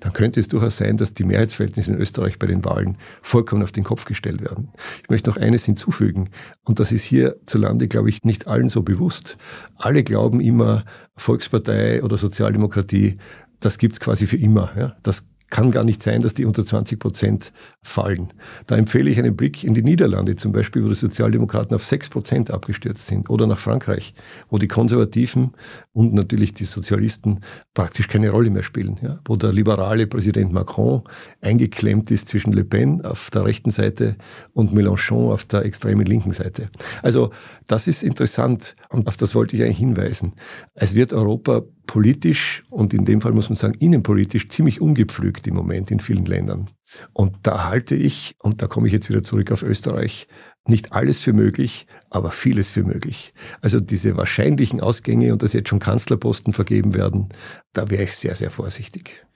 dann 0.00 0.12
könnte 0.12 0.40
es 0.40 0.48
durchaus 0.48 0.76
sein, 0.76 0.96
dass 0.96 1.14
die 1.14 1.24
Mehrheitsverhältnisse 1.24 1.92
in 1.92 1.98
Österreich 1.98 2.38
bei 2.38 2.46
den 2.46 2.64
Wahlen 2.64 2.96
vollkommen 3.22 3.62
auf 3.62 3.72
den 3.72 3.84
Kopf 3.84 4.04
gestellt 4.04 4.40
werden. 4.40 4.68
Ich 5.02 5.10
möchte 5.10 5.30
noch 5.30 5.36
eines 5.36 5.64
hinzufügen, 5.64 6.30
und 6.64 6.80
das 6.80 6.92
ist 6.92 7.02
hierzulande, 7.02 7.88
glaube 7.88 8.08
ich, 8.08 8.24
nicht 8.24 8.46
allen 8.46 8.68
so 8.68 8.82
bewusst. 8.82 9.36
Alle 9.76 10.04
glauben 10.04 10.40
immer, 10.40 10.84
Volkspartei 11.16 12.02
oder 12.02 12.16
Sozialdemokratie, 12.16 13.18
das 13.60 13.78
gibt's 13.78 14.00
quasi 14.00 14.26
für 14.26 14.36
immer. 14.36 14.70
Ja? 14.76 14.96
Das 15.02 15.28
kann 15.50 15.70
gar 15.70 15.84
nicht 15.84 16.02
sein, 16.02 16.22
dass 16.22 16.34
die 16.34 16.44
unter 16.44 16.64
20 16.64 16.98
Prozent 16.98 17.52
fallen. 17.82 18.28
Da 18.66 18.76
empfehle 18.76 19.10
ich 19.10 19.18
einen 19.18 19.36
Blick 19.36 19.62
in 19.62 19.74
die 19.74 19.82
Niederlande 19.82 20.36
zum 20.36 20.52
Beispiel, 20.52 20.84
wo 20.84 20.88
die 20.88 20.94
Sozialdemokraten 20.94 21.74
auf 21.74 21.84
6 21.84 22.08
Prozent 22.08 22.50
abgestürzt 22.50 23.06
sind, 23.06 23.30
oder 23.30 23.46
nach 23.46 23.58
Frankreich, 23.58 24.14
wo 24.50 24.58
die 24.58 24.68
Konservativen 24.68 25.52
und 25.92 26.14
natürlich 26.14 26.54
die 26.54 26.64
Sozialisten 26.64 27.40
praktisch 27.74 28.08
keine 28.08 28.30
Rolle 28.30 28.50
mehr 28.50 28.62
spielen, 28.62 28.96
ja, 29.02 29.20
wo 29.24 29.36
der 29.36 29.52
liberale 29.52 30.06
Präsident 30.06 30.52
Macron 30.52 31.02
eingeklemmt 31.40 32.10
ist 32.10 32.28
zwischen 32.28 32.52
Le 32.52 32.64
Pen 32.64 33.04
auf 33.04 33.30
der 33.30 33.44
rechten 33.44 33.70
Seite 33.70 34.16
und 34.52 34.72
Mélenchon 34.72 35.32
auf 35.32 35.44
der 35.44 35.64
extremen 35.64 36.06
linken 36.06 36.32
Seite. 36.32 36.70
Also 37.02 37.30
das 37.66 37.86
ist 37.86 38.02
interessant 38.02 38.74
und 38.90 39.06
auf 39.06 39.16
das 39.16 39.34
wollte 39.34 39.56
ich 39.56 39.62
eigentlich 39.62 39.78
hinweisen. 39.78 40.32
Es 40.74 40.94
wird 40.94 41.12
Europa 41.12 41.62
politisch 41.86 42.64
und 42.70 42.94
in 42.94 43.04
dem 43.04 43.20
Fall 43.20 43.32
muss 43.32 43.48
man 43.48 43.56
sagen 43.56 43.74
innenpolitisch 43.78 44.48
ziemlich 44.48 44.80
umgepflügt 44.80 45.46
im 45.46 45.54
Moment 45.54 45.90
in 45.90 46.00
vielen 46.00 46.24
Ländern. 46.24 46.68
Und 47.12 47.36
da 47.42 47.68
halte 47.68 47.94
ich, 47.94 48.36
und 48.42 48.62
da 48.62 48.66
komme 48.66 48.86
ich 48.86 48.92
jetzt 48.92 49.08
wieder 49.08 49.22
zurück 49.22 49.52
auf 49.52 49.62
Österreich, 49.62 50.28
nicht 50.66 50.92
alles 50.92 51.20
für 51.20 51.32
möglich, 51.32 51.86
aber 52.10 52.30
vieles 52.30 52.70
für 52.70 52.82
möglich. 52.82 53.34
Also 53.60 53.80
diese 53.80 54.16
wahrscheinlichen 54.16 54.80
Ausgänge 54.80 55.32
und 55.32 55.42
dass 55.42 55.52
jetzt 55.52 55.68
schon 55.68 55.78
Kanzlerposten 55.78 56.52
vergeben 56.52 56.94
werden, 56.94 57.28
da 57.72 57.90
wäre 57.90 58.02
ich 58.02 58.16
sehr, 58.16 58.34
sehr 58.34 58.50
vorsichtig. 58.50 59.26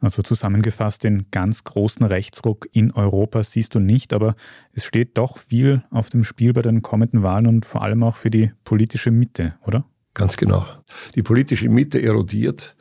Also 0.00 0.22
zusammengefasst, 0.22 1.02
den 1.02 1.26
ganz 1.30 1.64
großen 1.64 2.06
Rechtsruck 2.06 2.68
in 2.72 2.92
Europa 2.92 3.42
siehst 3.42 3.74
du 3.74 3.80
nicht, 3.80 4.12
aber 4.12 4.36
es 4.72 4.84
steht 4.84 5.18
doch 5.18 5.38
viel 5.38 5.82
auf 5.90 6.08
dem 6.08 6.22
Spiel 6.22 6.52
bei 6.52 6.62
den 6.62 6.82
kommenden 6.82 7.22
Wahlen 7.22 7.48
und 7.48 7.66
vor 7.66 7.82
allem 7.82 8.04
auch 8.04 8.16
für 8.16 8.30
die 8.30 8.52
politische 8.62 9.10
Mitte, 9.10 9.56
oder? 9.66 9.84
Ganz 10.18 10.36
genau. 10.36 10.66
Die 11.14 11.22
politische 11.22 11.68
Mitte 11.68 12.02
erodiert. 12.02 12.76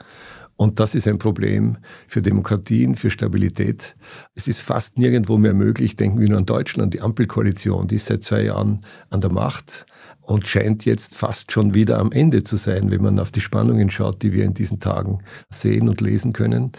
Und 0.55 0.79
das 0.79 0.95
ist 0.95 1.07
ein 1.07 1.19
Problem 1.19 1.77
für 2.07 2.23
Demokratien, 2.23 2.95
für 2.95 3.11
Stabilität. 3.11 3.95
Es 4.33 4.47
ist 4.47 4.59
fast 4.59 4.97
nirgendwo 4.97 5.37
mehr 5.37 5.53
möglich. 5.53 5.95
Denken 5.95 6.19
wir 6.19 6.27
nur 6.27 6.39
an 6.39 6.47
Deutschland, 6.47 6.95
die 6.95 7.01
Ampelkoalition, 7.01 7.87
die 7.87 7.97
ist 7.97 8.07
seit 8.07 8.23
zwei 8.23 8.41
Jahren 8.45 8.81
an 9.11 9.21
der 9.21 9.31
Macht 9.31 9.85
und 10.21 10.47
scheint 10.47 10.83
jetzt 10.85 11.15
fast 11.15 11.51
schon 11.51 11.75
wieder 11.75 11.99
am 11.99 12.11
Ende 12.11 12.43
zu 12.43 12.55
sein, 12.55 12.89
wenn 12.89 13.03
man 13.03 13.19
auf 13.19 13.31
die 13.31 13.39
Spannungen 13.39 13.91
schaut, 13.91 14.23
die 14.23 14.33
wir 14.33 14.45
in 14.45 14.55
diesen 14.55 14.79
Tagen 14.79 15.19
sehen 15.51 15.87
und 15.87 16.01
lesen 16.01 16.33
können. 16.33 16.71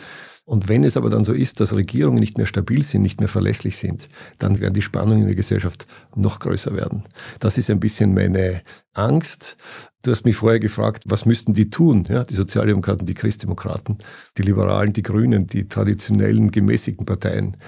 Und 0.49 0.67
wenn 0.67 0.83
es 0.83 0.97
aber 0.97 1.11
dann 1.11 1.25
so 1.25 1.35
ist, 1.35 1.61
dass 1.61 1.75
Regierungen 1.75 2.21
nicht 2.21 2.39
mehr 2.39 2.47
stabil 2.47 2.83
sind, 2.83 3.03
nicht 3.03 3.21
mehr 3.21 3.29
verlässlich 3.29 3.77
sind, 3.77 4.09
dann 4.39 4.61
werden 4.61 4.73
die 4.73 4.81
Spannungen 4.81 5.21
in 5.21 5.27
der 5.27 5.37
Gesellschaft 5.37 5.87
noch 6.17 6.41
größer 6.41 6.75
werden. 6.75 7.03
Das 7.39 7.59
ist 7.59 7.69
ein 7.69 7.81
bisschen 7.81 8.15
meine 8.15 8.63
Angst. 8.95 9.59
Du 10.03 10.11
hast 10.11 10.25
mich 10.25 10.37
vorher 10.37 10.59
gefragt, 10.59 11.05
was 11.07 11.27
müssten 11.27 11.53
die 11.53 11.69
tun? 11.69 12.07
Ja, 12.09 12.25
die 12.25 12.35
Sozialdemokraten, 12.35 13.05
die 13.05 13.13
Christdemokraten, 13.13 13.99
die 14.39 14.43
Liberalen, 14.43 14.95
die 14.95 15.03
Grünen, 15.03 15.47
die 15.47 15.69
traditionellen 15.69 16.51
gemäßigten 16.51 17.05
Parteien. 17.05 17.59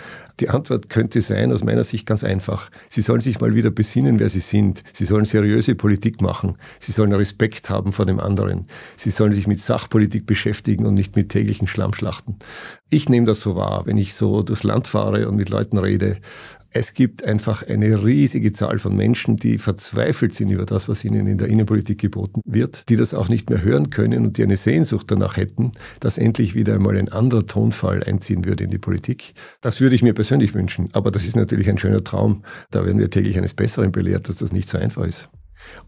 Die 0.41 0.49
Antwort 0.49 0.89
könnte 0.89 1.21
sein, 1.21 1.53
aus 1.53 1.63
meiner 1.63 1.85
Sicht 1.85 2.07
ganz 2.07 2.25
einfach. 2.25 2.71
Sie 2.89 3.03
sollen 3.03 3.21
sich 3.21 3.41
mal 3.41 3.55
wieder 3.55 3.71
besinnen, 3.71 4.19
wer 4.19 4.31
sie 4.31 4.41
sind. 4.41 4.83
Sie 4.95 5.05
sollen 5.05 5.27
seriöse 5.27 5.75
Politik 5.75 6.23
machen. 6.23 6.57
Sie 6.79 6.93
sollen 6.93 7.13
Respekt 7.13 7.69
haben 7.69 7.93
vor 7.93 8.07
dem 8.07 8.19
anderen. 8.19 8.67
Sie 8.97 9.11
sollen 9.11 9.33
sich 9.33 9.47
mit 9.47 9.61
Sachpolitik 9.61 10.25
beschäftigen 10.25 10.87
und 10.87 10.95
nicht 10.95 11.15
mit 11.15 11.29
täglichen 11.29 11.67
Schlammschlachten. 11.67 12.37
Ich 12.89 13.09
nehme 13.11 13.27
das 13.27 13.41
so 13.41 13.55
wahr, 13.55 13.83
wenn 13.85 13.99
ich 13.99 14.15
so 14.15 14.43
durchs 14.43 14.63
Land 14.63 14.89
fahre 14.89 15.29
und 15.29 15.37
mit 15.37 15.51
Leuten 15.51 15.77
rede. 15.77 16.17
Es 16.73 16.95
gibt 16.95 17.25
einfach 17.25 17.67
eine 17.67 18.05
riesige 18.05 18.53
Zahl 18.53 18.79
von 18.79 18.95
Menschen, 18.95 19.37
die 19.37 19.59
verzweifelt 19.59 20.37
sind 20.37 20.51
über 20.51 20.67
das, 20.67 20.89
was 20.89 21.05
ihnen 21.05 21.27
in 21.27 21.37
der 21.37 21.49
Innenpolitik 21.49 21.99
geboten 21.99 22.43
wird, 22.45 22.89
die 22.89 22.95
das 22.95 23.13
auch 23.13 23.29
nicht 23.29 23.51
mehr 23.51 23.63
hören 23.63 23.91
können 23.91 24.25
und 24.25 24.39
die 24.39 24.45
eine 24.45 24.57
Sehnsucht 24.57 25.11
danach 25.11 25.37
hätten, 25.37 25.73
dass 25.99 26.17
endlich 26.17 26.55
wieder 26.55 26.75
einmal 26.75 26.97
ein 26.97 27.09
anderer 27.09 27.45
Tonfall 27.45 28.05
einziehen 28.05 28.45
würde 28.45 28.63
in 28.63 28.71
die 28.71 28.79
Politik. 28.79 29.35
Das 29.61 29.81
würde 29.81 29.97
ich 29.97 30.03
mir 30.03 30.15
persönlich 30.15 30.55
wünschen, 30.55 30.89
aber 30.93 31.11
das 31.11 31.25
ist 31.25 31.35
natürlich 31.35 31.69
ein 31.69 31.79
schöner 31.79 32.05
Traum. 32.05 32.45
Da 32.71 32.87
werden 32.87 33.01
wir 33.01 33.11
täglich 33.11 33.37
eines 33.37 33.55
Besseren 33.55 33.91
belehrt, 33.91 34.29
dass 34.29 34.37
das 34.37 34.53
nicht 34.53 34.69
so 34.69 34.79
einfach 34.79 35.05
ist. 35.05 35.29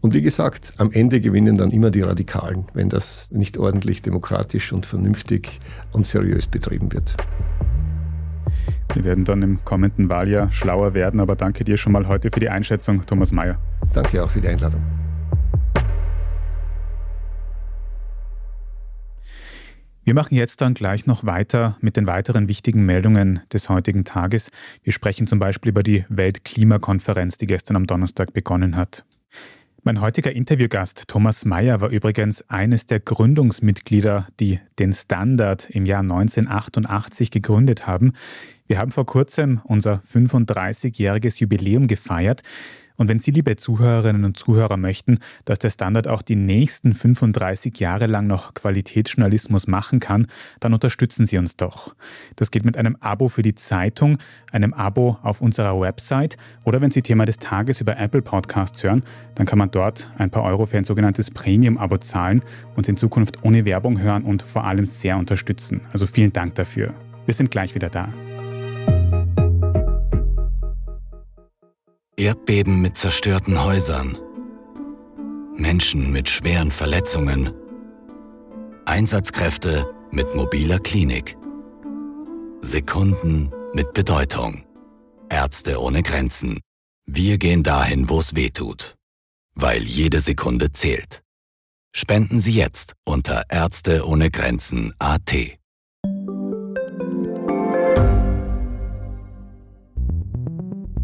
Und 0.01 0.13
wie 0.13 0.21
gesagt, 0.21 0.73
am 0.77 0.91
Ende 0.91 1.21
gewinnen 1.21 1.57
dann 1.57 1.71
immer 1.71 1.91
die 1.91 2.01
Radikalen, 2.01 2.65
wenn 2.73 2.89
das 2.89 3.31
nicht 3.31 3.57
ordentlich 3.57 4.01
demokratisch 4.01 4.73
und 4.73 4.85
vernünftig 4.85 5.61
und 5.93 6.05
seriös 6.05 6.47
betrieben 6.47 6.91
wird. 6.91 7.15
Wir 8.93 9.05
werden 9.05 9.25
dann 9.25 9.41
im 9.41 9.63
kommenden 9.65 10.09
Wahljahr 10.09 10.51
schlauer 10.51 10.93
werden, 10.93 11.19
aber 11.19 11.35
danke 11.35 11.63
dir 11.63 11.77
schon 11.77 11.93
mal 11.93 12.07
heute 12.07 12.29
für 12.31 12.39
die 12.39 12.49
Einschätzung, 12.49 13.05
Thomas 13.05 13.31
Mayer. 13.31 13.57
Danke 13.93 14.23
auch 14.23 14.29
für 14.29 14.41
die 14.41 14.47
Einladung. 14.47 14.81
Wir 20.05 20.13
machen 20.13 20.35
jetzt 20.35 20.59
dann 20.59 20.73
gleich 20.73 21.05
noch 21.05 21.25
weiter 21.25 21.77
mit 21.79 21.95
den 21.95 22.07
weiteren 22.07 22.49
wichtigen 22.49 22.85
Meldungen 22.85 23.39
des 23.53 23.69
heutigen 23.69 24.03
Tages. 24.03 24.51
Wir 24.83 24.91
sprechen 24.91 25.27
zum 25.27 25.39
Beispiel 25.39 25.69
über 25.69 25.81
die 25.81 26.03
Weltklimakonferenz, 26.09 27.37
die 27.37 27.47
gestern 27.47 27.77
am 27.77 27.87
Donnerstag 27.87 28.33
begonnen 28.33 28.75
hat. 28.75 29.05
Mein 29.85 29.99
heutiger 29.99 30.31
Interviewgast 30.31 31.09
Thomas 31.09 31.43
Mayer 31.43 31.81
war 31.81 31.89
übrigens 31.89 32.49
eines 32.49 32.85
der 32.85 33.01
Gründungsmitglieder, 33.01 34.27
die 34.39 34.61
den 34.79 34.93
Standard 34.93 35.69
im 35.69 35.85
Jahr 35.85 35.99
1988 35.99 37.31
gegründet 37.31 37.85
haben. 37.85 38.13
Wir 38.65 38.77
haben 38.77 38.91
vor 38.91 39.05
kurzem 39.05 39.59
unser 39.65 40.01
35-jähriges 40.09 41.41
Jubiläum 41.41 41.87
gefeiert. 41.87 42.43
Und 42.97 43.07
wenn 43.07 43.19
Sie, 43.19 43.31
liebe 43.31 43.55
Zuhörerinnen 43.55 44.25
und 44.25 44.37
Zuhörer, 44.37 44.77
möchten, 44.77 45.19
dass 45.45 45.59
der 45.59 45.69
Standard 45.69 46.07
auch 46.07 46.21
die 46.21 46.35
nächsten 46.35 46.93
35 46.93 47.79
Jahre 47.79 48.07
lang 48.07 48.27
noch 48.27 48.53
Qualitätsjournalismus 48.53 49.67
machen 49.67 49.99
kann, 49.99 50.27
dann 50.59 50.73
unterstützen 50.73 51.25
Sie 51.25 51.37
uns 51.37 51.55
doch. 51.55 51.95
Das 52.35 52.51
geht 52.51 52.65
mit 52.65 52.77
einem 52.77 52.97
Abo 52.99 53.27
für 53.27 53.41
die 53.41 53.55
Zeitung, 53.55 54.17
einem 54.51 54.73
Abo 54.73 55.17
auf 55.21 55.41
unserer 55.41 55.79
Website 55.79 56.37
oder 56.63 56.81
wenn 56.81 56.91
Sie 56.91 57.01
Thema 57.01 57.25
des 57.25 57.37
Tages 57.37 57.81
über 57.81 57.97
Apple 57.97 58.21
Podcasts 58.21 58.83
hören, 58.83 59.03
dann 59.35 59.45
kann 59.45 59.59
man 59.59 59.71
dort 59.71 60.11
ein 60.17 60.29
paar 60.29 60.43
Euro 60.43 60.65
für 60.65 60.77
ein 60.77 60.83
sogenanntes 60.83 61.31
Premium-Abo 61.31 61.97
zahlen 61.97 62.41
und 62.75 62.87
in 62.87 62.97
Zukunft 62.97 63.43
ohne 63.43 63.65
Werbung 63.65 63.99
hören 63.99 64.23
und 64.23 64.43
vor 64.43 64.65
allem 64.65 64.85
sehr 64.85 65.17
unterstützen. 65.17 65.81
Also 65.91 66.07
vielen 66.07 66.33
Dank 66.33 66.55
dafür. 66.55 66.93
Wir 67.25 67.33
sind 67.33 67.51
gleich 67.51 67.73
wieder 67.73 67.89
da. 67.89 68.09
Erdbeben 72.15 72.79
mit 72.79 72.95
zerstörten 72.95 73.63
Häusern, 73.63 74.19
Menschen 75.55 76.11
mit 76.11 76.29
schweren 76.29 76.69
Verletzungen, 76.69 77.51
Einsatzkräfte 78.85 79.91
mit 80.11 80.35
mobiler 80.35 80.77
Klinik, 80.77 81.35
Sekunden 82.61 83.51
mit 83.73 83.93
Bedeutung, 83.93 84.63
Ärzte 85.27 85.81
ohne 85.81 86.03
Grenzen. 86.03 86.59
Wir 87.07 87.39
gehen 87.39 87.63
dahin, 87.63 88.09
wo 88.09 88.19
es 88.19 88.35
weh 88.35 88.51
tut, 88.51 88.95
weil 89.55 89.81
jede 89.81 90.19
Sekunde 90.19 90.71
zählt. 90.71 91.23
Spenden 91.95 92.39
Sie 92.39 92.53
jetzt 92.53 92.93
unter 93.05 93.43
Ärzte 93.49 94.05
ohne 94.05 94.29
Grenzen 94.29 94.93
AT. 94.99 95.57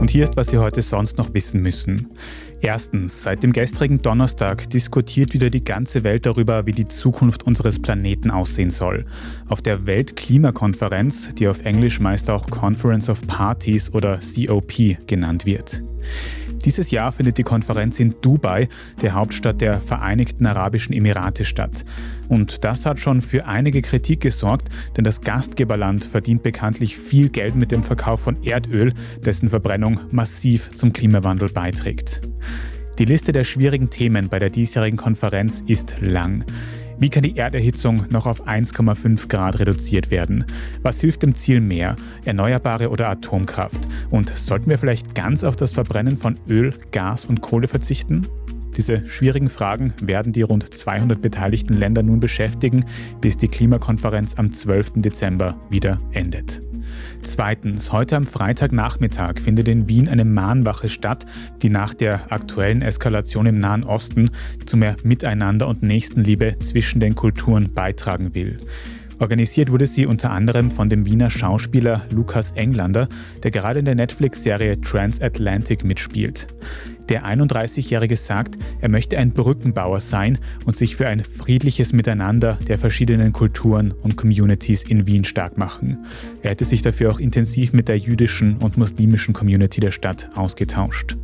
Und 0.00 0.08
hier 0.08 0.24
ist, 0.24 0.34
was 0.38 0.46
Sie 0.46 0.56
heute 0.56 0.80
sonst 0.80 1.18
noch 1.18 1.34
wissen 1.34 1.60
müssen. 1.60 2.08
Erstens, 2.62 3.22
seit 3.22 3.42
dem 3.42 3.52
gestrigen 3.52 4.00
Donnerstag 4.00 4.68
diskutiert 4.70 5.34
wieder 5.34 5.50
die 5.50 5.62
ganze 5.62 6.04
Welt 6.04 6.24
darüber, 6.24 6.64
wie 6.64 6.72
die 6.72 6.88
Zukunft 6.88 7.42
unseres 7.42 7.78
Planeten 7.78 8.30
aussehen 8.30 8.70
soll. 8.70 9.04
Auf 9.46 9.60
der 9.60 9.86
Weltklimakonferenz, 9.86 11.34
die 11.34 11.48
auf 11.48 11.60
Englisch 11.66 12.00
meist 12.00 12.30
auch 12.30 12.48
Conference 12.48 13.10
of 13.10 13.26
Parties 13.26 13.92
oder 13.92 14.18
COP 14.20 14.72
genannt 15.06 15.44
wird. 15.44 15.82
Dieses 16.64 16.90
Jahr 16.90 17.12
findet 17.12 17.38
die 17.38 17.42
Konferenz 17.42 18.00
in 18.00 18.14
Dubai, 18.20 18.68
der 19.00 19.14
Hauptstadt 19.14 19.60
der 19.60 19.80
Vereinigten 19.80 20.46
Arabischen 20.46 20.94
Emirate, 20.94 21.44
statt. 21.44 21.84
Und 22.28 22.64
das 22.64 22.86
hat 22.86 23.00
schon 23.00 23.20
für 23.20 23.46
einige 23.46 23.82
Kritik 23.82 24.20
gesorgt, 24.20 24.68
denn 24.96 25.04
das 25.04 25.20
Gastgeberland 25.20 26.04
verdient 26.04 26.42
bekanntlich 26.42 26.96
viel 26.96 27.28
Geld 27.28 27.56
mit 27.56 27.72
dem 27.72 27.82
Verkauf 27.82 28.20
von 28.20 28.42
Erdöl, 28.42 28.92
dessen 29.24 29.50
Verbrennung 29.50 30.00
massiv 30.10 30.68
zum 30.74 30.92
Klimawandel 30.92 31.50
beiträgt. 31.50 32.22
Die 32.98 33.04
Liste 33.06 33.32
der 33.32 33.44
schwierigen 33.44 33.88
Themen 33.88 34.28
bei 34.28 34.38
der 34.38 34.50
diesjährigen 34.50 34.98
Konferenz 34.98 35.62
ist 35.66 35.96
lang. 36.00 36.44
Wie 37.00 37.08
kann 37.08 37.22
die 37.22 37.38
Erderhitzung 37.38 38.04
noch 38.10 38.26
auf 38.26 38.46
1,5 38.46 39.28
Grad 39.28 39.58
reduziert 39.58 40.10
werden? 40.10 40.44
Was 40.82 41.00
hilft 41.00 41.22
dem 41.22 41.34
Ziel 41.34 41.62
mehr? 41.62 41.96
Erneuerbare 42.26 42.90
oder 42.90 43.08
Atomkraft? 43.08 43.88
Und 44.10 44.28
sollten 44.36 44.68
wir 44.68 44.76
vielleicht 44.76 45.14
ganz 45.14 45.42
auf 45.42 45.56
das 45.56 45.72
Verbrennen 45.72 46.18
von 46.18 46.38
Öl, 46.46 46.74
Gas 46.92 47.24
und 47.24 47.40
Kohle 47.40 47.68
verzichten? 47.68 48.28
Diese 48.76 49.06
schwierigen 49.08 49.48
Fragen 49.48 49.94
werden 50.02 50.34
die 50.34 50.42
rund 50.42 50.74
200 50.74 51.22
beteiligten 51.22 51.74
Länder 51.74 52.02
nun 52.02 52.20
beschäftigen, 52.20 52.84
bis 53.22 53.38
die 53.38 53.48
Klimakonferenz 53.48 54.34
am 54.34 54.52
12. 54.52 54.92
Dezember 54.96 55.56
wieder 55.70 55.98
endet. 56.12 56.60
Zweitens, 57.22 57.92
heute 57.92 58.16
am 58.16 58.26
Freitagnachmittag 58.26 59.38
findet 59.38 59.68
in 59.68 59.88
Wien 59.88 60.08
eine 60.08 60.24
Mahnwache 60.24 60.88
statt, 60.88 61.26
die 61.62 61.70
nach 61.70 61.94
der 61.94 62.32
aktuellen 62.32 62.82
Eskalation 62.82 63.46
im 63.46 63.60
Nahen 63.60 63.84
Osten 63.84 64.30
zu 64.66 64.76
mehr 64.76 64.96
Miteinander 65.02 65.68
und 65.68 65.82
Nächstenliebe 65.82 66.58
zwischen 66.60 67.00
den 67.00 67.14
Kulturen 67.14 67.72
beitragen 67.72 68.34
will. 68.34 68.58
Organisiert 69.20 69.70
wurde 69.70 69.86
sie 69.86 70.06
unter 70.06 70.30
anderem 70.30 70.70
von 70.70 70.88
dem 70.88 71.04
Wiener 71.04 71.28
Schauspieler 71.28 72.06
Lukas 72.10 72.52
Englander, 72.52 73.06
der 73.42 73.50
gerade 73.50 73.80
in 73.80 73.84
der 73.84 73.94
Netflix-Serie 73.94 74.80
Transatlantic 74.80 75.84
mitspielt. 75.84 76.46
Der 77.10 77.26
31-Jährige 77.26 78.14
sagt, 78.14 78.56
er 78.80 78.88
möchte 78.88 79.18
ein 79.18 79.32
Brückenbauer 79.32 79.98
sein 79.98 80.38
und 80.64 80.76
sich 80.76 80.94
für 80.94 81.08
ein 81.08 81.24
friedliches 81.24 81.92
Miteinander 81.92 82.56
der 82.68 82.78
verschiedenen 82.78 83.32
Kulturen 83.32 83.92
und 83.92 84.16
Communities 84.16 84.84
in 84.84 85.08
Wien 85.08 85.24
stark 85.24 85.58
machen. 85.58 86.06
Er 86.42 86.52
hätte 86.52 86.64
sich 86.64 86.82
dafür 86.82 87.10
auch 87.10 87.18
intensiv 87.18 87.72
mit 87.72 87.88
der 87.88 87.98
jüdischen 87.98 88.58
und 88.58 88.76
muslimischen 88.76 89.34
Community 89.34 89.80
der 89.80 89.90
Stadt 89.90 90.30
ausgetauscht. 90.36 91.16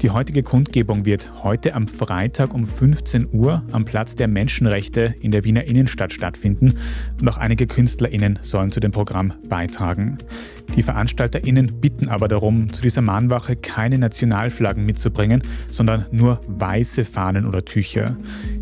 Die 0.00 0.10
heutige 0.10 0.44
Kundgebung 0.44 1.04
wird 1.06 1.42
heute 1.42 1.74
am 1.74 1.88
Freitag 1.88 2.54
um 2.54 2.68
15 2.68 3.30
Uhr 3.32 3.64
am 3.72 3.84
Platz 3.84 4.14
der 4.14 4.28
Menschenrechte 4.28 5.16
in 5.20 5.32
der 5.32 5.42
Wiener 5.42 5.64
Innenstadt 5.64 6.12
stattfinden 6.12 6.74
und 7.20 7.28
auch 7.28 7.36
einige 7.36 7.66
KünstlerInnen 7.66 8.38
sollen 8.42 8.70
zu 8.70 8.78
dem 8.78 8.92
Programm 8.92 9.34
beitragen. 9.48 10.18
Die 10.76 10.84
VeranstalterInnen 10.84 11.80
bitten 11.80 12.08
aber 12.08 12.28
darum, 12.28 12.72
zu 12.72 12.80
dieser 12.80 13.02
Mahnwache 13.02 13.56
keine 13.56 13.98
Nationalflaggen 13.98 14.86
mitzubringen, 14.86 15.42
sondern 15.68 16.06
nur 16.12 16.40
weiße 16.46 17.04
Fahnen 17.04 17.44
oder 17.44 17.64
Tücher. 17.64 18.16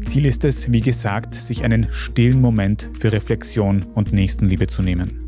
Ziel 0.06 0.24
ist 0.24 0.42
es, 0.42 0.72
wie 0.72 0.80
gesagt, 0.80 1.34
sich 1.34 1.64
einen 1.64 1.88
stillen 1.90 2.40
Moment 2.40 2.88
für 2.98 3.12
Reflexion 3.12 3.84
und 3.94 4.10
Nächstenliebe 4.10 4.68
zu 4.68 4.80
nehmen. 4.80 5.25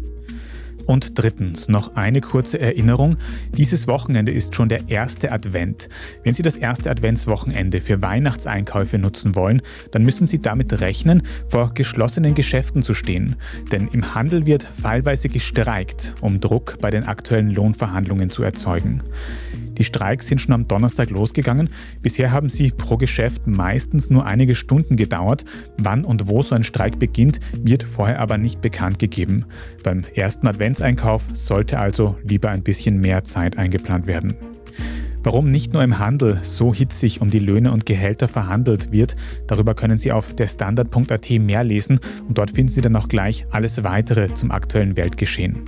Und 0.88 1.18
drittens, 1.18 1.68
noch 1.68 1.96
eine 1.96 2.22
kurze 2.22 2.58
Erinnerung. 2.58 3.18
Dieses 3.52 3.86
Wochenende 3.88 4.32
ist 4.32 4.54
schon 4.54 4.70
der 4.70 4.88
erste 4.88 5.30
Advent. 5.30 5.90
Wenn 6.24 6.32
Sie 6.32 6.42
das 6.42 6.56
erste 6.56 6.90
Adventswochenende 6.90 7.82
für 7.82 8.00
Weihnachtseinkäufe 8.00 8.96
nutzen 8.96 9.34
wollen, 9.34 9.60
dann 9.90 10.02
müssen 10.02 10.26
Sie 10.26 10.40
damit 10.40 10.80
rechnen, 10.80 11.24
vor 11.46 11.74
geschlossenen 11.74 12.32
Geschäften 12.32 12.82
zu 12.82 12.94
stehen. 12.94 13.36
Denn 13.70 13.88
im 13.88 14.14
Handel 14.14 14.46
wird 14.46 14.62
fallweise 14.62 15.28
gestreikt, 15.28 16.14
um 16.22 16.40
Druck 16.40 16.78
bei 16.80 16.90
den 16.90 17.04
aktuellen 17.04 17.50
Lohnverhandlungen 17.50 18.30
zu 18.30 18.42
erzeugen. 18.42 19.02
Die 19.78 19.84
Streiks 19.84 20.26
sind 20.26 20.40
schon 20.40 20.54
am 20.54 20.66
Donnerstag 20.66 21.10
losgegangen. 21.10 21.70
Bisher 22.02 22.32
haben 22.32 22.48
sie 22.48 22.70
pro 22.70 22.96
Geschäft 22.96 23.46
meistens 23.46 24.10
nur 24.10 24.26
einige 24.26 24.54
Stunden 24.54 24.96
gedauert. 24.96 25.44
Wann 25.78 26.04
und 26.04 26.28
wo 26.28 26.42
so 26.42 26.54
ein 26.54 26.64
Streik 26.64 26.98
beginnt, 26.98 27.40
wird 27.62 27.84
vorher 27.84 28.18
aber 28.18 28.38
nicht 28.38 28.60
bekannt 28.60 28.98
gegeben. 28.98 29.44
Beim 29.84 30.02
ersten 30.14 30.48
Adventseinkauf 30.48 31.22
sollte 31.32 31.78
also 31.78 32.16
lieber 32.24 32.50
ein 32.50 32.62
bisschen 32.62 33.00
mehr 33.00 33.24
Zeit 33.24 33.56
eingeplant 33.56 34.06
werden. 34.06 34.34
Warum 35.22 35.50
nicht 35.50 35.72
nur 35.72 35.82
im 35.82 35.98
Handel 35.98 36.38
so 36.42 36.72
hitzig 36.72 37.20
um 37.20 37.28
die 37.30 37.38
Löhne 37.38 37.72
und 37.72 37.86
Gehälter 37.86 38.28
verhandelt 38.28 38.92
wird, 38.92 39.16
darüber 39.46 39.74
können 39.74 39.98
Sie 39.98 40.12
auf 40.12 40.34
der 40.34 40.46
Standard.at 40.46 41.30
mehr 41.30 41.64
lesen 41.64 42.00
und 42.26 42.38
dort 42.38 42.52
finden 42.52 42.72
Sie 42.72 42.80
dann 42.80 42.96
auch 42.96 43.08
gleich 43.08 43.44
alles 43.50 43.84
weitere 43.84 44.32
zum 44.34 44.50
aktuellen 44.50 44.96
Weltgeschehen. 44.96 45.58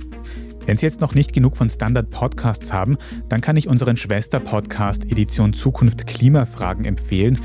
Wenn 0.65 0.77
Sie 0.77 0.85
jetzt 0.85 1.01
noch 1.01 1.15
nicht 1.15 1.33
genug 1.33 1.57
von 1.57 1.69
Standard 1.69 2.11
Podcasts 2.11 2.71
haben, 2.71 2.97
dann 3.29 3.41
kann 3.41 3.57
ich 3.57 3.67
unseren 3.67 3.97
Schwester-Podcast 3.97 5.05
Edition 5.05 5.53
Zukunft 5.53 6.05
Klimafragen 6.05 6.85
empfehlen. 6.85 7.39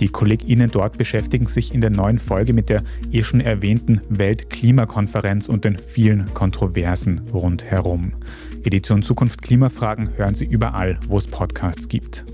Die 0.00 0.08
KollegInnen 0.08 0.70
dort 0.70 0.98
beschäftigen 0.98 1.46
sich 1.46 1.74
in 1.74 1.80
der 1.80 1.90
neuen 1.90 2.18
Folge 2.18 2.52
mit 2.52 2.68
der 2.68 2.82
eh 3.10 3.24
schon 3.24 3.40
erwähnten 3.40 4.00
Weltklimakonferenz 4.10 5.48
und 5.48 5.64
den 5.64 5.78
vielen 5.78 6.32
Kontroversen 6.34 7.22
rundherum. 7.32 8.12
Edition 8.64 9.02
Zukunft 9.02 9.42
Klimafragen 9.42 10.10
hören 10.16 10.34
Sie 10.34 10.44
überall, 10.44 11.00
wo 11.08 11.16
es 11.18 11.26
Podcasts 11.26 11.88
gibt. 11.88 12.26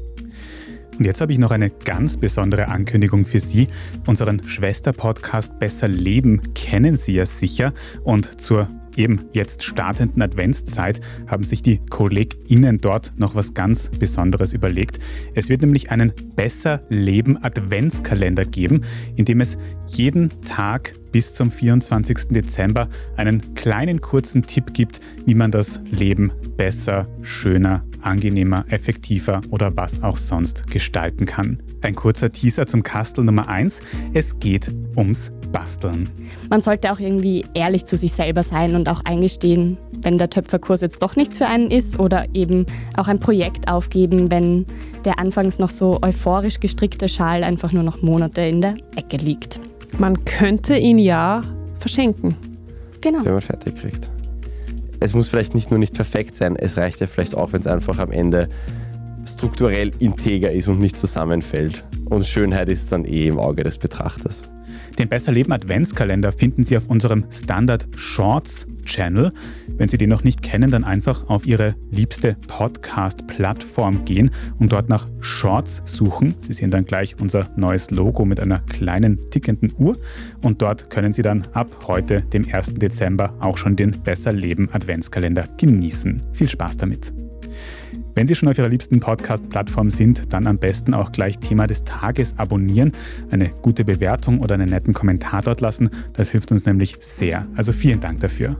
Und 0.98 1.04
jetzt 1.04 1.20
habe 1.20 1.32
ich 1.32 1.38
noch 1.38 1.50
eine 1.50 1.70
ganz 1.70 2.16
besondere 2.16 2.68
Ankündigung 2.68 3.24
für 3.24 3.40
Sie. 3.40 3.68
Unseren 4.06 4.46
Schwester-Podcast 4.46 5.58
Besser 5.58 5.88
Leben 5.88 6.54
kennen 6.54 6.96
Sie 6.96 7.14
ja 7.14 7.26
sicher. 7.26 7.72
Und 8.04 8.40
zur 8.40 8.68
eben 8.96 9.24
jetzt 9.32 9.62
startenden 9.62 10.22
Adventszeit 10.22 11.00
haben 11.26 11.44
sich 11.44 11.62
die 11.62 11.80
KollegInnen 11.90 12.80
dort 12.80 13.12
noch 13.16 13.34
was 13.34 13.54
ganz 13.54 13.90
Besonderes 13.90 14.52
überlegt. 14.52 14.98
Es 15.34 15.48
wird 15.48 15.62
nämlich 15.62 15.90
einen 15.90 16.12
Besser 16.36 16.82
Leben 16.88 17.42
Adventskalender 17.42 18.44
geben, 18.44 18.82
in 19.16 19.24
dem 19.24 19.40
es 19.40 19.56
jeden 19.86 20.30
Tag 20.42 20.94
bis 21.12 21.32
zum 21.32 21.50
24. 21.50 22.28
Dezember 22.30 22.88
einen 23.16 23.54
kleinen 23.54 24.00
kurzen 24.00 24.46
Tipp 24.46 24.74
gibt, 24.74 25.00
wie 25.24 25.34
man 25.34 25.52
das 25.52 25.80
Leben 25.90 26.32
besser, 26.56 27.06
schöner, 27.22 27.84
angenehmer, 28.02 28.64
effektiver 28.68 29.40
oder 29.50 29.76
was 29.76 30.02
auch 30.02 30.16
sonst 30.16 30.66
gestalten 30.66 31.24
kann. 31.24 31.62
Ein 31.82 31.94
kurzer 31.94 32.32
Teaser 32.32 32.66
zum 32.66 32.82
Kastel 32.82 33.24
Nummer 33.24 33.48
1. 33.48 33.80
Es 34.12 34.40
geht 34.40 34.74
ums 34.96 35.30
Basteln. 35.54 36.10
Man 36.50 36.60
sollte 36.60 36.92
auch 36.92 36.98
irgendwie 36.98 37.46
ehrlich 37.54 37.84
zu 37.84 37.96
sich 37.96 38.12
selber 38.12 38.42
sein 38.42 38.74
und 38.74 38.88
auch 38.88 39.04
eingestehen, 39.04 39.78
wenn 40.02 40.18
der 40.18 40.28
Töpferkurs 40.28 40.80
jetzt 40.80 41.00
doch 41.00 41.14
nichts 41.14 41.38
für 41.38 41.46
einen 41.46 41.70
ist 41.70 41.98
oder 41.98 42.26
eben 42.34 42.66
auch 42.96 43.06
ein 43.06 43.20
Projekt 43.20 43.68
aufgeben, 43.68 44.32
wenn 44.32 44.66
der 45.04 45.20
anfangs 45.20 45.60
noch 45.60 45.70
so 45.70 46.00
euphorisch 46.02 46.58
gestrickte 46.58 47.08
Schal 47.08 47.44
einfach 47.44 47.72
nur 47.72 47.84
noch 47.84 48.02
Monate 48.02 48.42
in 48.42 48.60
der 48.60 48.74
Ecke 48.96 49.16
liegt. 49.16 49.60
Man 49.96 50.24
könnte 50.24 50.76
ihn 50.76 50.98
ja 50.98 51.44
verschenken. 51.78 52.36
Genau. 53.00 53.24
Wenn 53.24 53.34
man 53.34 53.42
fertig 53.42 53.76
kriegt. 53.76 54.10
Es 54.98 55.14
muss 55.14 55.28
vielleicht 55.28 55.54
nicht 55.54 55.70
nur 55.70 55.78
nicht 55.78 55.94
perfekt 55.94 56.34
sein, 56.34 56.56
es 56.56 56.76
reicht 56.76 57.00
ja 57.00 57.06
vielleicht 57.06 57.36
auch, 57.36 57.52
wenn 57.52 57.60
es 57.60 57.68
einfach 57.68 57.98
am 58.00 58.10
Ende 58.10 58.48
strukturell 59.24 59.92
integer 60.00 60.50
ist 60.50 60.66
und 60.66 60.80
nicht 60.80 60.96
zusammenfällt. 60.96 61.84
Und 62.06 62.26
Schönheit 62.26 62.68
ist 62.68 62.90
dann 62.90 63.04
eh 63.04 63.28
im 63.28 63.38
Auge 63.38 63.62
des 63.62 63.78
Betrachters. 63.78 64.42
Den 64.98 65.08
Besser 65.08 65.32
Leben 65.32 65.52
Adventskalender 65.52 66.32
finden 66.32 66.64
Sie 66.64 66.76
auf 66.76 66.88
unserem 66.88 67.24
Standard 67.30 67.88
Shorts 67.96 68.66
Channel. 68.84 69.32
Wenn 69.76 69.88
Sie 69.88 69.98
den 69.98 70.10
noch 70.10 70.24
nicht 70.24 70.42
kennen, 70.42 70.70
dann 70.70 70.84
einfach 70.84 71.28
auf 71.28 71.46
Ihre 71.46 71.74
liebste 71.90 72.36
Podcast-Plattform 72.46 74.04
gehen 74.04 74.30
und 74.58 74.72
dort 74.72 74.88
nach 74.88 75.08
Shorts 75.20 75.82
suchen. 75.84 76.34
Sie 76.38 76.52
sehen 76.52 76.70
dann 76.70 76.84
gleich 76.84 77.16
unser 77.20 77.50
neues 77.56 77.90
Logo 77.90 78.24
mit 78.24 78.40
einer 78.40 78.60
kleinen 78.60 79.20
tickenden 79.30 79.72
Uhr 79.78 79.96
und 80.42 80.62
dort 80.62 80.90
können 80.90 81.12
Sie 81.12 81.22
dann 81.22 81.46
ab 81.52 81.86
heute, 81.86 82.22
dem 82.22 82.46
1. 82.50 82.74
Dezember, 82.74 83.34
auch 83.40 83.56
schon 83.56 83.76
den 83.76 84.02
Besser 84.02 84.32
Leben 84.32 84.68
Adventskalender 84.72 85.48
genießen. 85.56 86.20
Viel 86.32 86.48
Spaß 86.48 86.76
damit! 86.76 87.23
Wenn 88.14 88.26
Sie 88.26 88.34
schon 88.34 88.48
auf 88.48 88.58
Ihrer 88.58 88.68
liebsten 88.68 89.00
Podcast-Plattform 89.00 89.90
sind, 89.90 90.32
dann 90.32 90.46
am 90.46 90.58
besten 90.58 90.94
auch 90.94 91.12
gleich 91.12 91.38
Thema 91.38 91.66
des 91.66 91.84
Tages 91.84 92.38
abonnieren, 92.38 92.92
eine 93.30 93.48
gute 93.48 93.84
Bewertung 93.84 94.40
oder 94.40 94.54
einen 94.54 94.70
netten 94.70 94.94
Kommentar 94.94 95.42
dort 95.42 95.60
lassen. 95.60 95.90
Das 96.12 96.30
hilft 96.30 96.52
uns 96.52 96.64
nämlich 96.64 96.96
sehr. 97.00 97.46
Also 97.56 97.72
vielen 97.72 98.00
Dank 98.00 98.20
dafür. 98.20 98.56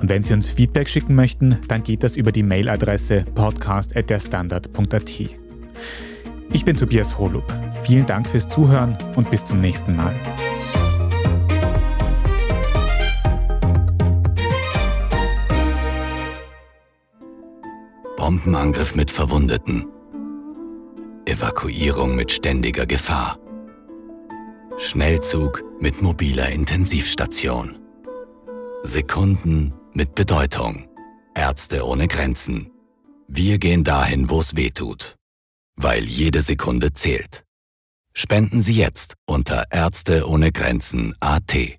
Und 0.00 0.08
wenn 0.08 0.22
Sie 0.22 0.32
uns 0.32 0.48
Feedback 0.48 0.88
schicken 0.88 1.14
möchten, 1.14 1.58
dann 1.68 1.82
geht 1.82 2.02
das 2.02 2.16
über 2.16 2.32
die 2.32 2.42
Mailadresse 2.42 3.24
podcast.derstandard.at. 3.34 5.10
Ich 6.52 6.64
bin 6.64 6.76
Tobias 6.76 7.18
Holub. 7.18 7.44
Vielen 7.82 8.06
Dank 8.06 8.26
fürs 8.26 8.48
Zuhören 8.48 8.96
und 9.14 9.30
bis 9.30 9.44
zum 9.44 9.60
nächsten 9.60 9.94
Mal. 9.94 10.14
Bombenangriff 18.26 18.96
mit 18.96 19.12
Verwundeten. 19.12 19.86
Evakuierung 21.26 22.16
mit 22.16 22.32
ständiger 22.32 22.84
Gefahr. 22.84 23.38
Schnellzug 24.78 25.62
mit 25.78 26.02
mobiler 26.02 26.48
Intensivstation. 26.48 27.78
Sekunden 28.82 29.74
mit 29.92 30.16
Bedeutung. 30.16 30.88
Ärzte 31.36 31.86
ohne 31.86 32.08
Grenzen. 32.08 32.72
Wir 33.28 33.58
gehen 33.58 33.84
dahin, 33.84 34.28
wo 34.28 34.40
es 34.40 34.56
weh 34.56 34.70
tut. 34.70 35.14
Weil 35.76 36.02
jede 36.02 36.42
Sekunde 36.42 36.92
zählt. 36.94 37.44
Spenden 38.12 38.60
Sie 38.60 38.74
jetzt 38.74 39.14
unter 39.26 39.66
Ärzte 39.70 40.28
ohne 40.28 40.50
Grenzen 40.50 41.14
AT. 41.20 41.78